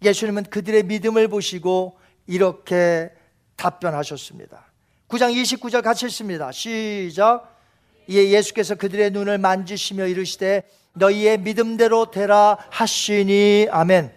예수님은 0.02 0.44
그들의 0.46 0.84
믿음을 0.84 1.28
보시고 1.28 2.00
이렇게 2.26 3.12
답변하셨습니다. 3.58 4.66
9장 5.08 5.34
29절 5.36 5.84
같이 5.84 6.08
읽습니다. 6.08 6.52
시작. 6.52 7.54
이에 8.08 8.32
예수께서 8.32 8.76
그들의 8.76 9.12
눈을 9.12 9.38
만지시며 9.38 10.08
이르시되 10.08 10.64
너희의 10.94 11.40
믿음대로 11.40 12.12
되라 12.12 12.58
하시니 12.70 13.68
아멘. 13.72 14.14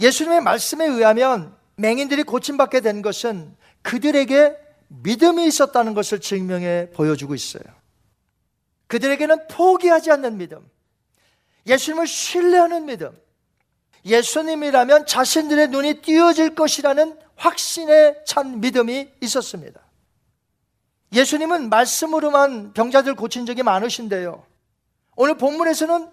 예수님의 0.00 0.42
말씀에 0.42 0.86
의하면 0.86 1.56
맹인들이 1.76 2.22
고침받게 2.24 2.80
된 2.80 3.02
것은 3.02 3.56
그들에게 3.82 4.56
믿음이 4.88 5.46
있었다는 5.46 5.94
것을 5.94 6.20
증명해 6.20 6.90
보여주고 6.94 7.34
있어요. 7.34 7.62
그들에게는 8.86 9.48
포기하지 9.48 10.10
않는 10.12 10.38
믿음, 10.38 10.66
예수님을 11.66 12.06
신뢰하는 12.06 12.86
믿음, 12.86 13.10
예수님이라면 14.04 15.06
자신들의 15.06 15.68
눈이 15.68 16.00
띄어질 16.00 16.54
것이라는 16.54 17.18
확신에 17.36 18.16
찬 18.24 18.60
믿음이 18.60 19.08
있었습니다. 19.20 19.80
예수님은 21.12 21.68
말씀으로만 21.68 22.72
병자들 22.72 23.14
고친 23.14 23.46
적이 23.46 23.62
많으신데요. 23.62 24.47
오늘 25.20 25.36
본문에서는 25.36 26.08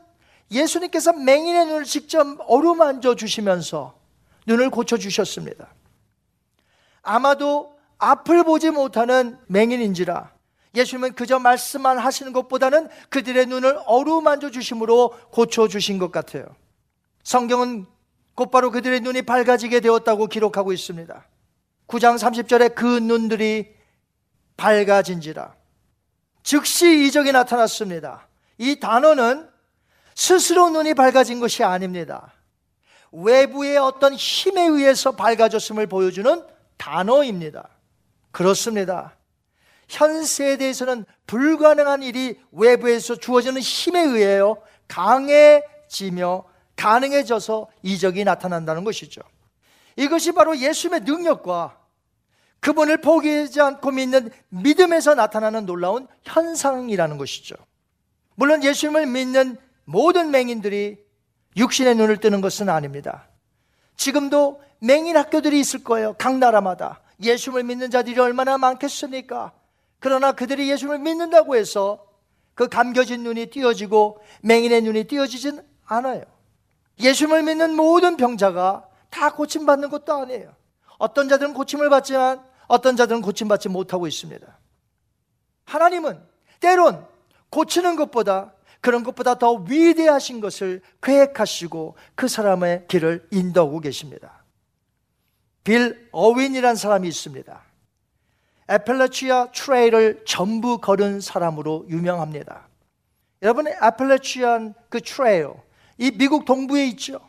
예수님께서 0.49 1.13
맹인의 1.13 1.67
눈을 1.67 1.83
직접 1.83 2.25
어루만져 2.47 3.13
주시면서 3.15 3.95
눈을 4.47 4.71
고쳐 4.71 4.97
주셨습니다. 4.97 5.67
아마도 7.03 7.77
앞을 7.99 8.43
보지 8.43 8.71
못하는 8.71 9.37
맹인인지라 9.45 10.33
예수님은 10.73 11.13
그저 11.13 11.37
말씀만 11.37 11.99
하시는 11.99 12.33
것보다는 12.33 12.89
그들의 13.09 13.45
눈을 13.45 13.79
어루만져 13.85 14.49
주심으로 14.49 15.13
고쳐 15.29 15.67
주신 15.67 15.99
것 15.99 16.11
같아요. 16.11 16.43
성경은 17.23 17.85
곧바로 18.33 18.71
그들의 18.71 19.01
눈이 19.01 19.21
밝아지게 19.21 19.81
되었다고 19.81 20.25
기록하고 20.25 20.73
있습니다. 20.73 21.27
9장 21.87 22.17
30절에 22.17 22.73
그 22.73 22.97
눈들이 22.97 23.75
밝아진지라. 24.57 25.53
즉시 26.41 27.05
이적이 27.05 27.33
나타났습니다. 27.33 28.27
이 28.57 28.79
단어는 28.79 29.49
스스로 30.13 30.69
눈이 30.69 30.93
밝아진 30.93 31.39
것이 31.39 31.63
아닙니다. 31.63 32.33
외부의 33.11 33.77
어떤 33.77 34.13
힘에 34.13 34.63
의해서 34.63 35.11
밝아졌음을 35.11 35.87
보여주는 35.87 36.43
단어입니다. 36.77 37.69
그렇습니다. 38.31 39.15
현 39.87 40.23
세대에서는 40.23 41.05
불가능한 41.27 42.03
일이 42.03 42.39
외부에서 42.51 43.15
주어지는 43.15 43.61
힘에 43.61 44.01
의해요. 44.01 44.61
강해지며 44.87 46.43
가능해져서 46.75 47.67
이적이 47.83 48.23
나타난다는 48.25 48.83
것이죠. 48.83 49.21
이것이 49.95 50.33
바로 50.33 50.57
예수님의 50.57 51.01
능력과 51.01 51.79
그분을 52.59 52.97
포기하지 52.97 53.61
않고 53.61 53.91
믿는 53.91 54.31
믿음에서 54.49 55.15
나타나는 55.15 55.65
놀라운 55.65 56.07
현상이라는 56.23 57.17
것이죠. 57.17 57.55
물론 58.35 58.63
예수님을 58.63 59.07
믿는 59.07 59.57
모든 59.85 60.31
맹인들이 60.31 61.03
육신의 61.57 61.95
눈을 61.95 62.17
뜨는 62.17 62.41
것은 62.41 62.69
아닙니다. 62.69 63.27
지금도 63.95 64.61
맹인 64.79 65.15
학교들이 65.15 65.59
있을 65.59 65.83
거예요. 65.83 66.15
각 66.17 66.37
나라마다. 66.37 67.01
예수님을 67.21 67.63
믿는 67.63 67.91
자들이 67.91 68.19
얼마나 68.19 68.57
많겠습니까? 68.57 69.53
그러나 69.99 70.33
그들이 70.33 70.69
예수님을 70.69 70.99
믿는다고 70.99 71.55
해서 71.55 72.05
그 72.53 72.67
감겨진 72.67 73.23
눈이 73.23 73.47
띄어지고 73.47 74.21
맹인의 74.41 74.81
눈이 74.81 75.05
띄어지진 75.05 75.61
않아요. 75.85 76.23
예수님을 76.99 77.43
믿는 77.43 77.75
모든 77.75 78.17
병자가 78.17 78.87
다 79.09 79.33
고침받는 79.33 79.89
것도 79.89 80.13
아니에요. 80.13 80.53
어떤 80.97 81.29
자들은 81.29 81.53
고침을 81.53 81.89
받지만 81.89 82.43
어떤 82.67 82.95
자들은 82.95 83.21
고침받지 83.21 83.69
못하고 83.69 84.07
있습니다. 84.07 84.45
하나님은 85.65 86.21
때론 86.59 87.05
고치는 87.55 87.95
것보다 87.95 88.53
그런 88.81 89.03
것보다 89.03 89.35
더 89.35 89.53
위대하신 89.53 90.41
것을 90.41 90.81
계획하시고 91.01 91.95
그 92.13 92.27
사람의 92.27 92.87
길을 92.89 93.29
인도하고 93.31 93.79
계십니다. 93.79 94.43
빌 95.63 96.09
어윈이라는 96.11 96.75
사람이 96.75 97.07
있습니다. 97.07 97.63
Appalachian 98.67 99.51
Trail을 99.53 100.25
전부 100.27 100.79
걸은 100.79 101.21
사람으로 101.21 101.85
유명합니다. 101.87 102.67
여러분, 103.41 103.67
Appalachian 103.67 104.73
그 104.89 104.99
Trail, 104.99 105.51
이 105.97 106.11
미국 106.11 106.43
동부에 106.43 106.85
있죠. 106.87 107.21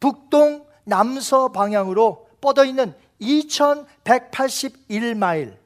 북동 0.00 0.66
남서 0.84 1.52
방향으로 1.52 2.26
뻗어 2.40 2.64
있는 2.64 2.94
2181마일. 3.20 5.58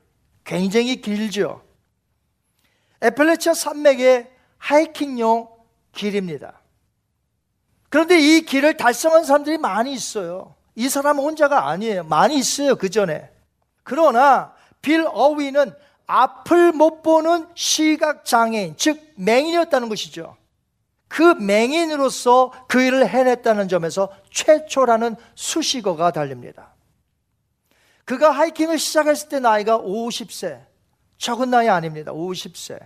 굉장히 0.44 1.00
길죠. 1.00 1.62
애팔래치아 3.02 3.54
산맥의 3.54 4.30
하이킹용 4.58 5.48
길입니다. 5.92 6.60
그런데 7.90 8.18
이 8.18 8.42
길을 8.42 8.76
달성한 8.78 9.24
사람들이 9.24 9.58
많이 9.58 9.92
있어요. 9.92 10.54
이 10.74 10.88
사람 10.88 11.18
혼자가 11.18 11.68
아니에요. 11.68 12.04
많이 12.04 12.38
있어요. 12.38 12.76
그 12.76 12.88
전에. 12.88 13.30
그러나 13.82 14.54
빌 14.80 15.04
어위는 15.06 15.74
앞을 16.06 16.72
못 16.72 17.02
보는 17.02 17.46
시각 17.54 18.24
장애인, 18.24 18.76
즉 18.76 18.98
맹인이었다는 19.16 19.88
것이죠. 19.88 20.36
그 21.08 21.34
맹인으로서 21.34 22.52
그 22.68 22.80
일을 22.80 23.06
해냈다는 23.06 23.68
점에서 23.68 24.08
최초라는 24.30 25.16
수식어가 25.34 26.10
달립니다. 26.10 26.72
그가 28.04 28.30
하이킹을 28.30 28.78
시작했을 28.78 29.28
때 29.28 29.40
나이가 29.40 29.78
50세. 29.78 30.71
적은 31.22 31.50
나이 31.50 31.68
아닙니다. 31.68 32.10
50세. 32.10 32.80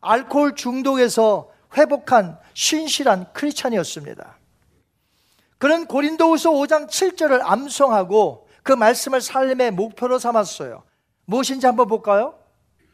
알코올 0.00 0.56
중독에서 0.56 1.48
회복한 1.76 2.36
신실한 2.54 3.32
크리스찬이었습니다. 3.32 4.36
그는 5.58 5.86
고린도후서 5.86 6.50
5장 6.50 6.88
7절을 6.88 7.40
암송하고 7.44 8.48
그 8.64 8.72
말씀을 8.72 9.20
삶의 9.20 9.70
목표로 9.70 10.18
삼았어요. 10.18 10.82
무엇인지 11.26 11.66
한번 11.66 11.86
볼까요? 11.86 12.34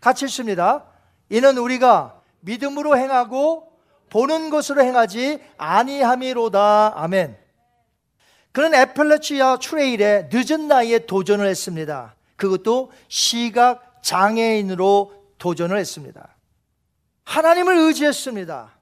같이 0.03 0.27
읽습니다. 0.27 0.85
이는 1.31 1.57
우리가 1.57 2.21
믿음으로 2.41 2.99
행하고 2.99 3.73
보는 4.11 4.51
것으로 4.51 4.83
행하지 4.83 5.43
아니함이로다. 5.57 6.93
아멘. 6.95 7.39
그는 8.53 8.75
에펠레치아 8.75 9.61
트레일에 9.61 10.29
늦은 10.31 10.69
나이에 10.69 11.07
도전을 11.07 11.47
했습니다. 11.47 12.15
그것도 12.37 12.93
시각 13.09 13.86
장애인으로 14.07 15.13
도전을 15.39 15.77
했습니다. 15.79 16.37
하나님을 17.25 17.77
의지했습니다. 17.77 18.79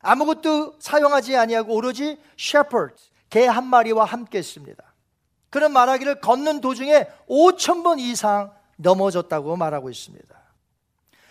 아무것도 0.00 0.80
사용하지 0.80 1.36
아니하고 1.36 1.74
오로지 1.74 2.18
셰퍼드 2.36 2.94
개 3.30 3.46
한 3.46 3.66
마리와 3.66 4.04
함께 4.04 4.38
했습니다. 4.38 4.82
그는 5.50 5.72
말하기를 5.72 6.20
걷는 6.20 6.60
도중에 6.60 7.06
5천 7.28 7.84
번 7.84 8.00
이상 8.00 8.52
넘어졌다고 8.76 9.56
말하고 9.56 9.90
있습니다. 9.90 10.26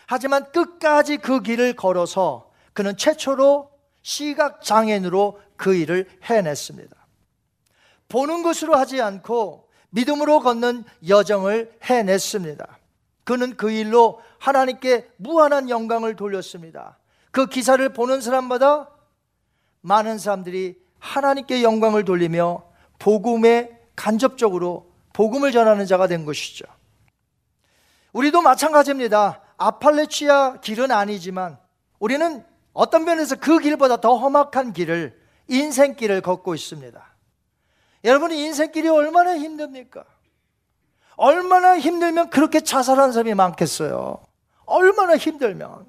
하지만 0.07 0.49
끝까지 0.53 1.17
그 1.17 1.41
길을 1.41 1.75
걸어서 1.75 2.49
그는 2.71 2.95
최초로 2.95 3.69
시각 4.03 4.63
장애인으로 4.63 5.41
그 5.57 5.75
일을 5.75 6.07
해냈습니다. 6.23 6.95
보는 8.07 8.41
것으로 8.41 8.75
하지 8.75 9.01
않고 9.01 9.69
믿음으로 9.89 10.39
걷는 10.39 10.85
여정을 11.05 11.77
해냈습니다. 11.83 12.79
그는 13.23 13.55
그 13.55 13.71
일로 13.71 14.21
하나님께 14.39 15.09
무한한 15.17 15.69
영광을 15.69 16.15
돌렸습니다. 16.15 16.97
그 17.31 17.47
기사를 17.47 17.87
보는 17.93 18.21
사람마다 18.21 18.89
많은 19.81 20.17
사람들이 20.17 20.81
하나님께 20.99 21.63
영광을 21.63 22.05
돌리며 22.05 22.63
복음에 22.99 23.79
간접적으로 23.95 24.91
복음을 25.13 25.51
전하는 25.51 25.85
자가 25.85 26.07
된 26.07 26.25
것이죠. 26.25 26.65
우리도 28.13 28.41
마찬가지입니다. 28.41 29.41
아팔레치아 29.57 30.61
길은 30.61 30.91
아니지만 30.91 31.57
우리는 31.99 32.45
어떤 32.73 33.05
면에서 33.05 33.35
그 33.35 33.59
길보다 33.59 33.97
더 33.97 34.15
험악한 34.15 34.73
길을 34.73 35.19
인생길을 35.47 36.21
걷고 36.21 36.55
있습니다. 36.55 37.13
여러분 38.05 38.31
인생길이 38.31 38.89
얼마나 38.89 39.37
힘듭니까? 39.37 40.03
얼마나 41.15 41.77
힘들면 41.77 42.29
그렇게 42.29 42.61
자살한 42.61 43.11
사람이 43.11 43.33
많겠어요. 43.35 44.23
얼마나 44.65 45.17
힘들면 45.17 45.85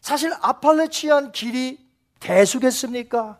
사실 0.00 0.32
아팔레치안 0.40 1.32
길이 1.32 1.78
대수겠습니까? 2.20 3.38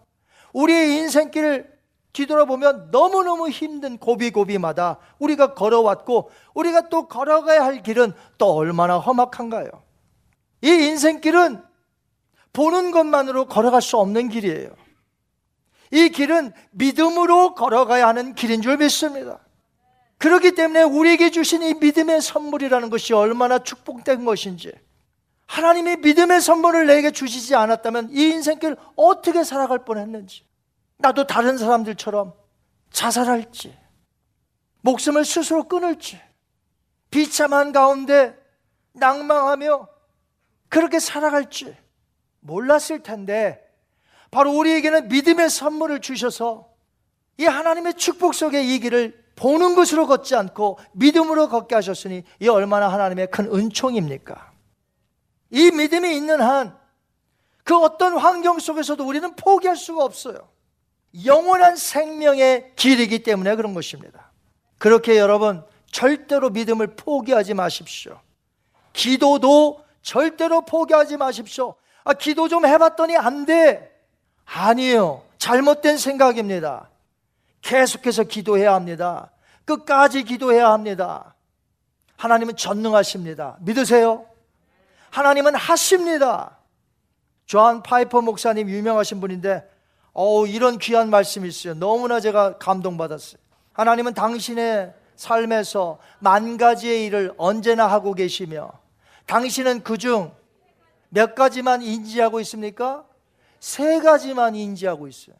우리의 0.53 0.97
인생길을 0.99 1.77
뒤돌아보면 2.13 2.91
너무너무 2.91 3.51
힘든 3.51 3.99
고비고비마다 3.99 4.99
우리가 5.19 5.55
걸어왔고 5.55 6.31
우리가 6.55 6.89
또 6.89 7.09
걸어가야 7.09 7.63
할 7.63 7.83
길은 7.83 8.15
또 8.39 8.55
얼마나 8.55 8.97
험악한가요? 8.99 9.69
이 10.63 10.69
인생길은 10.69 11.63
보는 12.55 12.91
것만으로 12.91 13.47
걸어갈 13.47 13.83
수 13.83 13.99
없는 13.99 14.31
길이에요. 14.31 14.71
이 15.91 16.09
길은 16.09 16.53
믿음으로 16.71 17.55
걸어가야 17.55 18.09
하는 18.09 18.35
길인 18.35 18.63
줄 18.63 18.79
믿습니다. 18.79 19.41
그렇기 20.19 20.53
때문에 20.53 20.83
우리에게 20.83 21.31
주신 21.31 21.63
이 21.63 21.75
믿음의 21.75 22.23
선물이라는 22.23 22.91
것이 22.91 23.13
얼마나 23.13 23.59
축복된 23.59 24.25
것인지 24.25 24.73
하나님이 25.47 25.97
믿음의 25.97 26.41
선물을 26.41 26.87
내게 26.87 27.11
주시지 27.11 27.55
않았다면 27.55 28.11
이 28.13 28.31
인생길 28.31 28.77
어떻게 28.97 29.45
살아갈 29.45 29.85
뻔했는지 29.85 30.45
나도 30.99 31.27
다른 31.27 31.59
사람들처럼 31.59 32.33
자살할지 32.91 33.77
목숨을 34.81 35.25
스스로 35.25 35.65
끊을지 35.65 36.21
비참한 37.11 37.73
가운데 37.73 38.37
낭망하며 38.93 39.89
그렇게 40.69 40.99
살아갈지 40.99 41.77
몰랐을 42.41 43.03
텐데 43.03 43.63
바로 44.31 44.53
우리에게는 44.53 45.09
믿음의 45.09 45.51
선물을 45.51 46.01
주셔서 46.01 46.69
이 47.39 47.45
하나님의 47.45 47.95
축복 47.95 48.35
속에 48.35 48.63
이 48.63 48.79
길을 48.81 49.26
보는 49.37 49.75
것으로 49.75 50.07
걷지 50.07 50.35
않고 50.35 50.79
믿음으로 50.93 51.49
걷게 51.49 51.75
하셨으니 51.75 52.25
이 52.41 52.49
얼마나 52.49 52.89
하나님의 52.89 53.31
큰 53.31 53.53
은총입니까? 53.55 54.53
이 55.51 55.71
믿음이 55.71 56.17
있는 56.17 56.41
한 56.41 56.87
그 57.67 57.77
어떤 57.77 58.17
환경 58.17 58.61
속에서도 58.61 59.05
우리는 59.05 59.35
포기할 59.35 59.75
수가 59.77 60.05
없어요. 60.05 60.39
영원한 61.25 61.75
생명의 61.75 62.71
길이기 62.77 63.25
때문에 63.25 63.57
그런 63.57 63.75
것입니다. 63.75 64.31
그렇게 64.79 65.19
여러분 65.19 65.65
절대로 65.91 66.51
믿음을 66.51 66.95
포기하지 66.95 67.55
마십시오. 67.55 68.21
기도도 68.93 69.85
절대로 70.01 70.61
포기하지 70.61 71.17
마십시오. 71.17 71.75
아, 72.05 72.13
기도 72.13 72.47
좀 72.47 72.65
해봤더니 72.65 73.17
안 73.17 73.47
돼. 73.47 74.01
아니에요. 74.45 75.25
잘못된 75.39 75.99
생각입니다. 75.99 76.89
계속해서 77.67 78.23
기도해야 78.23 78.75
합니다. 78.75 79.33
끝까지 79.65 80.23
기도해야 80.23 80.71
합니다. 80.71 81.35
하나님은 82.17 82.57
전능하십니다. 82.57 83.57
믿으세요? 83.61 84.25
하나님은 85.11 85.57
하십니다. 85.57 86.59
조한 87.45 87.83
파이퍼 87.83 88.23
목사님 88.23 88.71
유명하신 88.71 89.21
분인데, 89.21 89.69
어 90.13 90.47
이런 90.47 90.79
귀한 90.79 91.11
말씀이 91.11 91.49
있어요. 91.49 91.75
너무나 91.75 92.21
제가 92.21 92.59
감동받았어요. 92.59 93.41
하나님은 93.73 94.15
당신의 94.15 94.95
삶에서 95.17 95.99
만 96.21 96.57
가지의 96.57 97.05
일을 97.07 97.35
언제나 97.37 97.89
하고 97.89 98.15
계시며, 98.15 98.71
당신은 99.27 99.83
그중 99.83 100.33
몇 101.09 101.35
가지만 101.35 101.83
인지하고 101.83 102.39
있습니까? 102.41 103.05
세 103.59 103.99
가지만 103.99 104.55
인지하고 104.55 105.09
있어요. 105.09 105.35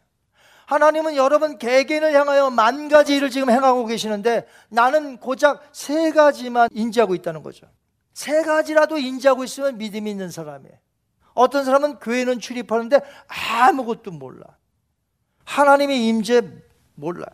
하나님은 0.67 1.15
여러분 1.15 1.57
개개인을 1.57 2.13
향하여 2.13 2.49
만 2.49 2.89
가지 2.89 3.15
일을 3.15 3.29
지금 3.29 3.49
행하고 3.49 3.85
계시는데 3.85 4.45
나는 4.67 5.17
고작 5.17 5.63
세 5.71 6.11
가지만 6.11 6.67
인지하고 6.73 7.15
있다는 7.15 7.41
거죠. 7.41 7.67
세 8.13 8.43
가지라도 8.43 8.97
인지하고 8.97 9.45
있으면 9.45 9.77
믿음이 9.77 10.11
있는 10.11 10.29
사람이에요. 10.29 10.77
어떤 11.35 11.63
사람은 11.63 11.99
교회는 11.99 12.41
출입하는데 12.41 12.99
아무것도 13.27 14.11
몰라. 14.11 14.43
하나님의 15.45 16.05
임재 16.05 16.41
몰라. 16.95 17.25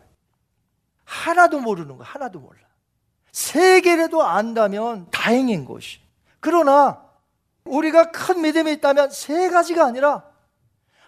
하나도 1.04 1.60
모르는 1.60 1.98
거, 1.98 2.04
하나도 2.04 2.40
몰라. 2.40 2.62
세 3.32 3.82
개라도 3.82 4.22
안다면 4.22 5.08
다행인 5.10 5.66
것이. 5.66 6.00
그러나 6.40 7.02
우리가 7.66 8.12
큰 8.12 8.42
믿음이 8.42 8.74
있다면 8.74 9.10
세 9.10 9.50
가지가 9.50 9.86
아니라 9.86 10.24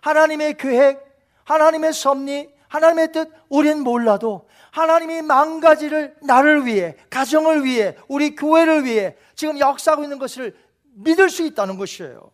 하나님의 0.01 0.57
계획, 0.57 1.04
하나님의 1.45 1.93
섭리, 1.93 2.53
하나님의 2.67 3.11
뜻, 3.13 3.31
우린 3.49 3.81
몰라도 3.81 4.49
하나님이 4.71 5.21
만 5.21 5.61
가지를 5.61 6.15
나를 6.21 6.65
위해, 6.65 6.97
가정을 7.09 7.63
위해, 7.63 7.95
우리 8.09 8.35
교회를 8.35 8.83
위해 8.83 9.15
지금 9.35 9.57
역사하고 9.59 10.03
있는 10.03 10.19
것을 10.19 10.57
믿을 10.95 11.29
수 11.29 11.43
있다는 11.43 11.77
것이에요. 11.77 12.31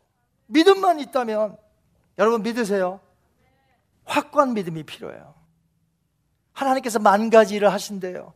믿음만 0.47 0.99
있다면 0.99 1.57
여러분 2.17 2.41
믿으세요? 2.41 2.99
확고한 4.05 4.53
믿음이 4.53 4.83
필요해요. 4.83 5.35
하나님께서 6.53 6.99
만 6.99 7.29
가지 7.29 7.55
일을 7.55 7.71
하신대요. 7.71 8.33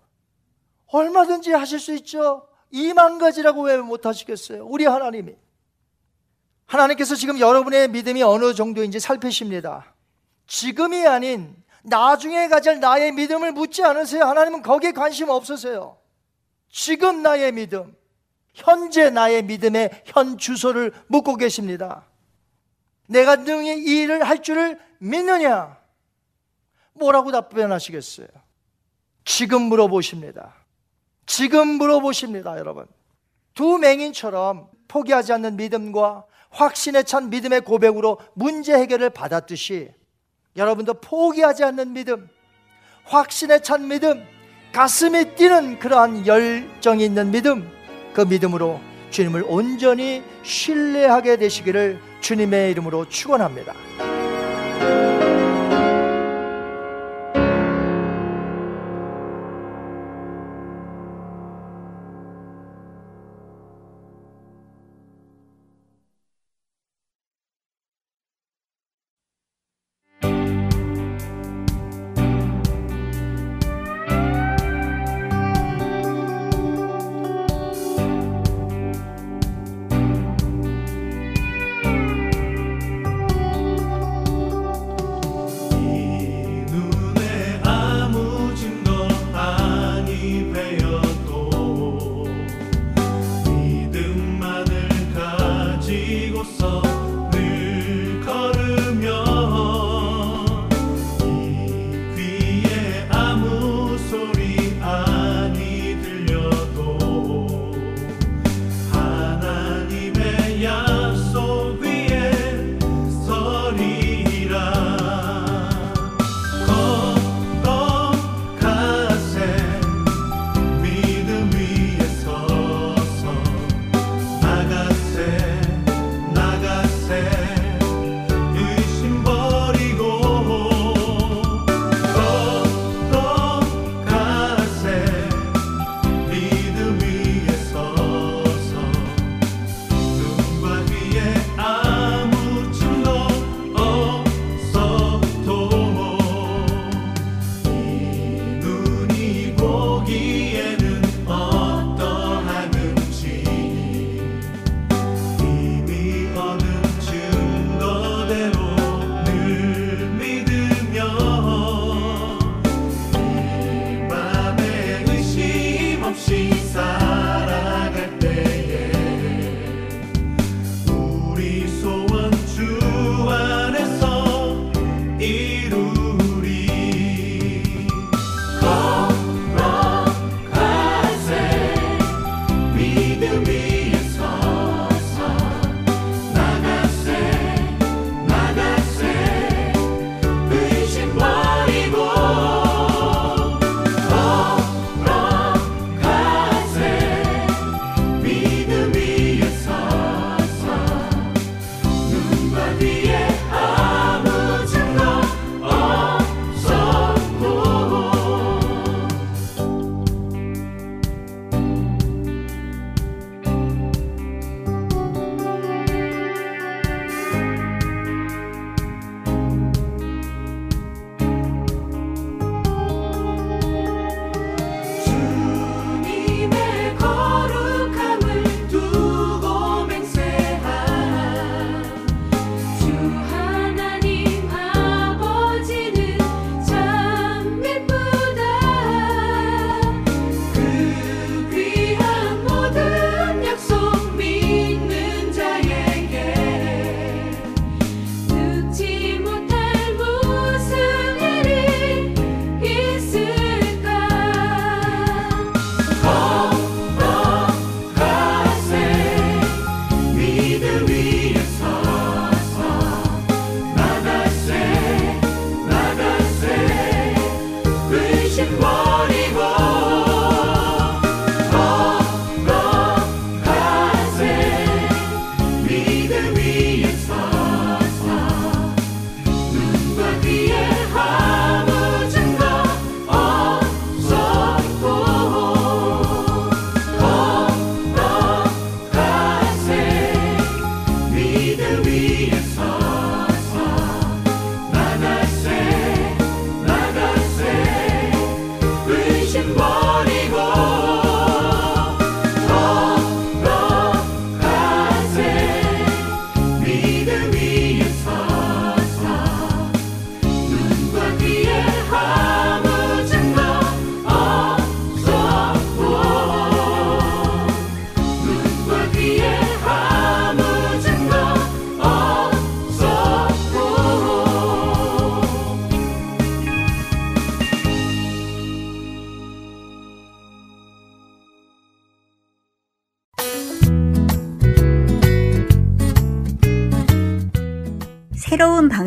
얼마든지 0.87 1.51
하실 1.51 1.79
수 1.79 1.93
있죠. 1.95 2.47
이만 2.71 3.17
가지라고 3.17 3.63
왜 3.63 3.77
못 3.77 4.05
하시겠어요? 4.05 4.65
우리 4.65 4.85
하나님이. 4.85 5.35
하나님께서 6.65 7.15
지금 7.15 7.39
여러분의 7.39 7.89
믿음이 7.89 8.23
어느 8.23 8.53
정도인지 8.53 8.99
살피십니다. 8.99 9.94
지금이 10.47 11.05
아닌 11.07 11.55
나중에 11.83 12.47
가질 12.47 12.79
나의 12.79 13.11
믿음을 13.11 13.51
묻지 13.51 13.83
않으세요. 13.83 14.23
하나님은 14.25 14.61
거기에 14.61 14.91
관심 14.91 15.29
없으세요. 15.29 15.97
지금 16.69 17.21
나의 17.21 17.51
믿음, 17.51 17.95
현재 18.53 19.09
나의 19.09 19.43
믿음의 19.43 20.03
현 20.05 20.37
주소를 20.37 20.93
묻고 21.07 21.35
계십니다. 21.35 22.05
내가 23.07 23.35
능히 23.35 23.77
이 23.77 24.01
일을 24.01 24.23
할 24.23 24.41
줄을 24.41 24.79
믿느냐? 24.99 25.77
뭐라고 26.93 27.31
답변하시겠어요? 27.31 28.27
지금 29.25 29.63
물어보십니다. 29.63 30.55
지금 31.25 31.67
물어보십니다, 31.67 32.57
여러분. 32.57 32.87
두 33.53 33.77
맹인처럼 33.77 34.69
포기하지 34.87 35.33
않는 35.33 35.57
믿음과 35.57 36.25
확신에 36.49 37.03
찬 37.03 37.29
믿음의 37.29 37.61
고백으로 37.61 38.19
문제 38.33 38.73
해결을 38.73 39.09
받았듯이 39.09 39.91
여러분도 40.55 40.95
포기하지 40.95 41.63
않는 41.65 41.93
믿음, 41.93 42.29
확신에 43.03 43.59
찬 43.59 43.87
믿음, 43.87 44.25
가슴이 44.71 45.35
뛰는 45.35 45.79
그러한 45.79 46.25
열정이 46.25 47.03
있는 47.03 47.31
믿음, 47.31 47.69
그 48.13 48.21
믿음으로 48.21 48.79
주님을 49.09 49.43
온전히 49.47 50.23
신뢰하게 50.43 51.37
되시기를 51.37 51.99
주님의 52.21 52.71
이름으로 52.71 53.07
축원합니다. 53.09 53.73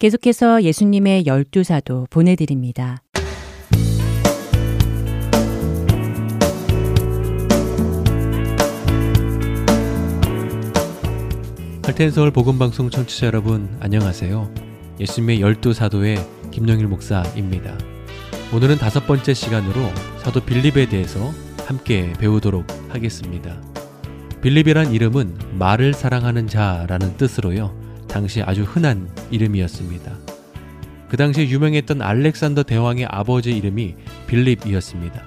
계속해서 0.00 0.62
예수님의 0.62 1.26
열두 1.26 1.62
사도 1.62 2.06
보내드립니다. 2.08 3.02
할텐서울 11.84 12.30
복음방송 12.30 12.88
청취자 12.88 13.26
여러분 13.26 13.68
안녕하세요. 13.80 14.54
예수님의 15.00 15.42
열두 15.42 15.74
사도의 15.74 16.16
김영일 16.50 16.86
목사입니다. 16.86 17.76
오늘은 18.54 18.78
다섯 18.78 19.06
번째 19.06 19.34
시간으로 19.34 19.82
사도 20.24 20.40
빌립에 20.40 20.88
대해서 20.88 21.30
함께 21.66 22.14
배우도록 22.14 22.64
하겠습니다. 22.88 23.62
빌립이란 24.40 24.92
이름은 24.92 25.58
말을 25.58 25.92
사랑하는 25.92 26.46
자라는 26.46 27.18
뜻으로요. 27.18 27.79
당시 28.10 28.42
아주 28.42 28.64
흔한 28.64 29.08
이름이었습니다. 29.30 30.18
그 31.08 31.16
당시에 31.16 31.48
유명했던 31.48 32.02
알렉산더 32.02 32.64
대왕의 32.64 33.06
아버지 33.06 33.50
이름이 33.52 33.94
빌립이었습니다. 34.26 35.22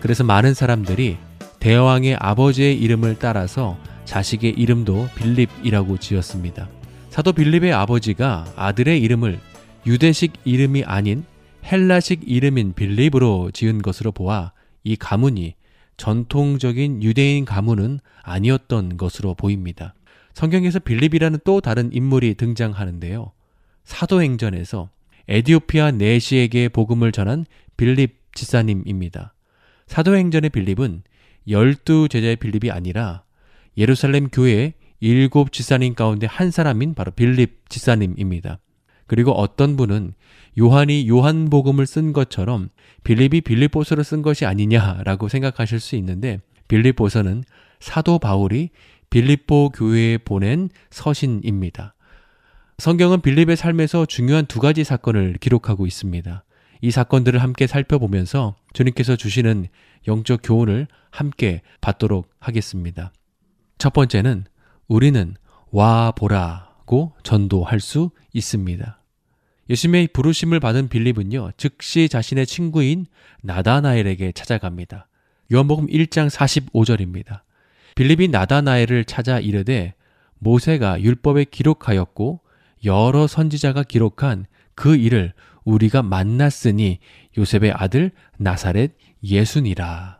그래서 0.00 0.24
많은 0.24 0.54
사람들이 0.54 1.16
대왕의 1.58 2.16
아버지의 2.18 2.78
이름을 2.78 3.16
따라서 3.18 3.78
자식의 4.04 4.52
이름도 4.52 5.08
빌립이라고 5.14 5.98
지었습니다. 5.98 6.68
사도 7.10 7.32
빌립의 7.32 7.72
아버지가 7.72 8.46
아들의 8.56 9.00
이름을 9.00 9.38
유대식 9.86 10.32
이름이 10.44 10.84
아닌 10.84 11.24
헬라식 11.64 12.22
이름인 12.26 12.74
빌립으로 12.74 13.50
지은 13.52 13.82
것으로 13.82 14.12
보아 14.12 14.52
이 14.84 14.96
가문이 14.96 15.54
전통적인 15.96 17.02
유대인 17.02 17.44
가문은 17.44 18.00
아니었던 18.22 18.96
것으로 18.96 19.34
보입니다. 19.34 19.94
성경에서 20.40 20.78
빌립이라는 20.78 21.40
또 21.44 21.60
다른 21.60 21.90
인물이 21.92 22.32
등장하는데요. 22.36 23.30
사도행전에서 23.84 24.88
에디오피아 25.28 25.90
내시에게 25.90 26.70
복음을 26.70 27.12
전한 27.12 27.44
빌립 27.76 28.16
지사님입니다. 28.32 29.34
사도행전의 29.86 30.48
빌립은 30.48 31.02
열두 31.46 32.08
제자의 32.08 32.36
빌립이 32.36 32.70
아니라 32.70 33.22
예루살렘 33.76 34.28
교회 34.30 34.72
일곱 34.98 35.52
지사님 35.52 35.94
가운데 35.94 36.26
한 36.26 36.50
사람인 36.50 36.94
바로 36.94 37.10
빌립 37.10 37.68
지사님입니다. 37.68 38.60
그리고 39.06 39.32
어떤 39.32 39.76
분은 39.76 40.14
요한이 40.58 41.06
요한복음을 41.06 41.84
쓴 41.84 42.14
것처럼 42.14 42.70
빌립이 43.04 43.42
빌립보서를 43.42 44.04
쓴 44.04 44.22
것이 44.22 44.46
아니냐라고 44.46 45.28
생각하실 45.28 45.80
수 45.80 45.96
있는데 45.96 46.40
빌립보서는 46.66 47.44
사도 47.78 48.18
바울이 48.18 48.70
빌립보 49.10 49.70
교회에 49.70 50.18
보낸 50.18 50.70
서신입니다. 50.90 51.94
성경은 52.78 53.20
빌립의 53.20 53.56
삶에서 53.56 54.06
중요한 54.06 54.46
두 54.46 54.60
가지 54.60 54.84
사건을 54.84 55.34
기록하고 55.40 55.86
있습니다. 55.86 56.44
이 56.80 56.90
사건들을 56.90 57.42
함께 57.42 57.66
살펴보면서 57.66 58.56
주님께서 58.72 59.16
주시는 59.16 59.66
영적 60.08 60.40
교훈을 60.42 60.86
함께 61.10 61.60
받도록 61.80 62.30
하겠습니다. 62.38 63.12
첫 63.76 63.92
번째는 63.92 64.44
우리는 64.88 65.34
와 65.70 66.12
보라고 66.12 67.12
전도할 67.22 67.80
수 67.80 68.10
있습니다. 68.32 68.98
예수님의 69.68 70.08
부르심을 70.12 70.58
받은 70.58 70.88
빌립은요, 70.88 71.52
즉시 71.56 72.08
자신의 72.08 72.46
친구인 72.46 73.06
나다나엘에게 73.42 74.32
찾아갑니다. 74.32 75.06
요한복음 75.52 75.86
1장 75.88 76.30
45절입니다. 76.30 77.42
빌립이 78.00 78.28
나다나엘을 78.28 79.04
찾아 79.04 79.38
이르되 79.38 79.92
모세가 80.38 81.02
율법에 81.02 81.44
기록하였고 81.44 82.40
여러 82.86 83.26
선지자가 83.26 83.82
기록한 83.82 84.46
그 84.74 84.96
일을 84.96 85.34
우리가 85.64 86.02
만났으니 86.02 86.98
요셉의 87.36 87.72
아들 87.72 88.10
나사렛 88.38 88.92
예수니라. 89.22 90.18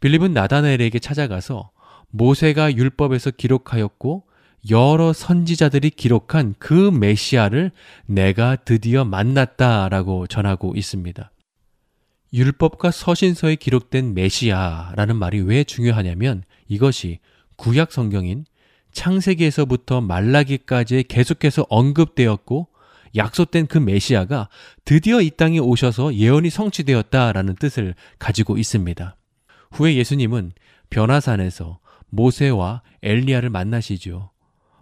빌립은 0.00 0.32
나다나엘에게 0.32 0.98
찾아가서 0.98 1.70
모세가 2.08 2.74
율법에서 2.74 3.32
기록하였고 3.32 4.24
여러 4.70 5.12
선지자들이 5.12 5.90
기록한 5.90 6.54
그 6.58 6.90
메시아를 6.90 7.72
내가 8.06 8.56
드디어 8.56 9.04
만났다라고 9.04 10.28
전하고 10.28 10.72
있습니다. 10.74 11.30
율법과 12.32 12.90
서신서에 12.90 13.56
기록된 13.56 14.14
메시아라는 14.14 15.16
말이 15.16 15.40
왜 15.40 15.62
중요하냐면 15.62 16.42
이것이 16.68 17.20
구약 17.56 17.92
성경인 17.92 18.44
창세기에서부터 18.92 20.00
말라기까지 20.00 21.04
계속해서 21.08 21.66
언급되었고 21.68 22.68
약속된 23.14 23.66
그 23.66 23.78
메시아가 23.78 24.48
드디어 24.84 25.20
이 25.20 25.30
땅에 25.30 25.58
오셔서 25.58 26.14
예언이 26.14 26.50
성취되었다라는 26.50 27.56
뜻을 27.56 27.94
가지고 28.18 28.58
있습니다. 28.58 29.16
후에 29.72 29.96
예수님은 29.96 30.52
변화산에서 30.90 31.78
모세와 32.08 32.82
엘리야를 33.02 33.50
만나시죠. 33.50 34.30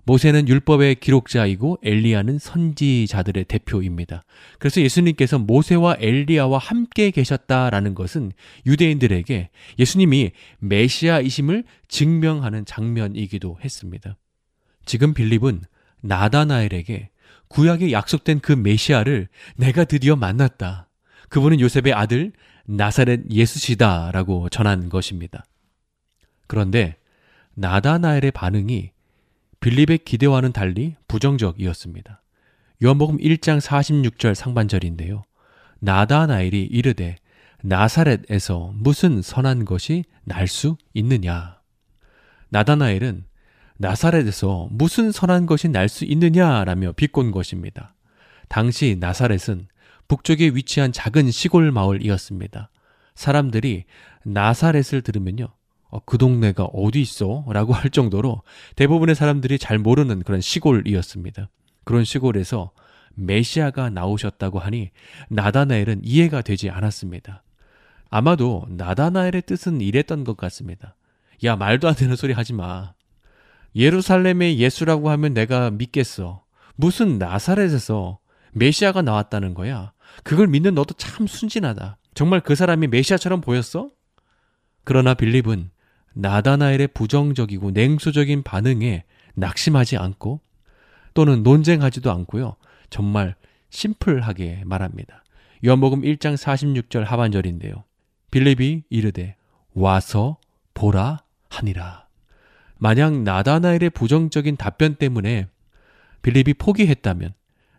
모세는 0.06 0.48
율법의 0.48 0.96
기록자이고 0.96 1.78
엘리야는 1.82 2.38
선지자들의 2.38 3.44
대표입니다. 3.44 4.22
그래서 4.58 4.80
예수님께서 4.82 5.38
모세와 5.38 5.96
엘리야와 5.98 6.58
함께 6.58 7.10
계셨다라는 7.10 7.94
것은 7.94 8.32
유대인들에게 8.66 9.50
예수님이 9.78 10.32
메시아이심을 10.58 11.64
증명하는 11.88 12.66
장면이기도 12.66 13.58
했습니다. 13.64 14.16
지금 14.84 15.14
빌립은 15.14 15.62
나다나엘에게 16.02 17.10
구약에 17.48 17.92
약속된 17.92 18.40
그 18.40 18.52
메시아를 18.52 19.28
내가 19.56 19.84
드디어 19.84 20.16
만났다. 20.16 20.90
그분은 21.30 21.60
요셉의 21.60 21.94
아들 21.94 22.32
나사렛 22.66 23.30
예수시다라고 23.30 24.48
전한 24.50 24.88
것입니다. 24.88 25.44
그런데 26.46 26.96
나다나엘의 27.54 28.32
반응이 28.32 28.90
빌립의 29.64 30.00
기대와는 30.04 30.52
달리 30.52 30.94
부정적이었습니다. 31.08 32.22
요한복음 32.82 33.16
1장 33.16 33.62
46절 33.62 34.34
상반절인데요. 34.34 35.24
나다나엘이 35.80 36.64
이르되 36.64 37.16
나사렛에서 37.62 38.72
무슨 38.74 39.22
선한 39.22 39.64
것이 39.64 40.04
날 40.24 40.46
수 40.48 40.76
있느냐? 40.92 41.62
나다나엘은 42.50 43.24
나사렛에서 43.78 44.68
무슨 44.70 45.10
선한 45.10 45.46
것이 45.46 45.68
날 45.68 45.88
수 45.88 46.04
있느냐라며 46.04 46.92
비꼰 46.92 47.30
것입니다. 47.30 47.94
당시 48.50 48.98
나사렛은 49.00 49.68
북쪽에 50.08 50.48
위치한 50.48 50.92
작은 50.92 51.30
시골 51.30 51.72
마을이었습니다. 51.72 52.68
사람들이 53.14 53.84
나사렛을 54.24 55.00
들으면요. 55.00 55.48
어, 55.94 56.00
그 56.04 56.18
동네가 56.18 56.64
어디 56.64 57.00
있어? 57.00 57.44
라고 57.48 57.72
할 57.72 57.88
정도로 57.88 58.42
대부분의 58.74 59.14
사람들이 59.14 59.60
잘 59.60 59.78
모르는 59.78 60.24
그런 60.24 60.40
시골이었습니다. 60.40 61.48
그런 61.84 62.04
시골에서 62.04 62.72
메시아가 63.14 63.90
나오셨다고 63.90 64.58
하니 64.58 64.90
나다나엘은 65.28 66.00
이해가 66.02 66.42
되지 66.42 66.68
않았습니다. 66.68 67.44
아마도 68.10 68.66
나다나엘의 68.70 69.42
뜻은 69.46 69.80
이랬던 69.80 70.24
것 70.24 70.36
같습니다. 70.36 70.96
야, 71.44 71.54
말도 71.54 71.86
안 71.86 71.94
되는 71.94 72.16
소리 72.16 72.32
하지 72.32 72.54
마. 72.54 72.94
예루살렘의 73.76 74.58
예수라고 74.58 75.10
하면 75.10 75.32
내가 75.32 75.70
믿겠어. 75.70 76.42
무슨 76.74 77.18
나사렛에서 77.18 78.18
메시아가 78.50 79.02
나왔다는 79.02 79.54
거야. 79.54 79.92
그걸 80.24 80.48
믿는 80.48 80.74
너도 80.74 80.94
참 80.94 81.28
순진하다. 81.28 81.98
정말 82.14 82.40
그 82.40 82.56
사람이 82.56 82.88
메시아처럼 82.88 83.40
보였어? 83.40 83.90
그러나 84.82 85.14
빌립은 85.14 85.70
나다나엘의 86.14 86.88
부정적이고 86.88 87.72
냉소적인 87.72 88.42
반응에 88.42 89.04
낙심하지 89.34 89.96
않고 89.96 90.40
또는 91.12 91.42
논쟁하지도 91.42 92.10
않고요. 92.10 92.56
정말 92.90 93.34
심플하게 93.70 94.62
말합니다. 94.64 95.24
요한복음 95.64 96.02
1장 96.02 96.36
46절 96.36 97.04
하반절인데요. 97.04 97.84
빌립이 98.30 98.84
이르되 98.90 99.36
와서 99.74 100.38
보라 100.74 101.22
하니라. 101.50 102.06
만약 102.78 103.22
나다나엘의 103.22 103.90
부정적인 103.90 104.56
답변 104.56 104.96
때문에 104.96 105.46
빌립이 106.22 106.54
포기했다면 106.54 107.32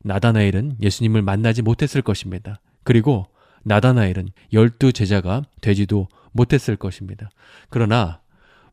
나다나엘은 0.04 0.78
예수님을 0.82 1.22
만나지 1.22 1.62
못했을 1.62 2.02
것입니다. 2.02 2.60
그리고 2.84 3.26
나다나엘은 3.64 4.30
열두 4.54 4.94
제자가 4.94 5.44
되지도 5.62 6.08
못했을 6.32 6.76
것입니다. 6.76 7.30
그러나 7.70 8.20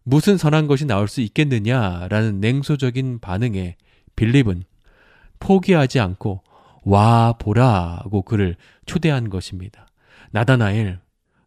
무슨 0.04 0.36
선한 0.36 0.66
것이 0.66 0.86
나올 0.86 1.08
수 1.08 1.20
있겠느냐라는 1.20 2.40
냉소적인 2.40 3.20
반응에 3.20 3.76
빌립은 4.16 4.64
포기하지 5.38 6.00
않고 6.00 6.42
와 6.84 7.34
보라고 7.34 8.22
그를 8.22 8.56
초대한 8.86 9.30
것입니다. 9.30 9.86
나다나엘, 10.30 11.00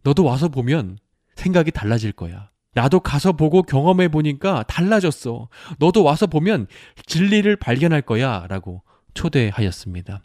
너도 0.03 0.24
와서 0.24 0.49
보면 0.49 0.97
생각이 1.36 1.72
달라질 1.72 2.12
거야. 2.12 2.49
나도 2.74 2.99
가서 2.99 3.32
보고 3.32 3.64
경험해 3.64 4.10
보니까 4.10 4.64
달라졌어. 4.64 5.47
너도 5.80 6.03
와서 6.03 6.28
보면 6.28 6.68
진리를 7.06 7.56
발견할 7.56 8.01
거야. 8.01 8.45
라고 8.47 8.84
초대하였습니다. 9.14 10.22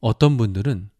어떤 0.00 0.36
분들은 0.36 0.90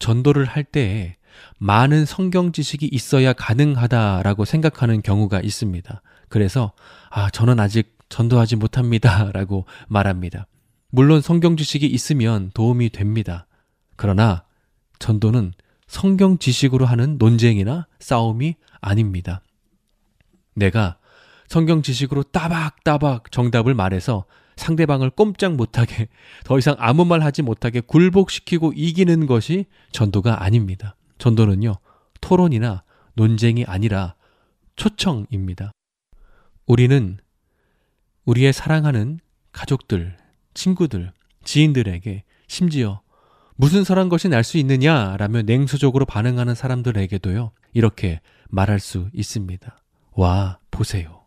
전도를 0.00 0.44
할 0.44 0.64
때에 0.64 1.16
많은 1.58 2.04
성경 2.04 2.52
지식이 2.52 2.88
있어야 2.90 3.32
가능하다라고 3.32 4.44
생각하는 4.44 5.02
경우가 5.02 5.40
있습니다. 5.40 6.02
그래서, 6.28 6.72
아, 7.10 7.30
저는 7.30 7.60
아직 7.60 7.96
전도하지 8.08 8.56
못합니다. 8.56 9.30
라고 9.34 9.66
말합니다. 9.88 10.46
물론 10.90 11.20
성경 11.20 11.56
지식이 11.56 11.86
있으면 11.86 12.50
도움이 12.54 12.90
됩니다. 12.90 13.46
그러나 13.96 14.44
전도는 14.98 15.52
성경 15.86 16.38
지식으로 16.38 16.86
하는 16.86 17.18
논쟁이나 17.18 17.86
싸움이 17.98 18.54
아닙니다. 18.80 19.42
내가 20.54 20.98
성경 21.48 21.82
지식으로 21.82 22.22
따박따박 22.24 23.30
정답을 23.30 23.74
말해서 23.74 24.24
상대방을 24.56 25.10
꼼짝 25.10 25.54
못하게 25.54 26.08
더 26.44 26.58
이상 26.58 26.76
아무 26.78 27.04
말 27.04 27.22
하지 27.22 27.42
못하게 27.42 27.80
굴복시키고 27.80 28.72
이기는 28.74 29.26
것이 29.26 29.66
전도가 29.92 30.42
아닙니다. 30.42 30.96
전도는요, 31.18 31.74
토론이나 32.20 32.82
논쟁이 33.14 33.64
아니라 33.64 34.14
초청입니다. 34.76 35.72
우리는 36.66 37.18
우리의 38.24 38.52
사랑하는 38.52 39.20
가족들, 39.52 40.16
친구들, 40.54 41.12
지인들에게 41.44 42.24
심지어 42.48 43.00
무슨 43.56 43.84
선한 43.84 44.08
것이 44.08 44.28
날 44.28 44.42
수 44.42 44.58
있느냐라며 44.58 45.42
냉소적으로 45.42 46.06
반응하는 46.06 46.54
사람들에게도요, 46.54 47.52
이렇게 47.72 48.20
말할 48.48 48.80
수 48.80 49.08
있습니다. 49.12 49.76
와, 50.12 50.58
보세요. 50.70 51.24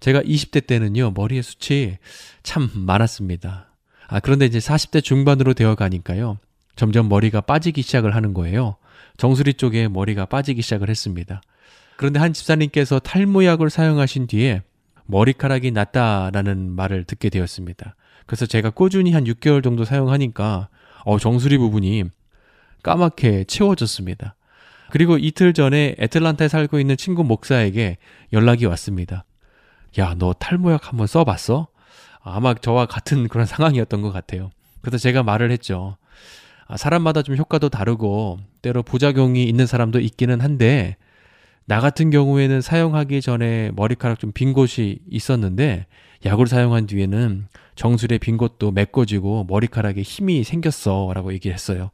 제가 0.00 0.22
20대 0.22 0.66
때는요, 0.66 1.12
머리에 1.12 1.42
숱이 1.42 1.98
참 2.42 2.70
많았습니다. 2.74 3.74
아, 4.08 4.20
그런데 4.20 4.46
이제 4.46 4.58
40대 4.58 5.02
중반으로 5.02 5.54
되어 5.54 5.74
가니까요, 5.74 6.38
점점 6.76 7.08
머리가 7.08 7.40
빠지기 7.42 7.82
시작을 7.82 8.14
하는 8.14 8.34
거예요. 8.34 8.76
정수리 9.20 9.52
쪽에 9.52 9.86
머리가 9.86 10.24
빠지기 10.24 10.62
시작을 10.62 10.88
했습니다. 10.88 11.42
그런데 11.96 12.18
한 12.18 12.32
집사님께서 12.32 13.00
탈모약을 13.00 13.68
사용하신 13.68 14.28
뒤에 14.28 14.62
머리카락이 15.04 15.72
났다라는 15.72 16.70
말을 16.70 17.04
듣게 17.04 17.28
되었습니다. 17.28 17.96
그래서 18.24 18.46
제가 18.46 18.70
꾸준히 18.70 19.12
한 19.12 19.24
6개월 19.24 19.62
정도 19.62 19.84
사용하니까 19.84 20.70
어, 21.04 21.18
정수리 21.18 21.58
부분이 21.58 22.04
까맣게 22.82 23.44
채워졌습니다. 23.44 24.36
그리고 24.90 25.18
이틀 25.18 25.52
전에 25.52 25.96
애틀란타에 25.98 26.48
살고 26.48 26.80
있는 26.80 26.96
친구 26.96 27.22
목사에게 27.22 27.98
연락이 28.32 28.64
왔습니다. 28.64 29.26
야, 29.98 30.14
너 30.16 30.32
탈모약 30.32 30.88
한번 30.88 31.06
써봤어? 31.06 31.68
아마 32.22 32.54
저와 32.54 32.86
같은 32.86 33.28
그런 33.28 33.44
상황이었던 33.46 34.00
것 34.00 34.12
같아요. 34.12 34.50
그래서 34.80 34.96
제가 34.96 35.22
말을 35.22 35.50
했죠. 35.50 35.98
아, 36.70 36.76
사람마다 36.76 37.22
좀 37.22 37.36
효과도 37.36 37.68
다르고 37.68 38.38
때로 38.62 38.82
부작용이 38.82 39.44
있는 39.44 39.66
사람도 39.66 40.00
있기는 40.00 40.40
한데 40.40 40.96
나 41.66 41.80
같은 41.80 42.10
경우에는 42.10 42.60
사용하기 42.60 43.20
전에 43.20 43.70
머리카락 43.74 44.18
좀 44.18 44.32
빈 44.32 44.52
곳이 44.52 45.00
있었는데 45.08 45.86
약을 46.24 46.46
사용한 46.46 46.86
뒤에는 46.86 47.46
정수리의 47.74 48.18
빈 48.18 48.36
곳도 48.36 48.70
메꿔지고 48.70 49.44
머리카락에 49.48 50.02
힘이 50.02 50.44
생겼어 50.44 51.12
라고 51.14 51.32
얘기를 51.32 51.54
했어요. 51.54 51.90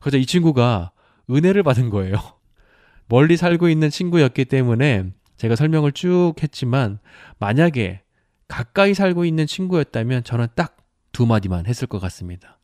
그래서 0.00 0.16
이 0.16 0.26
친구가 0.26 0.92
은혜를 1.30 1.62
받은 1.62 1.90
거예요. 1.90 2.16
멀리 3.08 3.36
살고 3.36 3.68
있는 3.68 3.90
친구였기 3.90 4.44
때문에 4.46 5.06
제가 5.36 5.56
설명을 5.56 5.92
쭉 5.92 6.34
했지만 6.42 6.98
만약에 7.38 8.02
가까이 8.48 8.94
살고 8.94 9.24
있는 9.24 9.46
친구였다면 9.46 10.24
저는 10.24 10.48
딱 10.54 10.80
두 11.12 11.26
마디만 11.26 11.66
했을 11.66 11.86
것 11.86 11.98
같습니다. 12.00 12.58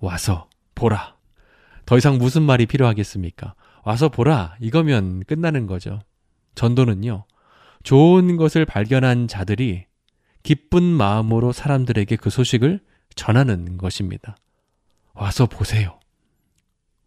와서 0.00 0.47
보라. 0.78 1.16
더 1.86 1.98
이상 1.98 2.18
무슨 2.18 2.42
말이 2.42 2.66
필요하겠습니까? 2.66 3.54
와서 3.84 4.08
보라. 4.08 4.56
이거면 4.60 5.24
끝나는 5.24 5.66
거죠. 5.66 6.00
전도는요. 6.54 7.24
좋은 7.82 8.36
것을 8.36 8.64
발견한 8.64 9.26
자들이 9.26 9.86
기쁜 10.42 10.82
마음으로 10.84 11.52
사람들에게 11.52 12.14
그 12.16 12.30
소식을 12.30 12.80
전하는 13.14 13.76
것입니다. 13.76 14.36
와서 15.14 15.46
보세요. 15.46 15.98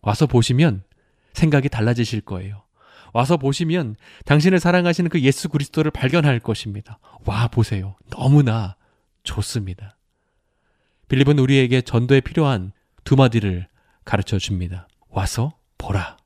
와서 0.02 0.26
보시면 0.26 0.84
생각이 1.34 1.70
달라지실 1.70 2.22
거예요. 2.22 2.64
와서 3.14 3.38
보시면 3.38 3.96
당신을 4.26 4.60
사랑하시는 4.60 5.10
그 5.10 5.22
예수 5.22 5.48
그리스도를 5.48 5.92
발견할 5.92 6.40
것입니다. 6.40 7.00
와 7.26 7.48
보세요. 7.48 7.96
너무나 8.10 8.76
좋습니다. 9.24 9.98
빌립은 11.08 11.40
우리에게 11.40 11.82
전도에 11.82 12.22
필요한 12.22 12.74
두 13.04 13.16
마디를 13.16 13.68
가르쳐 14.06 14.38
줍니다. 14.38 14.88
와서 15.10 15.58
보라. 15.78 16.18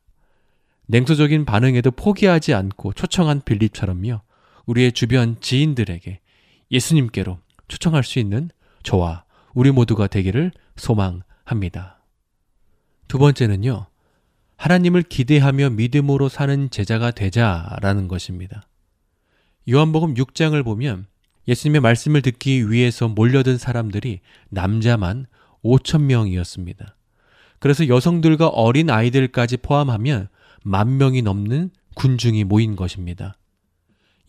냉소적인 0.88 1.46
반응에도 1.46 1.92
포기하지 1.92 2.54
않고 2.54 2.94
초청한 2.94 3.42
빌립처럼요. 3.44 4.22
우리의 4.66 4.92
주변 4.92 5.40
지인들에게 5.40 6.20
예수님께로 6.72 7.40
초청할 7.68 8.04
수 8.04 8.20
있는 8.20 8.50
저와 8.84 9.24
우리 9.54 9.72
모두가 9.72 10.08
되기를 10.08 10.52
소망합니다. 10.76 12.04
두 13.08 13.18
번째는요. 13.18 13.88
하나님을 14.58 15.04
기대하며 15.04 15.72
믿음으로 15.72 16.30
사는 16.30 16.70
제자가 16.70 17.12
되자라는 17.12 18.08
것입니다. 18.08 18.68
요한복음 19.70 20.14
6장을 20.14 20.64
보면 20.64 21.08
예수님의 21.48 21.82
말씀을 21.82 22.22
듣기 22.22 22.72
위해서 22.72 23.08
몰려든 23.08 23.58
사람들이 23.58 24.22
남자만 24.50 25.28
5천 25.66 26.04
명이었습니다. 26.04 26.96
그래서 27.60 27.88
여성들과 27.88 28.48
어린 28.48 28.90
아이들까지 28.90 29.58
포함하면 29.58 30.28
만 30.64 30.98
명이 30.98 31.24
넘는 31.24 31.72
군중이 31.96 32.44
모인 32.44 32.76
것입니다. 32.76 33.36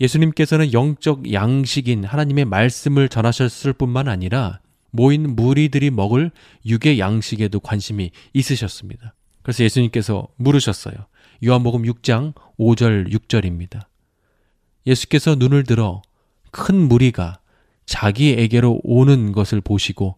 예수님께서는 0.00 0.72
영적 0.72 1.32
양식인 1.32 2.04
하나님의 2.04 2.44
말씀을 2.44 3.08
전하셨을 3.08 3.72
뿐만 3.72 4.08
아니라 4.08 4.60
모인 4.90 5.36
무리들이 5.36 5.90
먹을 5.90 6.30
육의 6.64 6.98
양식에도 6.98 7.60
관심이 7.60 8.10
있으셨습니다. 8.32 9.14
그래서 9.42 9.64
예수님께서 9.64 10.28
물으셨어요. 10.36 10.94
요한복음 11.44 11.82
6장 11.82 12.34
5절 12.58 13.12
6절입니다. 13.12 13.86
예수께서 14.86 15.34
눈을 15.34 15.64
들어 15.64 16.02
큰 16.50 16.76
무리가 16.88 17.40
자기에게로 17.84 18.80
오는 18.82 19.32
것을 19.32 19.60
보시고 19.60 20.16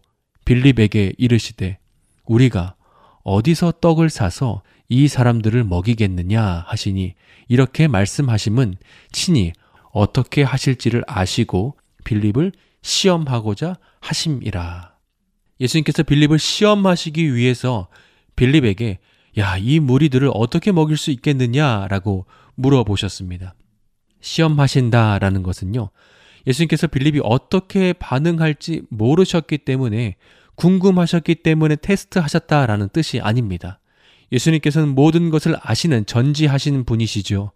빌립에게 0.49 1.13
이르시되 1.19 1.77
우리가 2.25 2.73
어디서 3.21 3.73
떡을 3.81 4.09
사서 4.09 4.63
이 4.87 5.07
사람들을 5.07 5.63
먹이겠느냐 5.63 6.65
하시니 6.65 7.13
이렇게 7.47 7.87
말씀하심은 7.87 8.77
친히 9.11 9.53
어떻게 9.91 10.41
하실지를 10.41 11.03
아시고 11.05 11.77
빌립을 12.03 12.51
시험하고자 12.81 13.77
하심이라. 13.99 14.95
예수님께서 15.59 16.01
빌립을 16.01 16.39
시험하시기 16.39 17.35
위해서 17.35 17.87
빌립에게 18.35 18.97
야, 19.37 19.55
이 19.55 19.79
무리들을 19.79 20.31
어떻게 20.33 20.71
먹일 20.71 20.97
수 20.97 21.11
있겠느냐라고 21.11 22.25
물어보셨습니다. 22.55 23.53
시험하신다라는 24.21 25.43
것은요. 25.43 25.91
예수님께서 26.47 26.87
빌립이 26.87 27.19
어떻게 27.23 27.93
반응할지 27.93 28.81
모르셨기 28.89 29.59
때문에 29.59 30.15
궁금하셨기 30.59 31.35
때문에 31.35 31.77
테스트하셨다라는 31.77 32.89
뜻이 32.89 33.21
아닙니다. 33.21 33.79
예수님께서는 34.31 34.89
모든 34.89 35.29
것을 35.29 35.55
아시는 35.61 36.05
전지하시는 36.05 36.83
분이시죠. 36.83 37.51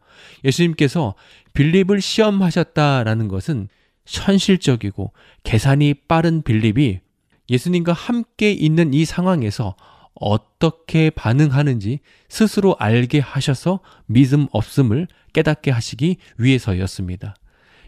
예수님께서 0.46 1.14
빌립을 1.54 2.00
시험하셨다라는 2.02 3.28
것은 3.28 3.68
현실적이고 4.06 5.12
계산이 5.44 5.94
빠른 6.08 6.44
빌립이 6.44 7.02
예수님과 7.50 7.92
함께 7.92 8.54
있는 8.54 8.94
이 8.94 9.04
상황에서 9.04 9.76
어떻게 10.16 11.10
반응하는지 11.10 12.00
스스로 12.30 12.78
알게 12.80 13.20
하셔서 13.20 13.82
믿음 14.06 14.48
없음을 14.52 15.08
깨닫게 15.34 15.72
하시기 15.72 16.18
위해서였습니다. 16.38 17.36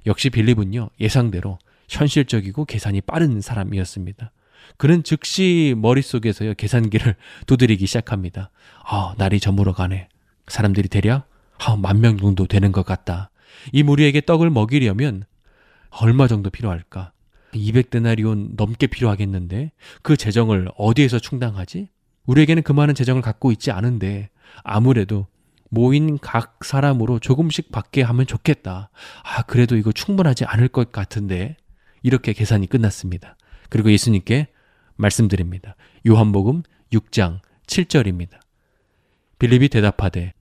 역시 0.08 0.30
빌립은요, 0.30 0.90
예상대로 1.00 1.58
현실적이고 1.88 2.66
계산이 2.66 3.02
빠른 3.02 3.40
사람이었습니다. 3.40 4.32
그는 4.78 5.04
즉시 5.04 5.76
머릿속에서요, 5.78 6.54
계산기를 6.56 7.16
두드리기 7.48 7.86
시작합니다. 7.86 8.52
아, 8.84 9.16
날이 9.18 9.40
저물어 9.40 9.74
가네. 9.74 10.10
사람들이 10.48 10.90
대략 10.90 11.28
아, 11.58 11.76
만명 11.76 12.18
정도 12.18 12.46
되는 12.46 12.72
것 12.72 12.86
같다. 12.86 13.32
이 13.72 13.84
무리에게 13.84 14.22
떡을 14.22 14.50
먹이려면 14.50 15.24
얼마 15.90 16.28
정도 16.28 16.50
필요할까? 16.50 17.12
200데나리온 17.54 18.56
넘게 18.58 18.88
필요하겠는데 18.88 19.72
그 20.02 20.18
재정을 20.18 20.68
어디에서 20.78 21.20
충당하지? 21.20 21.90
우리에게는 22.26 22.64
그 22.64 22.74
많은 22.74 22.96
재정을 22.96 23.22
갖고 23.22 23.52
있지 23.52 23.72
않은데 23.72 24.30
아무래도 24.64 25.28
모인 25.70 26.18
각 26.20 26.64
사람으로 26.64 27.20
조금씩 27.20 27.72
받게 27.72 28.02
하면 28.02 28.28
좋겠다. 28.28 28.90
아, 29.24 29.42
그래도 29.44 29.78
이거 29.78 29.92
충분하지 29.92 30.46
않을 30.46 30.68
것 30.68 30.92
같은데 30.92 31.58
이렇게 32.04 32.34
계산이 32.34 32.68
끝났습니다. 32.68 33.38
그리고 33.70 33.92
예수님께 33.92 34.48
말씀드립니다. 34.96 35.76
요한복음 36.08 36.64
6장 36.92 37.40
7절입니다. 37.68 38.40
빌립이 39.40 39.70
대답하되 39.70 40.34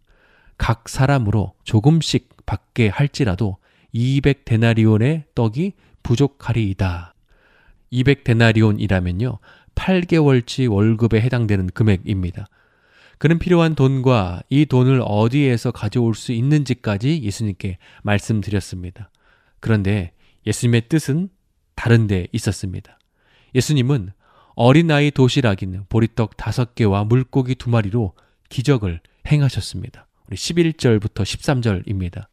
각 0.56 0.88
사람으로 0.88 1.54
조금씩 1.64 2.46
받게 2.46 2.88
할지라도 2.88 3.58
200데나리온의 3.94 5.24
떡이 5.34 5.72
부족하리이다. 6.02 7.14
200데나리온이라면요. 7.92 9.38
8개월치 9.74 10.70
월급에 10.70 11.20
해당되는 11.20 11.68
금액입니다. 11.68 12.46
그는 13.18 13.38
필요한 13.38 13.74
돈과 13.74 14.42
이 14.50 14.66
돈을 14.66 15.02
어디에서 15.04 15.70
가져올 15.70 16.14
수 16.14 16.32
있는지까지 16.32 17.22
예수님께 17.22 17.78
말씀드렸습니다. 18.02 19.10
그런데 19.60 20.12
예수님의 20.46 20.88
뜻은 20.88 21.30
다른 21.74 22.06
데 22.06 22.26
있었습니다. 22.32 22.98
예수님은 23.54 24.12
어린아이 24.54 25.10
도시락인 25.10 25.84
보리떡 25.88 26.36
다섯 26.36 26.74
개와 26.74 27.04
물고기 27.04 27.54
두 27.54 27.70
마리로 27.70 28.12
기적을 28.48 29.00
행하셨습니다. 29.30 30.06
우리 30.28 30.36
11절부터 30.36 31.22
13절입니다. 31.22 32.26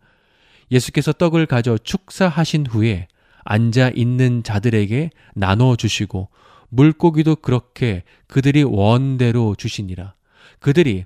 예수께서 0.72 1.12
떡을 1.14 1.48
가져 1.48 1.78
축사하신 1.78 2.68
후에 2.68 3.08
앉아 3.44 3.92
있는 3.96 4.44
자들에게 4.44 5.10
나눠 5.34 5.76
주시고 5.76 6.30
물고기도 6.70 7.38
그렇게 7.38 8.04
그들이 8.28 8.64
원대로 8.64 9.56
주시니라. 9.56 10.14
그들이 10.60 11.06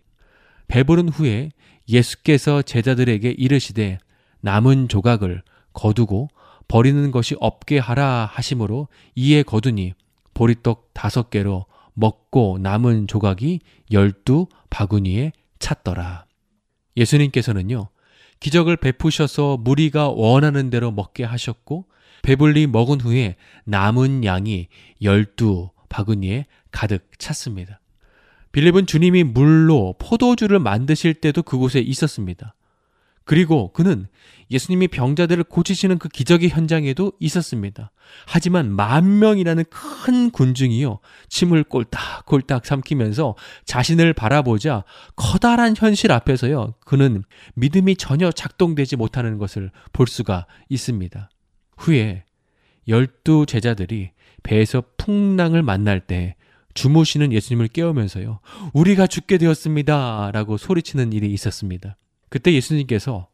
배부른 0.68 1.10
후에 1.10 1.52
예수께서 1.88 2.62
제자들에게 2.62 3.32
이르시되 3.32 4.00
남은 4.42 4.90
조각을 4.90 5.44
거두고 5.74 6.30
버리는 6.68 7.12
것이 7.12 7.36
없게 7.40 7.78
하라 7.80 8.30
하심으로 8.32 8.88
이에 9.16 9.44
거두니 9.44 9.94
보리떡 10.36 10.92
다섯 10.94 11.32
개로 11.32 11.66
먹고 11.96 12.60
남은 12.62 13.08
조각이 13.08 13.62
열두 13.92 14.48
바구니에 14.70 15.32
찼더라. 15.58 16.26
예수님께서는요, 16.96 17.90
기적을 18.40 18.78
베푸셔서 18.78 19.58
무리가 19.58 20.10
원하는 20.10 20.70
대로 20.70 20.92
먹게 20.92 21.24
하셨고, 21.24 21.86
배불리 22.22 22.68
먹은 22.68 23.02
후에 23.02 23.36
남은 23.64 24.24
양이 24.26 24.68
열두 25.02 25.70
바구니에 25.90 26.46
가득 26.72 27.10
찼습니다. 27.18 27.80
빌립은 28.52 28.86
주님이 28.86 29.24
물로 29.24 29.96
포도주를 30.00 30.60
만드실 30.60 31.16
때도 31.16 31.44
그곳에 31.44 31.80
있었습니다. 31.80 32.55
그리고 33.26 33.74
그는 33.74 34.08
예수님이 34.52 34.88
병자들을 34.88 35.44
고치시는 35.46 35.98
그 35.98 36.08
기적의 36.08 36.50
현장에도 36.50 37.12
있었습니다. 37.20 37.92
하지만 38.28 38.72
만 38.72 39.18
명이라는 39.18 39.64
큰 39.72 40.30
군중이요. 40.30 41.00
침을 41.28 41.64
꼴딱꼴딱 41.64 42.66
삼키면서 42.66 43.36
자신을 43.66 44.14
바라보자 44.14 44.84
커다란 45.16 45.74
현실 45.76 46.12
앞에서요. 46.12 46.76
그는 46.86 47.24
믿음이 47.56 47.96
전혀 47.96 48.32
작동되지 48.32 48.96
못하는 48.96 49.40
것을 49.40 49.72
볼 49.92 50.06
수가 50.06 50.46
있습니다. 50.70 51.30
후에 51.78 52.24
열두 52.88 53.48
제자들이 53.48 54.12
배에서 54.44 54.84
풍랑을 54.98 55.64
만날 55.64 56.00
때 56.00 56.36
주무시는 56.76 57.34
예수님을 57.34 57.70
깨우면서요. 57.70 58.40
우리가 58.74 59.08
죽게 59.08 59.40
되었습니다. 59.40 60.30
라고 60.32 60.58
소리치는 60.58 61.14
일이 61.14 61.32
있었습니다. 61.34 61.98
그때 62.30 62.54
예수님께서 62.54 63.30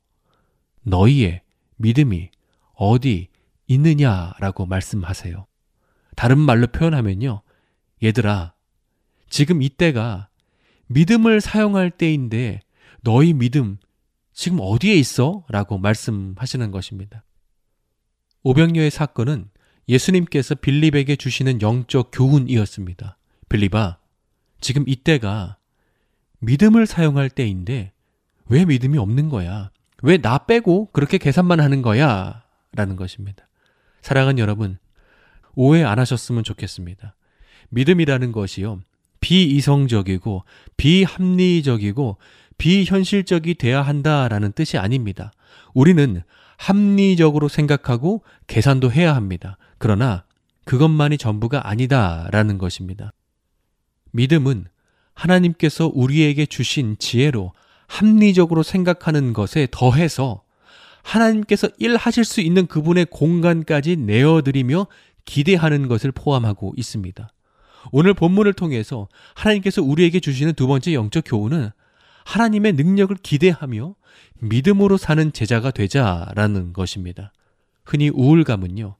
너희의 0.83 1.41
믿음이 1.77 2.29
어디 2.73 3.29
있느냐라고 3.67 4.65
말씀하세요. 4.65 5.45
다른 6.15 6.39
말로 6.39 6.67
표현하면요. 6.67 7.41
얘들아, 8.03 8.53
지금 9.29 9.61
이때가 9.61 10.29
믿음을 10.87 11.39
사용할 11.39 11.89
때인데 11.89 12.59
너희 13.01 13.33
믿음 13.33 13.77
지금 14.33 14.59
어디에 14.61 14.95
있어? 14.95 15.45
라고 15.49 15.77
말씀하시는 15.77 16.71
것입니다. 16.71 17.23
오병여의 18.43 18.91
사건은 18.91 19.49
예수님께서 19.87 20.55
빌립에게 20.55 21.15
주시는 21.15 21.61
영적 21.61 22.11
교훈이었습니다. 22.13 23.17
빌립아, 23.49 23.97
지금 24.59 24.83
이때가 24.87 25.57
믿음을 26.39 26.85
사용할 26.85 27.29
때인데 27.29 27.93
왜 28.47 28.65
믿음이 28.65 28.97
없는 28.97 29.29
거야? 29.29 29.71
왜 30.03 30.17
나 30.17 30.39
빼고 30.39 30.89
그렇게 30.91 31.17
계산만 31.17 31.59
하는 31.59 31.81
거야? 31.81 32.43
라는 32.73 32.95
것입니다. 32.95 33.47
사랑하는 34.01 34.39
여러분, 34.39 34.77
오해 35.55 35.83
안 35.83 35.99
하셨으면 35.99 36.43
좋겠습니다. 36.43 37.15
믿음이라는 37.69 38.31
것이요. 38.31 38.81
비이성적이고 39.19 40.43
비합리적이고 40.77 42.17
비현실적이 42.57 43.55
돼야 43.55 43.81
한다라는 43.81 44.51
뜻이 44.53 44.77
아닙니다. 44.77 45.31
우리는 45.73 46.23
합리적으로 46.57 47.47
생각하고 47.47 48.23
계산도 48.47 48.91
해야 48.91 49.15
합니다. 49.15 49.57
그러나 49.77 50.25
그것만이 50.65 51.17
전부가 51.17 51.67
아니다라는 51.67 52.57
것입니다. 52.57 53.11
믿음은 54.11 54.65
하나님께서 55.13 55.91
우리에게 55.93 56.45
주신 56.45 56.97
지혜로 56.99 57.53
합리적으로 57.91 58.63
생각하는 58.63 59.33
것에 59.33 59.67
더해서 59.69 60.43
하나님께서 61.03 61.67
일하실 61.77 62.23
수 62.23 62.39
있는 62.39 62.65
그분의 62.65 63.07
공간까지 63.11 63.97
내어드리며 63.97 64.87
기대하는 65.25 65.89
것을 65.89 66.13
포함하고 66.13 66.73
있습니다. 66.77 67.29
오늘 67.91 68.13
본문을 68.13 68.53
통해서 68.53 69.09
하나님께서 69.35 69.81
우리에게 69.81 70.21
주시는 70.21 70.53
두 70.53 70.67
번째 70.67 70.93
영적 70.93 71.25
교훈은 71.25 71.71
하나님의 72.23 72.73
능력을 72.73 73.13
기대하며 73.17 73.95
믿음으로 74.39 74.95
사는 74.95 75.33
제자가 75.33 75.71
되자라는 75.71 76.71
것입니다. 76.71 77.33
흔히 77.83 78.09
우울감은요, 78.09 78.95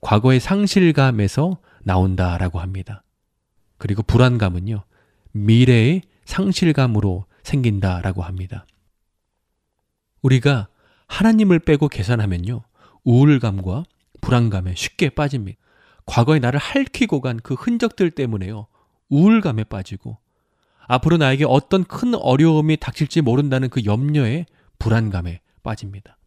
과거의 0.00 0.38
상실감에서 0.38 1.58
나온다라고 1.82 2.60
합니다. 2.60 3.02
그리고 3.78 4.02
불안감은요, 4.02 4.84
미래의 5.32 6.02
상실감으로 6.24 7.27
생긴다라고 7.48 8.22
합니다. 8.22 8.66
우리가 10.22 10.68
하나님을 11.06 11.60
빼고 11.60 11.88
계산하면요, 11.88 12.62
우울감과 13.04 13.84
불안감에 14.20 14.74
쉽게 14.76 15.10
빠집니다. 15.10 15.58
과거에 16.04 16.38
나를 16.38 16.58
핥히고 16.58 17.20
간 17.20 17.38
그 17.42 17.54
흔적들 17.54 18.10
때문에요, 18.10 18.66
우울감에 19.08 19.64
빠지고, 19.64 20.18
앞으로 20.86 21.16
나에게 21.18 21.44
어떤 21.46 21.84
큰 21.84 22.14
어려움이 22.14 22.76
닥칠지 22.78 23.20
모른다는 23.22 23.68
그 23.68 23.84
염려에 23.84 24.46
불안감에 24.78 25.40
빠집니다. 25.62 26.18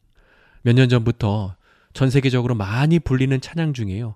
몇 0.64 0.74
년 0.76 0.90
전부터 0.90 1.56
전 1.94 2.10
세계적으로 2.10 2.56
많이 2.56 3.00
불리는 3.00 3.40
찬양 3.42 3.74
중에요. 3.74 4.16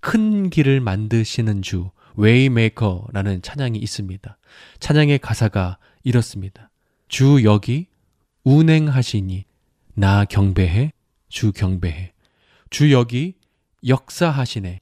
큰 0.00 0.50
길을 0.50 0.80
만드시는 0.80 1.62
주, 1.62 1.90
Way 2.16 2.43
Maker라는 2.43 3.42
찬양이 3.42 3.78
있습니다. 3.78 4.38
찬양의 4.80 5.18
가사가 5.18 5.78
이렇습니다. 6.04 6.70
주 7.08 7.42
여기 7.44 7.88
운행하시니 8.44 9.44
나 9.94 10.24
경배해 10.24 10.92
주 11.28 11.52
경배해. 11.52 12.12
주 12.70 12.92
여기 12.92 13.34
역사하시네. 13.86 14.80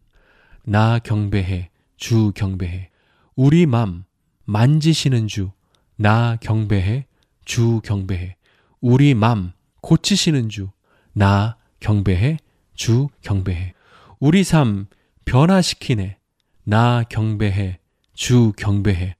나 0.64 0.98
경배해 0.98 1.70
주 1.96 2.32
경배해. 2.34 2.90
우리 3.36 3.66
맘 3.66 4.04
만지시는 4.44 5.28
주 5.28 5.52
나 5.96 6.36
경배해 6.40 7.06
주 7.44 7.80
경배해. 7.84 8.36
우리 8.80 9.14
맘 9.14 9.52
고치시는 9.80 10.48
주 10.48 10.70
나 11.12 11.56
경배해 11.80 12.38
주 12.74 13.08
경배해. 13.20 13.74
우리 14.18 14.44
삶 14.44 14.86
변화시키네. 15.24 16.16
나 16.64 17.04
경배해 17.08 17.78
주 18.14 18.52
경배해. 18.56 19.16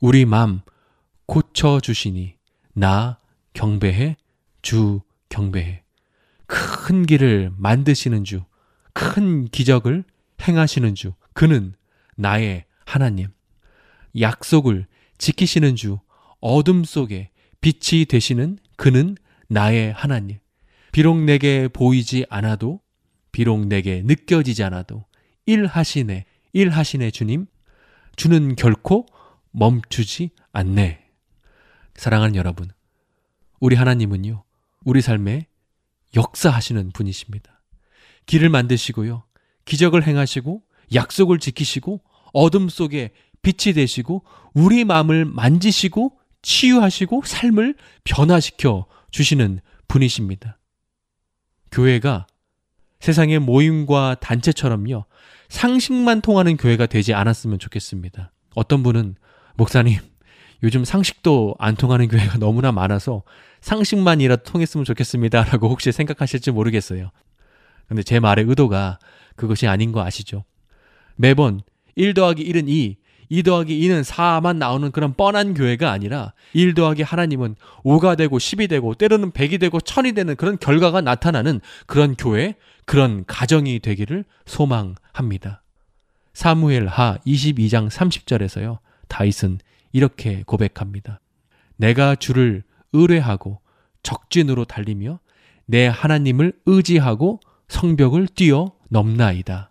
우리 0.00 0.24
맘 0.24 0.62
고쳐 1.26 1.80
주시니 1.80 2.34
나 2.74 3.18
경배해 3.54 4.16
주 4.62 5.00
경배해. 5.28 5.82
큰 6.46 7.06
길을 7.06 7.52
만드시는 7.56 8.24
주 8.24 8.44
큰 8.92 9.46
기적을 9.48 10.04
행하시는 10.46 10.94
주 10.94 11.14
그는 11.32 11.74
나의 12.16 12.64
하나님. 12.84 13.28
약속을 14.18 14.86
지키시는 15.18 15.76
주 15.76 15.98
어둠 16.40 16.84
속에 16.84 17.30
빛이 17.60 18.04
되시는 18.06 18.58
그는 18.76 19.16
나의 19.48 19.92
하나님. 19.92 20.38
비록 20.90 21.18
내게 21.22 21.68
보이지 21.68 22.26
않아도 22.28 22.80
비록 23.30 23.66
내게 23.66 24.02
느껴지지 24.04 24.62
않아도 24.64 25.06
일하시네 25.46 26.26
일하시네 26.52 27.10
주님. 27.12 27.46
주는 28.16 28.56
결코 28.56 29.06
멈추지 29.52 30.30
않네 30.52 31.01
사랑하는 32.02 32.34
여러분 32.34 32.68
우리 33.60 33.76
하나님은요 33.76 34.42
우리 34.84 35.00
삶에 35.00 35.46
역사하시는 36.16 36.90
분이십니다 36.90 37.62
길을 38.26 38.48
만드시고요 38.48 39.22
기적을 39.66 40.04
행하시고 40.04 40.64
약속을 40.94 41.38
지키시고 41.38 42.02
어둠 42.32 42.68
속에 42.68 43.12
빛이 43.42 43.74
되시고 43.74 44.24
우리 44.52 44.84
마음을 44.84 45.24
만지시고 45.24 46.18
치유하시고 46.42 47.22
삶을 47.24 47.76
변화시켜 48.02 48.86
주시는 49.12 49.60
분이십니다. 49.86 50.58
교회가 51.70 52.26
세상의 52.98 53.38
모임과 53.38 54.16
단체처럼요, 54.20 55.04
상식만 55.48 56.20
통하는 56.20 56.56
교회가 56.56 56.86
되지 56.86 57.14
않았으면 57.14 57.58
좋겠습니다. 57.58 58.32
어떤 58.54 58.82
분은, 58.82 59.16
목사님, 59.54 59.98
요즘 60.62 60.84
상식도 60.84 61.56
안 61.58 61.76
통하는 61.76 62.08
교회가 62.08 62.38
너무나 62.40 62.72
많아서 62.72 63.22
상식만이라도 63.60 64.44
통했으면 64.44 64.84
좋겠습니다. 64.84 65.44
라고 65.50 65.68
혹시 65.68 65.92
생각하실지 65.92 66.50
모르겠어요. 66.50 67.10
근데 67.88 68.02
제 68.02 68.20
말의 68.20 68.46
의도가 68.46 68.98
그것이 69.36 69.66
아닌 69.66 69.92
거 69.92 70.04
아시죠? 70.04 70.44
매번 71.16 71.60
1 71.94 72.14
더하기 72.14 72.44
1은 72.50 72.68
2, 72.68 72.96
2 73.28 73.42
더하기 73.42 73.80
2는 73.80 74.04
4만 74.04 74.56
나오는 74.56 74.90
그런 74.92 75.14
뻔한 75.14 75.54
교회가 75.54 75.90
아니라 75.90 76.32
1 76.52 76.74
더하기 76.74 77.02
하나님은 77.02 77.56
5가 77.84 78.16
되고 78.16 78.38
10이 78.38 78.68
되고 78.68 78.94
때로는 78.94 79.32
100이 79.32 79.60
되고 79.60 79.78
1000이 79.78 80.14
되는 80.14 80.36
그런 80.36 80.58
결과가 80.58 81.00
나타나는 81.00 81.60
그런 81.86 82.14
교회, 82.14 82.54
그런 82.86 83.24
가정이 83.26 83.80
되기를 83.80 84.24
소망합니다. 84.46 85.62
사무엘 86.32 86.86
하 86.86 87.18
22장 87.26 87.90
30절에서요. 87.90 88.78
다윗은 89.08 89.58
이렇게 89.92 90.42
고백합니다. 90.44 91.20
내가 91.76 92.14
주를 92.14 92.62
의뢰하고 92.92 93.60
적진으로 94.02 94.64
달리며 94.64 95.20
내 95.66 95.86
하나님을 95.86 96.52
의지하고 96.66 97.40
성벽을 97.68 98.28
뛰어 98.28 98.72
넘나이다. 98.88 99.70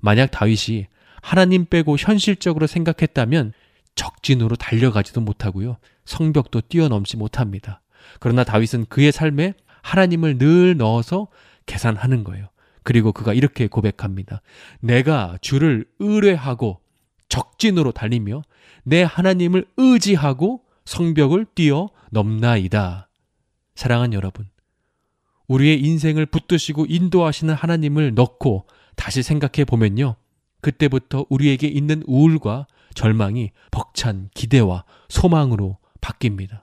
만약 0.00 0.30
다윗이 0.30 0.86
하나님 1.22 1.64
빼고 1.64 1.96
현실적으로 1.98 2.66
생각했다면 2.66 3.52
적진으로 3.94 4.56
달려가지도 4.56 5.20
못하고요. 5.20 5.78
성벽도 6.04 6.60
뛰어넘지 6.62 7.16
못합니다. 7.16 7.80
그러나 8.20 8.44
다윗은 8.44 8.86
그의 8.86 9.10
삶에 9.10 9.54
하나님을 9.82 10.38
늘 10.38 10.76
넣어서 10.76 11.28
계산하는 11.66 12.22
거예요. 12.22 12.48
그리고 12.84 13.10
그가 13.10 13.34
이렇게 13.34 13.66
고백합니다. 13.66 14.42
내가 14.80 15.36
주를 15.40 15.86
의뢰하고 15.98 16.80
적진으로 17.28 17.90
달리며 17.90 18.42
내 18.88 19.02
하나님을 19.02 19.66
의지하고 19.76 20.62
성벽을 20.84 21.46
뛰어 21.56 21.90
넘나이다. 22.10 23.08
사랑한 23.74 24.12
여러분, 24.12 24.48
우리의 25.48 25.82
인생을 25.82 26.24
붙드시고 26.26 26.86
인도하시는 26.88 27.52
하나님을 27.52 28.14
넣고 28.14 28.68
다시 28.94 29.24
생각해 29.24 29.64
보면요. 29.64 30.14
그때부터 30.60 31.26
우리에게 31.28 31.66
있는 31.66 32.04
우울과 32.06 32.68
절망이 32.94 33.50
벅찬 33.72 34.30
기대와 34.34 34.84
소망으로 35.08 35.78
바뀝니다. 36.00 36.62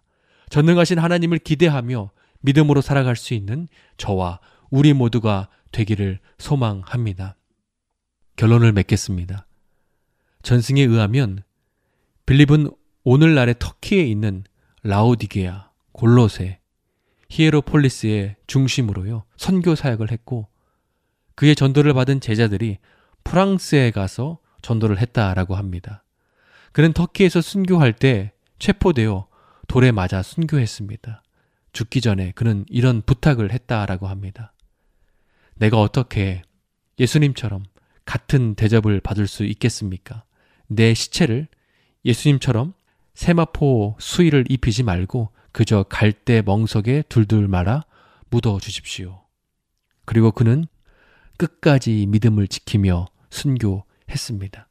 전능하신 0.50 1.00
하나님을 1.00 1.40
기대하며 1.40 2.10
믿음으로 2.40 2.80
살아갈 2.80 3.18
수 3.18 3.34
있는 3.34 3.68
저와 3.98 4.40
우리 4.72 4.94
모두가 4.94 5.50
되기를 5.74 6.20
소망합니다. 6.38 7.36
결론을 8.38 8.72
맺겠습니다. 8.72 9.46
전승에 10.42 10.82
의하면 10.84 11.44
빌립은 12.26 12.72
오늘날의 13.04 13.56
터키에 13.60 14.04
있는 14.04 14.46
라오디게아, 14.84 15.72
골로세, 15.92 16.60
히에로폴리스의 17.30 18.38
중심으로요 18.48 19.26
선교 19.36 19.76
사역을 19.76 20.12
했고 20.12 20.48
그의 21.36 21.56
전도를 21.56 21.94
받은 21.94 22.22
제자들이 22.22 22.78
프랑스에 23.24 23.92
가서 23.92 24.40
전도를 24.62 25.00
했다라고 25.00 25.56
합니다. 25.56 26.04
그는 26.72 26.94
터키에서 26.94 27.42
순교할 27.42 27.94
때 27.94 28.32
체포되어 28.60 29.28
돌에 29.68 29.92
맞아 29.92 30.22
순교했습니다. 30.22 31.24
죽기 31.74 32.02
전에 32.02 32.32
그는 32.32 32.66
이런 32.70 33.02
부탁을 33.02 33.52
했다라고 33.52 34.08
합니다. 34.08 34.54
내가 35.56 35.82
어떻게 35.82 36.42
예수님처럼 37.00 37.64
같은 38.06 38.56
대접을 38.56 39.02
받을 39.02 39.28
수 39.28 39.44
있겠습니까? 39.44 40.24
내 40.68 40.94
시체를 40.94 41.48
예수님처럼 42.06 42.74
세마포 43.14 43.96
수위를 44.00 44.46
입히지 44.50 44.84
말고 44.84 45.30
그저 45.52 45.84
갈대 45.84 46.42
멍석에 46.42 47.04
둘둘 47.10 47.48
말아 47.48 47.84
묻어 48.30 48.60
주십시오. 48.60 49.22
그리고 50.06 50.32
그는 50.32 50.66
끝까지 51.38 52.06
믿음을 52.08 52.48
지키며 52.48 53.08
순교했습니다. 53.30 54.68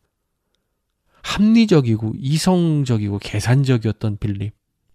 합리적이고 1.22 2.14
이성적이고 2.18 3.18
계산적이었던 3.20 4.18
빌립. 4.18 4.55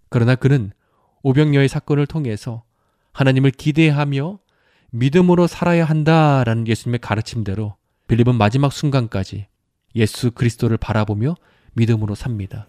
그러나 0.10 0.36
그는 0.36 0.72
오병여의 1.24 1.70
사건을 1.70 2.06
통해서 2.06 2.64
하나님을 3.14 3.52
기대하며 3.52 4.40
믿음으로 4.92 5.48
살아야 5.48 5.86
한다라는 5.86 6.68
예수님의 6.68 7.00
가르침대로 7.00 7.76
빌립은 8.08 8.36
마지막 8.36 8.72
순간까지 8.72 9.48
예수 9.96 10.32
그리스도를 10.32 10.78
바라보며 10.78 11.36
믿음으로 11.78 12.16
삽니다. 12.16 12.68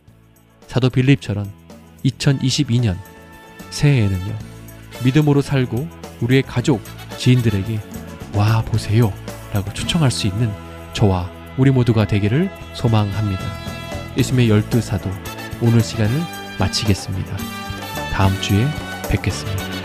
사도 0.67 0.91
빌립처럼 0.91 1.51
2022년 2.05 2.97
새해에는요. 3.71 4.39
믿음으로 5.05 5.43
살고 5.43 5.89
우리의 6.21 6.43
가족, 6.43 6.83
지인들에게 7.17 7.81
와 8.35 8.63
보세요 8.63 9.13
라고 9.53 9.73
초청할 9.73 10.11
수 10.11 10.27
있는 10.27 10.51
저와 10.93 11.31
우리 11.57 11.71
모두가 11.71 12.07
되기를 12.07 12.51
소망합니다. 12.75 13.43
예수님의 14.17 14.51
열두 14.51 14.81
사도 14.81 15.11
오늘 15.61 15.81
시간을 15.81 16.21
마치겠습니다. 16.59 17.37
다음 18.13 18.39
주에 18.41 18.67
뵙겠습니다. 19.11 19.78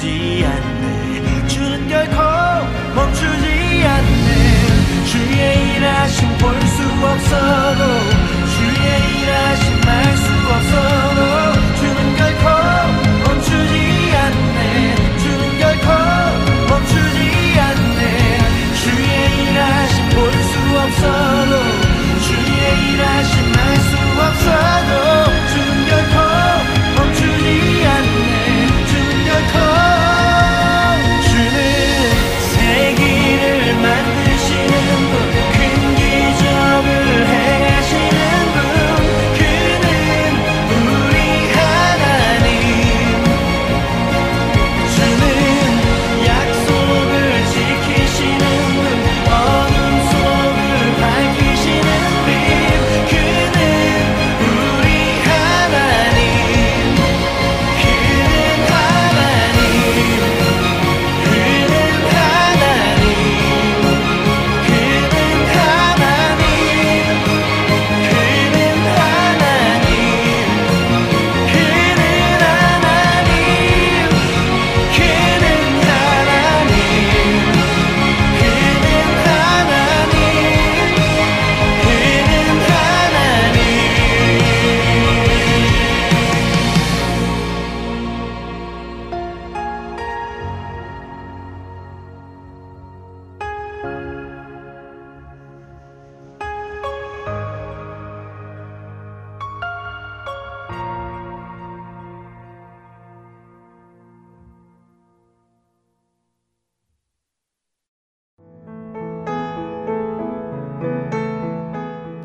멈추지 0.00 0.44
않네. 0.46 1.46
주는 1.46 1.86
결코 1.88 2.14
멈추지 2.94 3.84
않네. 3.84 5.04
주의 5.04 5.76
일하심 5.76 6.38
볼 6.38 6.60
수 6.66 6.82
없어. 7.04 7.69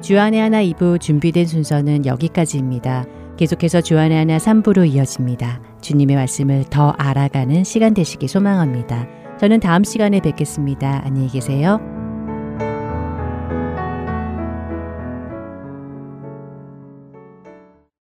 주안의 0.05 0.39
하나 0.39 0.61
2부 0.61 1.01
준비된 1.01 1.47
순서는 1.47 2.05
여기까지입니다. 2.05 3.05
계속해서 3.37 3.81
주안의 3.81 4.15
하나 4.15 4.37
3부로 4.37 4.87
이어집니다. 4.87 5.59
주님의 5.81 6.15
말씀을 6.15 6.65
더 6.69 6.91
알아가는 6.99 7.63
시간 7.63 7.95
되시기 7.95 8.27
소망합니다. 8.27 9.07
저는 9.39 9.59
다음 9.61 9.83
시간에 9.83 10.19
뵙겠습니다. 10.19 11.01
안녕히 11.03 11.27
계세요. 11.27 11.94